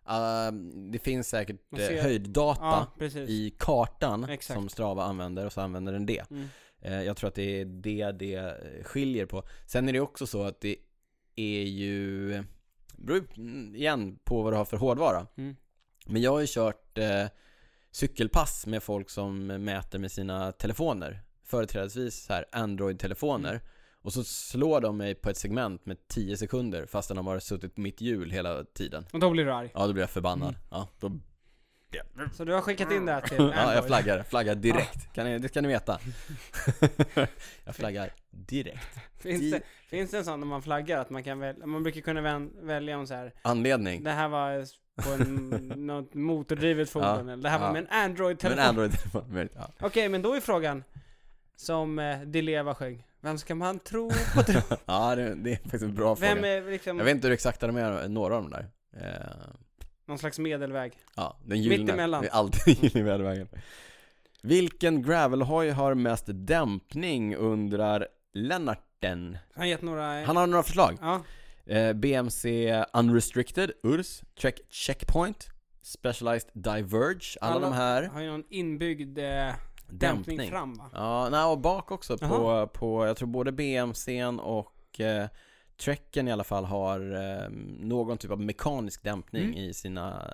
[0.10, 0.52] eh,
[0.92, 4.60] det finns säkert eh, ser- höjddata Ja, i kartan Exakt.
[4.60, 6.32] som Strava använder och så använder den det.
[6.32, 6.48] Mm.
[6.82, 9.44] Eh, Jag tror att det är det det skiljer på.
[9.68, 10.76] Sen är det också så att det
[11.36, 12.44] är ju,
[12.98, 15.28] beror mm, igen på vad du har för hårdvara.
[15.38, 15.56] Mm.
[16.06, 17.26] Men jag har ju kört eh,
[17.92, 21.22] cykelpass med folk som mäter med sina telefoner.
[21.44, 23.50] Företrädesvis så här Android-telefoner.
[23.50, 23.62] Mm.
[24.02, 27.76] Och så slår de mig på ett segment med 10 sekunder fast de har suttit
[27.76, 29.06] på mitt hjul hela tiden.
[29.14, 29.72] Och då blir du arg.
[29.74, 30.50] Ja, då blir jag förbannad.
[30.50, 30.62] Mm.
[30.72, 31.12] Ja, då,
[32.34, 33.86] Så du har skickat in det här till ja jag Android.
[33.86, 35.14] flaggar, flaggar direkt.
[35.14, 36.00] Kan ni, det ska ni veta.
[37.66, 39.00] jag flaggar direkt.
[39.20, 42.02] Finns det, finns det en sån när man flaggar att man kan välja, man brukar
[42.02, 43.34] kunna vän, välja om så här.
[43.42, 44.04] Anledning?
[44.04, 44.66] det här var
[45.04, 45.50] på en,
[45.88, 48.58] något motordrivet fordon, eller det här var med en Android-telefon.
[48.58, 49.70] Men Android-telefon, men, ja.
[49.80, 50.84] Okej, men då är frågan,
[51.56, 54.62] som eh, Di Leva sjöng, vem ska man tro på tro?
[54.86, 56.50] ja det, det är faktiskt en bra Vem fråga.
[56.50, 58.68] är liksom Jag vet inte hur exakta de är, några av de där.
[58.98, 59.56] Eh,
[60.08, 60.94] någon slags medelväg?
[61.16, 61.84] Ja, den gyllene.
[61.84, 62.22] Mittemellan.
[62.22, 63.48] Det är alltid gyllene medelvägen.
[64.42, 69.38] Vilken gravelhoj har mest dämpning undrar Lennarten.
[69.54, 70.26] Han gett några...
[70.26, 70.98] Han har några förslag.
[71.02, 71.22] Ja,
[71.70, 72.46] Eh, BMC
[72.94, 75.48] Unrestricted, URS, Check Checkpoint,
[75.82, 78.04] Specialized Diverge, alla, de här.
[78.04, 79.54] har ju någon inbyggd eh,
[79.88, 80.90] dämpning, fram va?
[80.94, 85.28] Ja, nej, och bak också på, på, jag tror både BMCn och eh,
[85.78, 87.50] Trekken i alla fall har eh,
[87.80, 89.58] någon typ av mekanisk dämpning Mm.
[89.58, 90.30] i sina,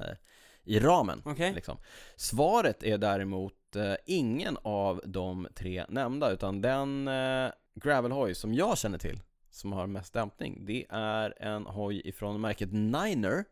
[0.63, 1.21] i ramen.
[1.25, 1.53] Okej.
[1.53, 1.77] Liksom.
[2.15, 8.77] Svaret är däremot eh, ingen av de tre nämnda, utan den eh, gravelhoj som jag
[8.77, 9.19] känner till,
[9.49, 13.45] som har mest dämpning, det är en hoj ifrån märket Niner,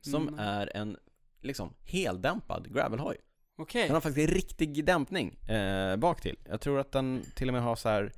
[0.00, 0.38] som Mm.
[0.40, 0.96] är en
[1.40, 3.16] liksom heldämpad gravelhoj.
[3.58, 3.82] Okej.
[3.86, 6.36] Den har faktiskt riktig dämpning eh, bak till.
[6.48, 8.12] Jag tror att den till och med har så här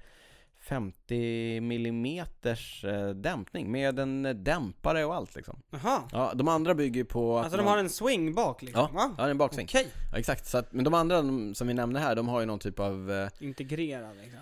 [0.70, 5.62] 50 millimeters eh, dämpning med en dämpare och allt liksom.
[5.70, 6.02] Jaha.
[6.12, 8.88] Ja, de andra bygger på Alltså de man- har en swing bak liksom?
[8.92, 9.14] Ja, va?
[9.18, 9.66] ja, en baksving.
[9.66, 9.86] Okej.
[10.12, 10.46] Ja, exakt.
[10.46, 12.80] Så att, men de andra de, som vi nämnde här, de har ju någon typ
[12.80, 14.40] av eh, Integrerad liksom.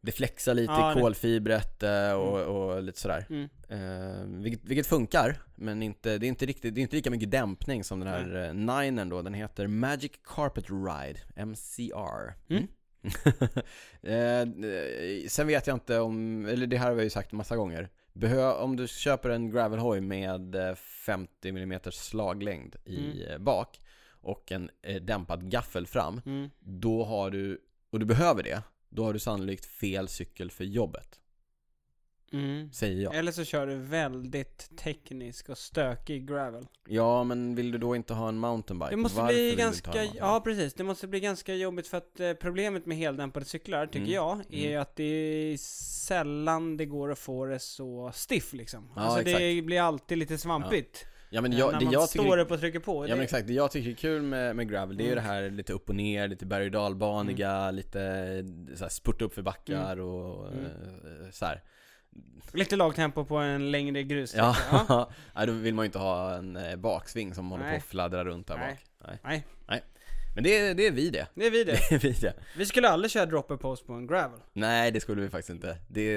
[0.00, 3.26] Det flexar lite Ja, i kolfibret eh, och, och lite sådär.
[3.30, 3.48] Mm.
[3.68, 7.30] Eh, vilket, vilket funkar, men inte, det, är inte riktigt, det är inte lika mycket
[7.30, 8.46] dämpning som den här Nej.
[8.46, 9.22] eh, Ninern då.
[9.22, 12.34] Den heter Magic Carpet Ride, MCR.
[12.50, 12.66] Mm.
[14.02, 17.56] eh, eh, sen vet jag inte om, eller det här har vi ju sagt massa
[17.56, 17.88] gånger.
[18.12, 23.80] Behö, om du köper en gravelhoj med eh, 50 mm slaglängd i eh, bak
[24.20, 26.50] och en eh, dämpad gaffel fram, Mm.
[26.60, 31.20] då har du, och du behöver det, då har du sannolikt fel cykel för jobbet.
[32.32, 32.72] Mm.
[32.72, 33.14] Säger jag.
[33.14, 36.66] Eller så kör du väldigt teknisk och stökig gravel.
[36.88, 38.90] Ja, men vill du då inte ha en mountainbike?
[38.90, 42.32] Det måste Varför bli ganska, ja precis, det måste bli ganska jobbigt för att eh,
[42.32, 44.10] problemet med heldämpade cyklar, tycker Mm.
[44.12, 44.82] jag, är Mm.
[44.82, 45.56] att det är
[46.06, 48.88] sällan det går att få det så stiff liksom.
[48.96, 49.66] Ja, alltså det exakt.
[49.66, 51.06] blir alltid lite svampigt.
[51.30, 53.04] Ja men eh, jag, när det man jag står tycker, upp och trycker på.
[53.04, 55.12] ja det, men exakt, det jag tycker är kul med, med gravel, det är ju
[55.12, 55.24] Mm.
[55.24, 57.98] det här lite upp och ner, lite berg och dalbaniga, lite
[58.76, 60.64] så här, spurta upp för backar och Mm.
[60.64, 61.62] eh, så här.
[62.52, 64.34] Lite lagtempo på en längre grus.
[64.34, 64.56] Ja,
[64.88, 65.10] ja.
[65.34, 68.24] Nej, då vill man ju inte ha en eh, baksving som håller på att fladdra
[68.24, 68.68] runt där Nej.
[68.74, 68.84] bak.
[69.08, 69.18] Nej.
[69.24, 69.46] Nej.
[69.68, 69.82] Nej.
[70.34, 71.26] Men det, är- det är vi det.
[71.34, 71.72] Det är vi det.
[71.90, 72.34] Det är vi det.
[72.56, 74.40] Vi skulle aldrig köra dropper post på en gravel.
[74.52, 75.76] Nej, det skulle vi faktiskt inte.
[75.88, 76.12] Det,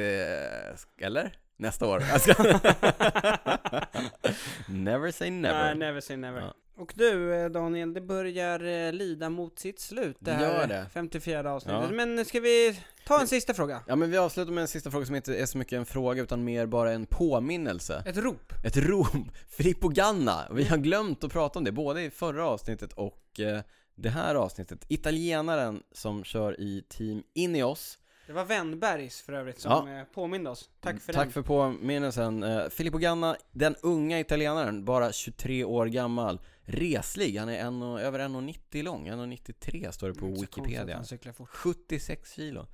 [1.01, 1.31] eller?
[1.57, 1.99] Nästa år.
[4.71, 5.63] Never say never.
[5.63, 6.39] Nej, never say never.
[6.41, 6.53] Ja.
[6.75, 10.87] Och du eh, Daniel, det börjar eh, lida mot sitt slut det här det.
[10.93, 11.81] 54 avsnittet.
[11.83, 11.91] Ja.
[11.91, 13.83] Men ska vi ta en sista fråga?
[13.87, 16.23] Ja men vi avslutar med en sista fråga som inte är så mycket en fråga
[16.23, 18.03] utan mer bara en påminnelse.
[18.05, 18.53] Ett rop.
[18.63, 19.07] Ett rop.
[19.49, 20.47] Filippo Ganna.
[20.51, 23.61] Vi har glömt att prata om det, både i förra avsnittet och eh,
[23.95, 24.85] det här avsnittet.
[24.87, 27.97] Italienaren som kör i Team Ineos.
[28.27, 29.99] Det var Wennbergs för övrigt som Ja.
[29.99, 30.69] eh, påminde oss.
[30.79, 31.31] Tack för Tack den.
[31.31, 32.43] för påminnelsen.
[32.43, 36.39] Eh, Filippo Ganna, den unga italienaren, bara 23 år gammal.
[36.63, 40.95] Reslig, han är en och, över 1,90 lång, 1,93 står det på konstigt att Wikipedia.
[40.95, 41.49] han cyklar fort.
[41.49, 42.67] 76 kilo.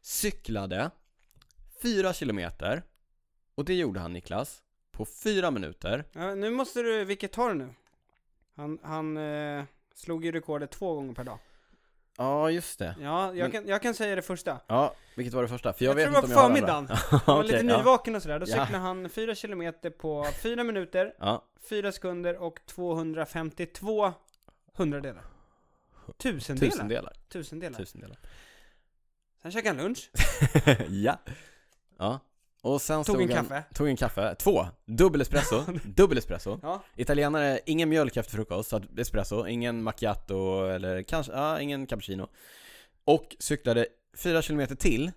[0.00, 0.90] Cyklade
[1.82, 2.82] 4 kilometer
[3.54, 6.04] och det gjorde han Niklas på 4 minuter.
[6.12, 7.74] Ja, nu måste du, vilket tar du nu?
[8.56, 11.38] Han, han eh, slog ju rekordet två gånger per dag.
[12.22, 12.94] Ja, just det.
[13.00, 14.60] Ja, jag, Men- kan, jag kan säga det första.
[14.66, 15.72] Ja, vilket var det första?
[15.72, 17.20] För jag, Jag vet tror det inte var om på jag har förmiddagen.
[17.26, 18.38] Han var lite nyvaken och sådär.
[18.38, 18.64] Då Ja.
[18.64, 24.12] cyklade han 4 kilometer på 4 minuter, Ja, 4 sekunder och 252
[24.74, 25.22] hundradelar.
[26.16, 26.70] Tusendelar.
[26.70, 27.12] tusendelar.
[27.28, 27.78] Tusendelar.
[27.78, 28.18] Tusendelar.
[29.42, 30.10] Sen käkade han lunch,
[30.88, 31.18] ja.
[31.98, 32.20] Ja.
[32.64, 33.64] Och sen tog en han, kaffe.
[33.74, 34.34] Tog en kaffe.
[34.34, 34.66] Två.
[34.86, 35.64] Dubbel espresso.
[35.84, 36.58] Dubbel espresso.
[36.62, 42.28] Ja, Italienare, ingen mjölk efter frukost, så espresso, ingen macchiato eller kanske, ja, ingen cappuccino.
[43.04, 43.86] Och cyklade
[44.16, 45.12] 4 kilometer till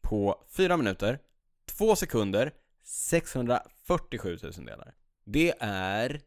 [0.00, 1.18] på 4 minuter,
[1.66, 2.52] 2 sekunder,
[2.84, 4.94] 647 000 delar.
[5.24, 6.20] Det är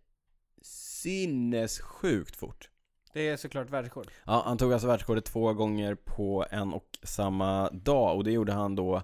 [0.62, 2.70] sinnessjukt fort.
[3.14, 4.08] det är såklart världsrekord.
[4.26, 8.54] Ja, han tog alltså världsrekordet två gånger på en och samma dag och det gjorde
[8.54, 9.04] han då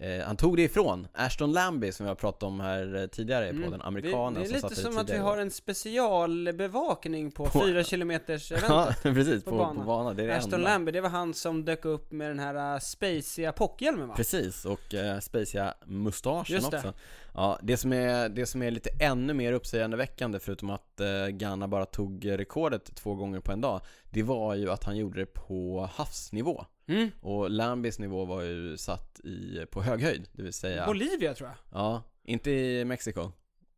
[0.00, 3.52] eh, han tog det ifrån Ashton Lambie som vi har pratat om här eh, tidigare
[3.64, 4.42] på den amerikanen Mm.
[4.42, 7.84] det, det är som lite satte som att vi har en specialbevakning på, På- 4
[7.84, 9.02] kilometers Ja, eventet.
[9.02, 9.86] precis, på på, på, banan.
[9.86, 10.16] banan.
[10.16, 10.68] Det är det Ashton enda.
[10.70, 14.14] Lambie, det var han som dök upp med den här uh, spaciga pockhjälmen va?
[14.16, 16.76] Precis, och uh, spaciga mustaschen Just det.
[16.76, 16.92] också.
[17.34, 21.68] Ja, det som, är, det som är lite ännu mer uppseendeväckande, förutom att uh, Ghana
[21.68, 23.80] bara tog rekordet två gånger på en dag,
[24.10, 26.64] det var ju att han gjorde det på havsnivå.
[26.88, 27.10] Mm.
[27.20, 31.48] Och Lambies nivå var ju satt i, på hög höjd, det vill säga Bolivia tror
[31.48, 31.80] jag.
[31.80, 33.32] Ja, inte i Mexiko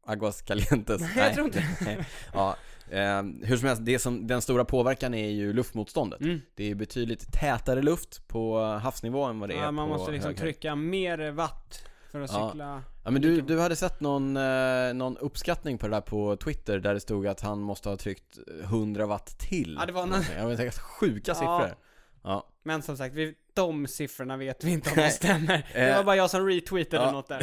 [0.07, 1.65] Aguas Calientes Nej, jag tror inte.
[2.35, 2.57] Ja,
[2.91, 6.41] eh, hur som helst, det som, den stora påverkan är ju luftmotståndet Mm.
[6.55, 10.13] Det är betydligt tätare luft på havsnivå än vad det är Ja, man på måste
[10.13, 10.55] liksom hög höjd.
[10.55, 12.49] trycka mer watt för att Ja.
[12.51, 12.83] cykla.
[13.05, 16.79] Ja men du, du hade sett någon, eh, någon uppskattning på det där på Twitter
[16.79, 20.23] där det stod att han måste ha tryckt 100 watt till Ja, det var någon-
[20.39, 21.35] Jag vet sjuka Ja.
[21.35, 21.77] siffror
[22.29, 25.11] Ja, Men som sagt, vi, de siffrorna vet vi inte om de Nej.
[25.11, 25.67] stämmer.
[25.73, 25.97] Det Eh.
[25.97, 27.13] var bara jag som retweetade Ja.
[27.13, 27.43] något där.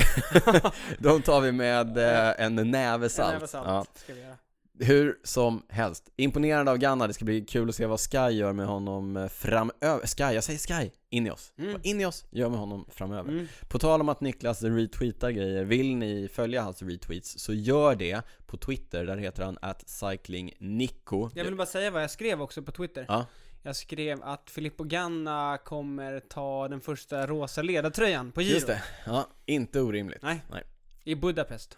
[1.04, 3.86] de tar vi med eh, en näve salt, Näve salt Ja.
[3.96, 4.36] ska vi göra.
[4.80, 8.54] Hur som helst, imponerande av Ganna, det ska bli kul att se vad Sky gör
[8.54, 11.74] med honom eh, framöver Sky, jag säger Sky, in i oss Mm.
[11.74, 13.48] Vad i oss gör med honom framöver Mm.
[13.68, 18.22] På tal om att Niklas retweetar grejer, vill ni följa hans retweets så gör det
[18.46, 22.62] på Twitter, där heter han at cyclingnico Jag vill bara säga vad jag skrev också
[22.64, 23.06] på Twitter.
[23.08, 23.26] Ja.
[23.66, 28.54] Jag skrev att Filippo Ganna kommer ta den första rosa ledartröjan på Giro.
[28.54, 30.42] Just det, ja, inte orimligt Nej.
[30.52, 30.64] Nej.
[31.04, 31.78] I Budapest.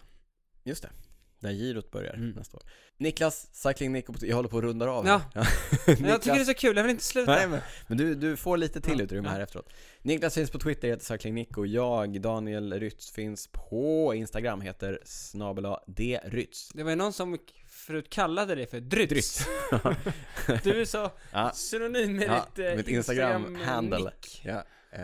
[0.62, 0.90] Just det,
[1.40, 2.30] där girot börjar Mm.
[2.30, 2.62] nästa år
[3.00, 5.22] Niklas, Cycling Nico, jag håller på att runda av Ja.
[5.86, 7.34] Men jag tycker det är så kul, jag vill inte sluta.
[7.34, 9.32] Nej men, men du, du får lite till Ja, utrymme ja.
[9.32, 15.00] här efteråt Niklas finns på Twitter, heter cyclingnico Jag, Daniel Rytz, finns på Instagram, heter
[15.04, 17.38] snabela drytz Det var ju någon som
[17.68, 19.10] förut kallade dig för Drytz.
[19.10, 19.44] Drytz.
[20.64, 23.98] Du är så Ja, synonym med Ja, ditt eh, mitt Instagram Instagram handle.
[24.04, 24.42] nick.
[24.44, 24.62] ja.
[24.92, 25.02] Eh,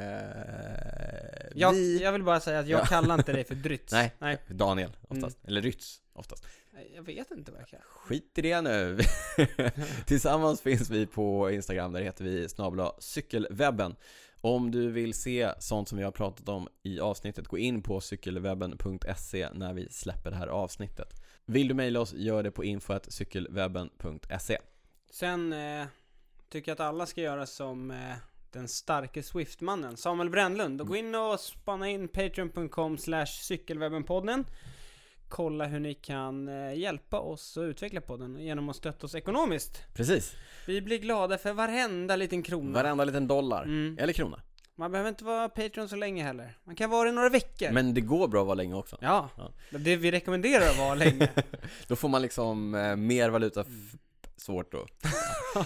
[1.54, 2.02] Jag, vi...
[2.02, 2.84] jag vill bara säga att jag Ja.
[2.86, 3.92] kallar inte dig för Drytz.
[3.92, 4.12] Nej.
[4.18, 4.38] Nej.
[4.48, 5.38] Daniel, oftast.
[5.46, 6.46] Eller Rytz, oftast
[6.94, 7.84] Jag vet inte kallar.
[7.84, 8.98] Skit i det nu
[10.06, 13.96] Tillsammans finns vi på Instagram, där heter vi snabla cykelwebben
[14.40, 18.00] Om du vill se sånt som vi har pratat om i avsnittet, gå in på
[18.00, 24.58] cykelwebben.se när vi släpper det här avsnittet Vill du mejla oss, gör det på info.cykelwebben.se
[25.10, 25.86] Sen eh,
[26.48, 28.16] tycker jag att alla ska göra som eh,
[28.54, 30.80] den starke Swift-mannen, Samuel Brännlund.
[30.80, 34.44] Och gå in och spana in patreon.com cykelwebbenpodden.
[35.28, 39.82] Kolla hur ni kan eh, hjälpa oss att utveckla podden genom att stötta oss ekonomiskt.
[39.94, 40.32] Precis,
[40.66, 42.72] Vi blir glada för varenda liten krona.
[42.82, 43.98] varenda liten dollar, Mm.
[44.00, 44.42] eller krona
[44.76, 46.58] Man behöver inte vara Patreon så länge heller.
[46.64, 47.70] Man kan vara det några veckor.
[47.70, 49.50] Men det går bra att vara länge också Ja, Ja.
[49.70, 51.28] det vi rekommenderar att vara länge.
[51.86, 53.98] Då får man liksom eh, mer valuta, f-
[54.36, 54.86] svårt då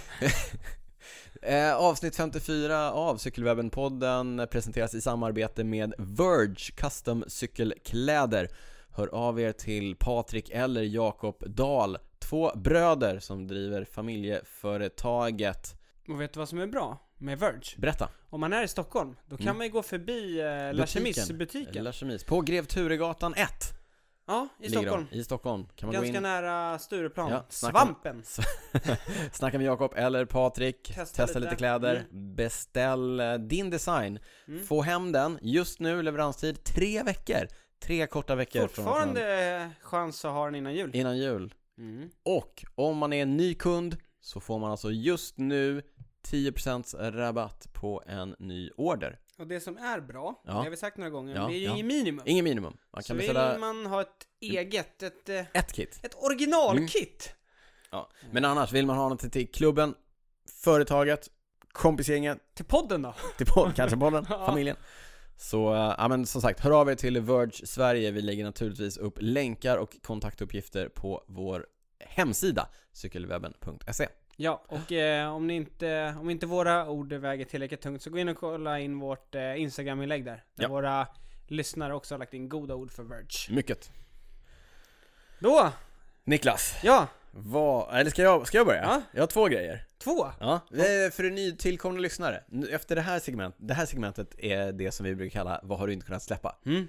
[1.43, 8.49] eh, Avsnitt 54 av Cykelwebben-podden presenteras i samarbete med Verge Custom Cykelkläder
[8.99, 15.75] Hör av er till Patrik eller Jakob Dahl, två bröder som driver familjeföretaget
[16.09, 17.61] Och vet du vad som är bra med Verge?
[17.77, 18.09] Berätta!
[18.31, 19.57] Om man är i Stockholm, då kan Mm.
[19.57, 21.85] man ju gå förbi eh, La Chemise-butiken.
[21.85, 23.49] La Chemise, på Grev Turegatan 1
[24.27, 25.07] Ja, i Stockholm.
[25.11, 27.31] I Stockholm kan man gå Ganska in nära Stureplan.
[27.31, 28.23] Ja, snacka- Svampen!
[29.33, 31.51] Snacka med Jakob eller Patrik, testa, Testa lite.
[31.51, 31.57] lite.
[31.57, 34.19] kläder, beställ eh, din design,
[34.49, 34.67] Mm.
[34.67, 37.49] få hem den, just nu leveranstid tre veckor,
[37.81, 40.91] tre korta veckor Fortfarande chans att ha den innan jul.
[40.97, 41.55] innan jul.
[41.79, 42.11] Mm.
[42.23, 45.83] Och om man är en ny kund så får man alltså just nu
[46.29, 49.19] 10% rabatt på en ny order.
[49.39, 50.53] Och det som är bra, Ja.
[50.53, 51.73] det har vi sagt några gånger, Ja, det är ju ja.
[51.73, 52.23] ingen minimum.
[52.27, 52.77] Ingen minimum.
[52.93, 56.01] Man Så kan vill beställa man ha ett eget, ett, eh, ett kit.
[56.03, 57.35] ett originalkit.
[57.91, 58.11] Ja.
[58.33, 59.95] Men annars, vill man ha något till klubben,
[60.65, 61.31] företaget,
[61.73, 63.15] kompisgänget, Till podden då.
[63.37, 64.77] till podd, kanske podden, familjen.
[65.41, 68.11] Så, eh, ja men som sagt, hör av er till Verge Sverige.
[68.11, 71.67] Vi lägger naturligtvis upp länkar och kontaktuppgifter på vår
[72.01, 74.09] hemsida, cykelwebben.se.
[74.37, 78.29] Ja, och eh, om, inte, om inte våra ord väger tillräckligt tungt så gå in
[78.29, 80.45] och kolla in vårt eh, Instagram-inlägg där.
[80.55, 80.69] Där Ja.
[80.69, 81.07] våra
[81.47, 83.51] lyssnare också har lagt in goda ord för Verge.
[83.51, 83.91] Mycket.
[85.39, 85.73] Då,
[86.25, 87.07] Niklas, ja,
[87.39, 88.83] vad, eller ska jag, ska jag börja?
[88.83, 89.03] Ja.
[89.13, 89.85] Jag har två grejer.
[89.99, 90.27] två.
[90.41, 92.43] Ja, eh, för en nytillkomna lyssnare.
[92.71, 95.87] Efter det här segmentet, det här segmentet är det som vi brukar kalla Vad har
[95.87, 96.57] du inte kunnat släppa?
[96.67, 96.89] Mm.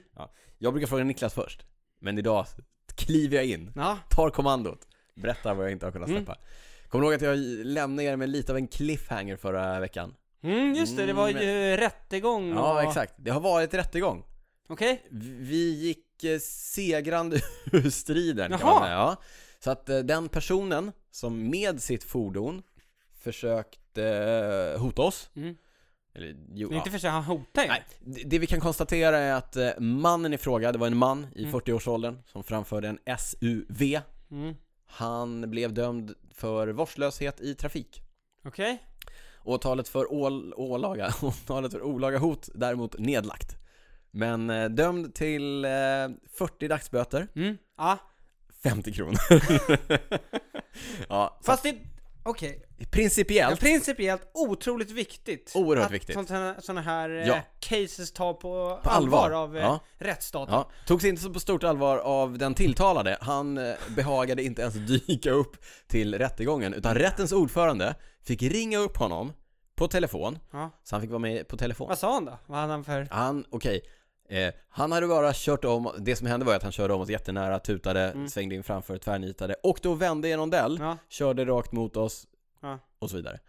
[0.57, 1.65] Jag brukar fråga Niklas först,
[1.99, 2.45] men idag
[2.95, 6.21] kliver jag in, Ja, tar kommandot, berättar vad jag inte har kunnat Mm.
[6.25, 6.39] släppa.
[6.87, 10.15] Kommer du ihåg att jag lämnade er med lite av en cliffhanger förra veckan?
[10.43, 11.41] mm, just det, det var Mm.
[11.43, 12.83] ju rättegång Ja, och...
[12.83, 13.13] exakt.
[13.17, 14.23] Det har varit rättegång.
[14.69, 15.07] Okej?
[15.39, 17.39] Vi gick eh, segrande
[17.71, 18.73] ur striden kan Jaha.
[18.73, 18.93] man säga.
[18.95, 19.15] Ja.
[19.63, 22.61] Så att eh, den personen som med sitt fordon
[23.23, 24.03] försökte
[24.75, 25.55] eh, hota oss Mm.
[26.13, 27.67] Eller, jo, inte för sig, han hotar ju.
[27.67, 30.97] Nej, det det vi kan konstatera är att eh, mannen i fråga, det var en
[30.97, 31.55] man i Mm.
[31.55, 33.99] 40-årsåldern som framförde en SUV.
[34.31, 34.55] Mm.
[34.85, 38.01] Han blev dömd för vårdslöshet i trafik.
[38.45, 38.83] Okej.
[39.43, 43.55] Åtalet för ål, ålaga, åtalet för olaga hot däremot nedlagt.
[44.11, 45.69] Men eh, dömd till eh,
[46.33, 47.57] 40 dagsböter, Mm.
[47.77, 47.97] Ja.
[48.63, 49.19] 50 kronor.
[51.09, 51.75] ja, Fast det...
[52.23, 52.65] Okej.
[52.91, 55.51] Principiellt, principiellt otroligt viktigt.
[55.55, 56.13] Oerhört att viktigt.
[56.27, 57.41] Sådana, såna här eh, Ja.
[57.59, 59.31] cases tar på, På allvar, allvar.
[59.43, 59.79] av eh, Ja.
[59.97, 60.53] rättsstaten.
[60.55, 63.17] ja, togs inte så på stort allvar av den tilltalade.
[63.21, 65.57] Han eh, behagade inte ens dyka upp
[65.87, 69.33] till rättegången, utan rättens ordförande fick ringa upp honom
[69.75, 70.69] på telefon, Ja.
[70.83, 71.87] så han fick vara med på telefon.
[71.87, 72.37] Vad sa han då?
[72.45, 73.07] Vad hade han för...
[73.11, 73.81] Han, okej.
[74.29, 77.09] Eh, han hade bara kört om, det som hände var att han körde om oss
[77.09, 78.27] jättenära, tutade, Mm.
[78.29, 80.97] svängde in framför, tvärnitade och då vände i en rondell, Ja.
[81.09, 82.27] körde rakt mot oss
[82.61, 82.79] Ja.
[82.99, 83.39] och så vidare.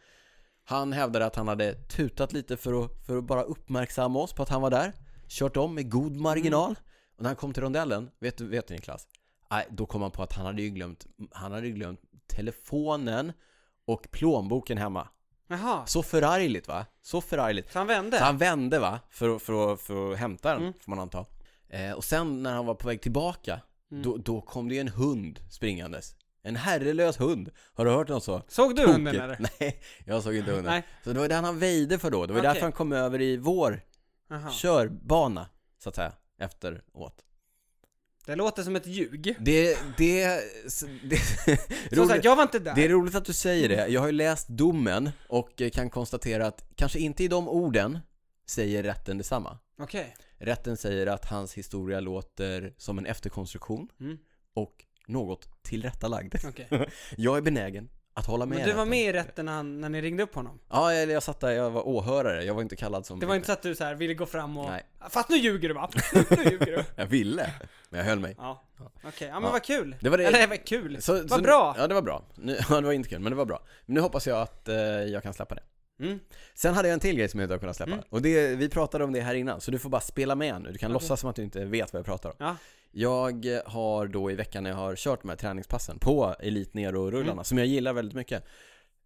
[0.65, 4.43] Han hävdade att han hade tutat lite för att, för att bara uppmärksamma oss på
[4.43, 4.93] att han var där,
[5.29, 6.77] kört om med god marginal Mm.
[7.17, 9.07] och när han kom till rondellen, vet du, vet du Niklas?
[9.51, 13.33] Nej, då kom han på att han hade ju glömt, han hade glömt telefonen
[13.87, 15.09] och plånboken hemma.
[15.51, 15.87] Jaha.
[15.87, 16.87] Så förargligt va?
[17.03, 17.73] Så förargligt.
[17.73, 18.19] Så han vände?
[18.19, 20.73] Så han vände va, för, för, att- för att hämta den, Mm.
[20.81, 21.25] får man anta.
[21.69, 23.61] Eh, och sen när han var på väg tillbaka,
[23.91, 24.03] Mm.
[24.03, 26.15] då, då kom det ju en hund springandes.
[26.43, 27.51] En herrelös hund.
[27.75, 28.43] Har du hört något så?
[28.49, 29.37] Såg du hunden eller?
[29.61, 30.73] Nej, jag såg inte hunden.
[30.73, 30.87] Nej.
[31.05, 32.27] Så det var den han väjde för då.
[32.27, 32.49] Det var Okej.
[32.49, 33.81] därför han kom över i vår
[34.29, 34.51] Jaha.
[34.51, 35.47] körbana,
[35.79, 37.25] så att säga, efteråt.
[38.27, 39.37] Det låter som ett ljug.
[39.41, 40.39] Det, det,
[41.03, 41.19] det,
[41.97, 42.75] roligt, sagt, jag var inte där.
[42.75, 43.89] det är roligt att du säger det.
[43.89, 47.99] Jag har ju läst domen och kan konstatera att kanske inte i de orden
[48.47, 49.59] säger rätten detsamma.
[49.79, 50.17] Okej.
[50.39, 54.19] Rätten säger att hans historia låter som en efterkonstruktion Mm.
[54.55, 56.35] och något tillrättalagd.
[56.49, 56.69] Okej.
[57.17, 57.89] Jag är benägen
[58.21, 60.35] att hålla med Men du var med i rätten när, han, när ni ringde upp
[60.35, 60.61] honom?
[60.71, 63.35] Ja, eller jag satt där, jag var åhörare, jag var inte kallad som Det var
[63.35, 64.71] inte så att du så här ville gå fram och...
[64.71, 64.83] Nej.
[65.11, 65.91] Fast nu ljuger du va?
[66.31, 66.85] nu ljuger du.
[66.97, 67.53] Jag ville,
[67.89, 68.35] men jag höll mig.
[68.39, 68.65] Ja.
[69.05, 69.51] Okej, ja men Ja.
[69.51, 69.97] vad kul.
[70.01, 70.25] Det var det.
[70.25, 71.03] Eller vad kul.
[71.03, 71.75] Så, Vad bra.
[71.79, 72.23] Ja, det var bra.
[72.35, 73.63] Nu, ja, det var inte kul, men det var bra.
[73.87, 75.63] Men nu hoppas jag att eh, jag kan släppa det.
[76.05, 76.19] Mm.
[76.55, 77.93] Sen hade jag en till grej som jag inte har kunnat släppa.
[77.93, 78.05] Mm.
[78.11, 80.73] Och det, vi pratade om det här innan, så du får bara spela med nu.
[80.73, 80.93] Du kan Okej.
[80.93, 82.37] låtsas som att du inte vet vad jag pratar om.
[82.39, 82.57] Ja.
[82.93, 86.71] Jag eh, har då i veckan när jag har kört de här träningspassen på Elite
[86.79, 87.45] Nero-rullarna, Mm.
[87.45, 88.45] som jag gillar väldigt mycket.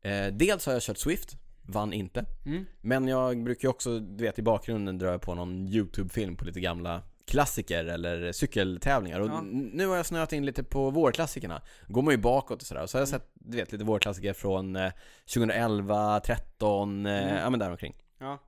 [0.03, 2.25] Eh, dels har jag kört Swift, vann inte.
[2.47, 2.65] Mm.
[2.81, 6.61] Men jag brukar ju också, du vet i bakgrunden dra på någon YouTube-film på lite
[6.61, 9.41] gamla klassiker eller cykeltävlingar och Ja.
[9.51, 12.99] nu har jag snöat in lite på vårklassikerna Går man ju bakåt och sådär, så
[12.99, 13.21] har jag Mm.
[13.21, 14.93] sett, du vet, lite vårklassiker från eh,
[15.35, 17.37] 2011, 13, eh, Mm.
[17.37, 18.39] ja men däromkring Ja.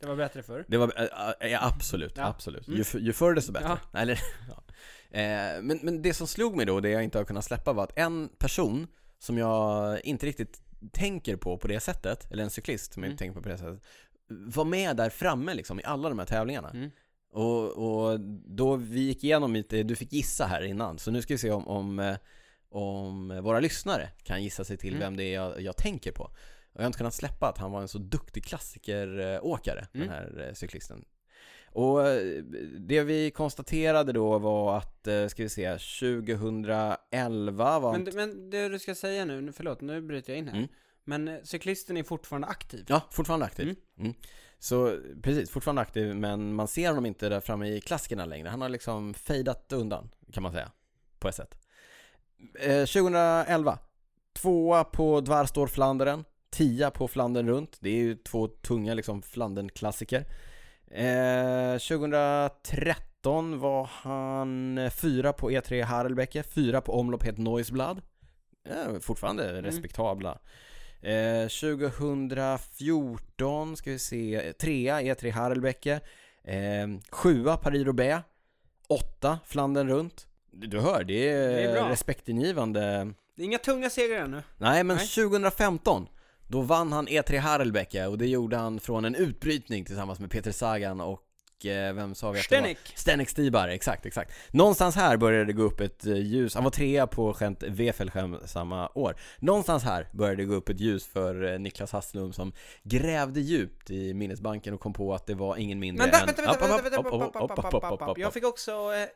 [0.00, 0.64] Det var bättre förr.
[0.68, 0.92] Det var,
[1.40, 2.26] äh, ja, absolut, Ja.
[2.26, 2.68] absolut.
[2.68, 2.78] Mm.
[2.94, 3.68] Ju, ju förr desto bättre.
[3.92, 3.98] Ja.
[4.00, 4.18] Eller,
[4.48, 4.62] ja.
[5.16, 7.84] Eh, men, men det som slog mig då, det jag inte har kunnat släppa var
[7.84, 8.86] att en person
[9.18, 10.60] som jag inte riktigt
[10.92, 13.12] tänker på på det sättet, eller en cyklist som jag Mm.
[13.12, 13.82] inte tänker på på det sättet,
[14.28, 16.70] var med där framme liksom i alla de här tävlingarna.
[16.70, 16.90] Mm.
[17.32, 21.34] Och, och då vi gick igenom lite, du fick gissa här innan, så nu ska
[21.34, 22.16] vi se om, om, eh,
[22.68, 25.00] om våra lyssnare kan gissa sig till Mm.
[25.00, 26.24] vem det är jag, jag tänker på.
[26.24, 26.32] Och
[26.80, 30.06] jag har inte kunnat släppa att han var en så duktig klassikeråkare, Mm.
[30.06, 31.04] den här eh, cyklisten.
[31.76, 32.42] Och eh,
[32.78, 37.92] det vi konstaterade då var att, eh, ska vi se, 2011 var.
[37.98, 40.56] Men, men det du ska säga nu, nu- förlåt, nu bryter jag in här.
[40.56, 40.68] Mm.
[41.04, 42.84] Men eh, cyklisten är fortfarande aktiv.
[42.88, 43.64] Ja, fortfarande aktiv.
[43.64, 43.76] Mm.
[43.98, 44.14] Mm.
[44.58, 48.48] Så precis, fortfarande aktiv men man ser honom inte där framme i klassikerna längre.
[48.48, 50.70] Han har liksom fejdat undan, kan man säga.
[51.18, 51.58] På ett sätt.
[52.60, 53.78] Eh, 2011,
[54.32, 57.76] tvåa på Dvarstor Flandern, tia på Flandern runt.
[57.80, 60.24] Det är ju två tunga liksom Flandern-klassiker.
[60.90, 68.02] Eh, 2013 var han eh, fyra på E3 Harelbecke, fyra på omlopp het Noisblad.
[68.68, 70.38] Eh, fortfarande respektabla.
[71.02, 76.00] Eh, 2014 ska vi se, trea E3 Harelbecke,
[76.44, 78.22] eh, sjua Paris-Roubaix,
[78.88, 80.26] åtta Flandern runt.
[80.50, 83.12] Du, hör, det är, Det är respektingivande.
[83.34, 84.42] Det är inga tunga segrar ännu.
[84.58, 85.06] Nej, men Nej.
[85.06, 86.08] 2015
[86.48, 90.52] då vann han E3 Harelbecke och det gjorde han från en utbrytning tillsammans med Peter
[90.52, 91.22] Sagan och
[91.66, 92.74] eh, vem sa vi att det var?
[92.94, 93.28] Stenik.
[93.28, 94.32] Stibar, exakt, exakt.
[94.50, 98.38] Någonstans här började det gå upp ett eh, ljus, han var trea på Gent Wefelgem
[98.44, 99.16] samma år.
[99.38, 102.52] Någonstans här började det gå upp ett ljus för eh, Niklas Hasslum som
[102.82, 106.26] grävde djupt i minnesbanken och kom på att det var ingen mindre vänta, än...
[106.26, 108.08] vänta, vänta, Hopp, vänta, hopp, vänta, hopp, hopp, hopp, hopp, hopp, hopp, hopp, hopp, hopp,
[108.08, 108.18] hopp.
[108.18, 108.34] Jag hopp.
[108.34, 109.08] fick också eh,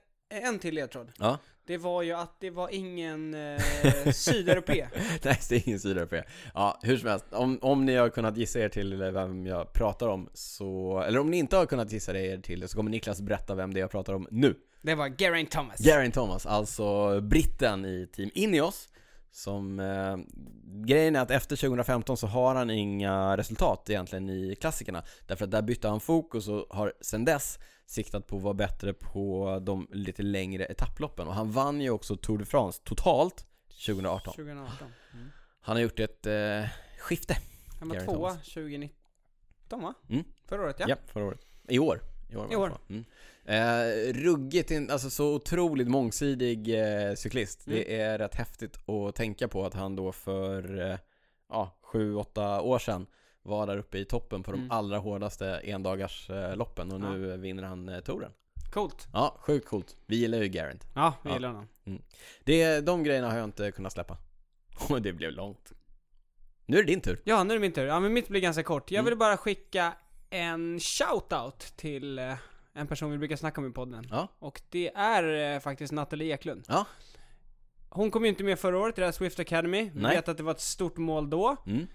[0.46, 1.12] en till ledtråd.
[1.18, 1.38] Ja,
[1.70, 3.60] Det var ju att det var ingen eh,
[4.12, 4.88] sydeuropé.
[5.22, 6.22] nej det är ingen sydeuropé.
[6.54, 10.08] Ja, hur som helst, om, om ni har kunnat gissa er till vem jag pratar
[10.08, 11.00] om så...
[11.06, 13.80] Eller om ni inte har kunnat gissa er till så kommer Niklas berätta vem det
[13.80, 14.54] är jag pratar om nu.
[14.82, 15.78] Det var Geraint Thomas.
[15.78, 18.88] Geraint Thomas, alltså britten i Team Ineos
[19.32, 20.16] Som, eh,
[20.86, 25.50] grejen är att efter 2015 så har han inga resultat egentligen i klassikerna Därför att
[25.50, 27.58] där bytte han fokus och har sedan dess
[27.90, 32.16] siktat på att vara bättre på de lite längre etapploppen Och han vann ju också
[32.16, 33.46] Tour de France totalt
[33.86, 34.92] 2018 2018.
[35.12, 35.30] Mm.
[35.60, 36.64] Han har gjort ett eh,
[36.98, 37.36] skifte
[37.80, 38.44] Han var tvåa Thomas.
[38.44, 39.94] 2019 va?
[40.08, 40.24] Mm.
[40.46, 40.86] Förra året ja.
[40.88, 41.40] Ja, förra året.
[41.68, 42.00] I år.
[42.30, 42.46] I år.
[42.46, 42.78] I det år.
[42.88, 43.04] Mm.
[43.44, 47.62] Eh, ruggigt, in, alltså så otroligt mångsidig eh, cyklist.
[47.64, 48.12] Det Mm.
[48.12, 50.98] är rätt häftigt att tänka på att han då för, eh,
[51.48, 53.06] ja, sju, åtta år sedan
[53.42, 54.70] var där uppe i toppen på de Mm.
[54.70, 56.84] allra hårdaste endagars eh, och Ja.
[56.84, 58.32] nu vinner han eh, touren.
[58.72, 59.08] Coolt.
[59.12, 59.96] Ja, sjukt coolt.
[60.06, 60.86] Vi gillar ju Garant.
[60.94, 61.34] Ja, vi Ja.
[61.34, 61.68] gillar honom.
[62.44, 64.16] Det, de grejerna har jag inte kunnat släppa.
[64.90, 65.72] Och det blev långt.
[66.66, 67.20] Nu är det din tur.
[67.24, 67.86] Ja, nu är det min tur.
[67.86, 68.90] Ja, men mitt blir ganska kort.
[68.90, 69.08] Jag Mm.
[69.10, 69.92] vill bara skicka
[70.30, 72.34] en shout-out till eh,
[72.72, 74.06] en person vi brukar snacka om i podden.
[74.10, 74.28] Ja.
[74.38, 76.64] Och det är faktiskt Nathalie Eklund.
[76.68, 76.86] Ja.
[77.88, 79.90] Hon kom ju inte med förra året i det här Swift Academy.
[79.94, 80.16] Vi Nej.
[80.16, 81.56] vet att det var ett stort mål då.
[81.66, 81.86] Mm.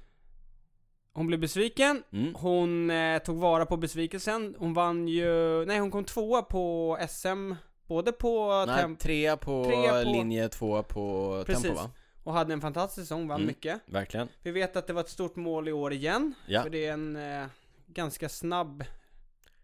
[1.16, 2.04] Hon blev besviken.
[2.12, 2.36] Mm.
[2.36, 4.56] Hon eh, tog vara på besvikelsen.
[4.60, 7.54] Hon vann ju, nej hon kom tvåa på SM,
[7.88, 11.64] både på Nej, temp trea på, Trea på- linje två på Precis.
[11.64, 11.90] tempo va?
[12.24, 13.48] och hade en fantastisk säsong, vann Mm.
[13.48, 13.82] mycket.
[13.86, 14.28] Verkligen.
[14.42, 16.34] Vi vet att det var ett stort mål i år igen.
[16.48, 16.64] Ja.
[16.64, 17.46] För det är en eh,
[17.88, 18.84] ganska snabb,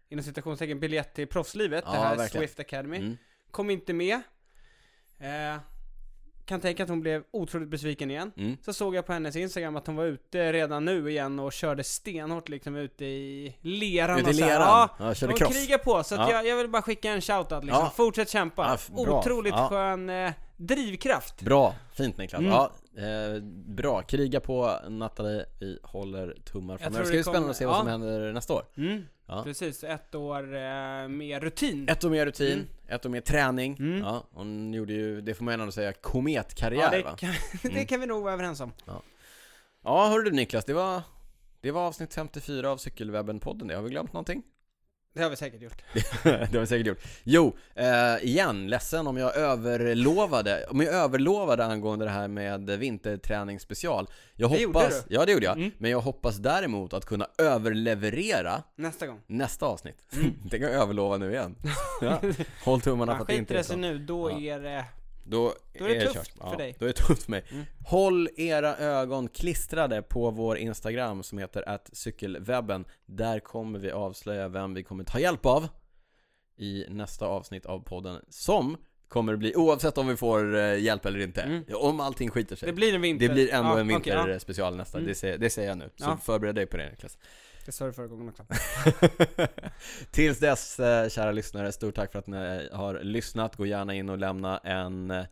[0.08, 1.84] inom citationstecken, biljett till proffslivet.
[1.86, 2.40] Ja, det här verkligen.
[2.46, 2.96] Swift Academy.
[2.96, 3.16] Mm.
[3.50, 4.20] Kom inte med.
[5.18, 5.56] Eh,
[6.44, 8.32] kan tänka att hon blev otroligt besviken igen.
[8.36, 8.56] Mm.
[8.62, 11.84] Så såg jag på hennes Instagram att hon var ute redan nu igen och körde
[11.84, 14.50] stenhårt liksom ute i leran Ute i och så här.
[14.50, 14.68] leran?
[14.68, 15.52] Ja, Ja, körde hon cross.
[15.56, 16.32] krigar på, så att Ja.
[16.36, 17.84] jag, jag vill bara skicka en shoutout liksom.
[17.84, 17.92] Ja.
[17.96, 18.78] Fortsätt kämpa.
[18.96, 19.02] Ja.
[19.18, 20.32] Otroligt skön eh,
[20.66, 21.42] drivkraft.
[21.42, 22.40] Bra, fint Niklas.
[22.40, 22.52] Mm.
[22.52, 24.02] Ja, eh, bra.
[24.02, 26.90] Kriga på Nathalie, vi håller tummar framöver.
[26.90, 27.78] tror Det ska bli spännande att se vad ja.
[27.78, 28.62] som händer nästa år.
[28.76, 29.02] Mm.
[29.26, 29.42] Ja.
[29.44, 31.88] Precis, ett år eh, med rutin.
[31.88, 32.66] Ett år mer rutin, Mm.
[32.88, 33.76] ett år mer träning.
[33.78, 33.98] Mm.
[33.98, 37.16] Ja, hon gjorde ju, det får man ändå säga, kometkarriär ja, det, va?
[37.16, 37.30] kan,
[37.62, 37.86] det Mm.
[37.86, 38.72] kan vi nog vara överens om.
[39.84, 41.02] Ja, hörru du Niklas, det var,
[41.60, 43.74] det var avsnitt 54 av Cykelwebben-podden.
[43.74, 44.42] Har vi glömt någonting?
[45.14, 45.82] Det har vi säkert gjort.
[46.22, 46.98] det har vi säkert gjort.
[47.24, 54.06] Jo, eh, igen, ledsen om jag överlovade, om jag överlovade angående det här med vinterträningsspecial.
[54.34, 55.70] Jag Det hoppas, gjorde ja det gjorde jag, Mm.
[55.78, 59.20] men jag hoppas däremot att kunna överleverera Nästa gång.
[59.26, 59.96] nästa avsnitt.
[60.12, 60.32] Mm.
[60.50, 61.56] det kan jag överlova nu igen.
[62.00, 62.20] Ja.
[62.64, 63.76] Håll tummarna för att det inte är så.
[63.76, 64.38] nu, då Ja.
[64.40, 64.84] är det...
[65.24, 66.50] Då, Då är det tufft kört.
[66.50, 66.76] för dig.
[66.78, 67.44] Då är det tufft för mig.
[67.50, 67.64] Mm.
[67.86, 72.84] Håll era ögon klistrade på vår Instagram som heter att cykelwebben.
[73.06, 75.68] Där kommer vi avslöja vem vi kommer ta hjälp av
[76.56, 78.20] i nästa avsnitt av podden.
[78.28, 78.76] Som
[79.08, 81.64] kommer bli, oavsett om vi får eh, hjälp eller inte, Mm.
[81.74, 82.66] om allting skiter sig.
[82.66, 83.28] Det blir en vinter.
[83.28, 84.24] Det blir ändå Ja, en okej, ja.
[84.24, 85.08] vinterspecial nästa, Mm.
[85.08, 85.90] det, säger, det säger jag nu.
[85.96, 86.16] Så Ja.
[86.22, 87.18] förbered dig på det Niklas.
[87.66, 88.44] Det sa du förra gången också.
[90.10, 93.56] Tills dess, eh, kära lyssnare, stort tack för att ni har lyssnat.
[93.56, 95.24] Gå gärna in och lämna en eh,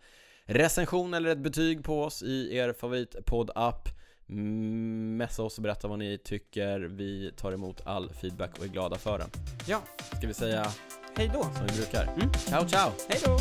[0.45, 3.89] recension eller ett betyg på oss i er favoritpodd-app.
[4.29, 6.81] Mm, Messa oss och berätta vad ni tycker.
[6.81, 9.31] Vi tar emot all feedback och är glada för den.
[9.67, 9.83] Ja,
[10.19, 10.67] Ska vi säga
[11.17, 11.43] hej då.
[11.43, 12.03] som vi brukar?
[12.05, 12.33] Mm.
[12.33, 12.91] Ciao, ciao!
[13.09, 13.39] Hej då.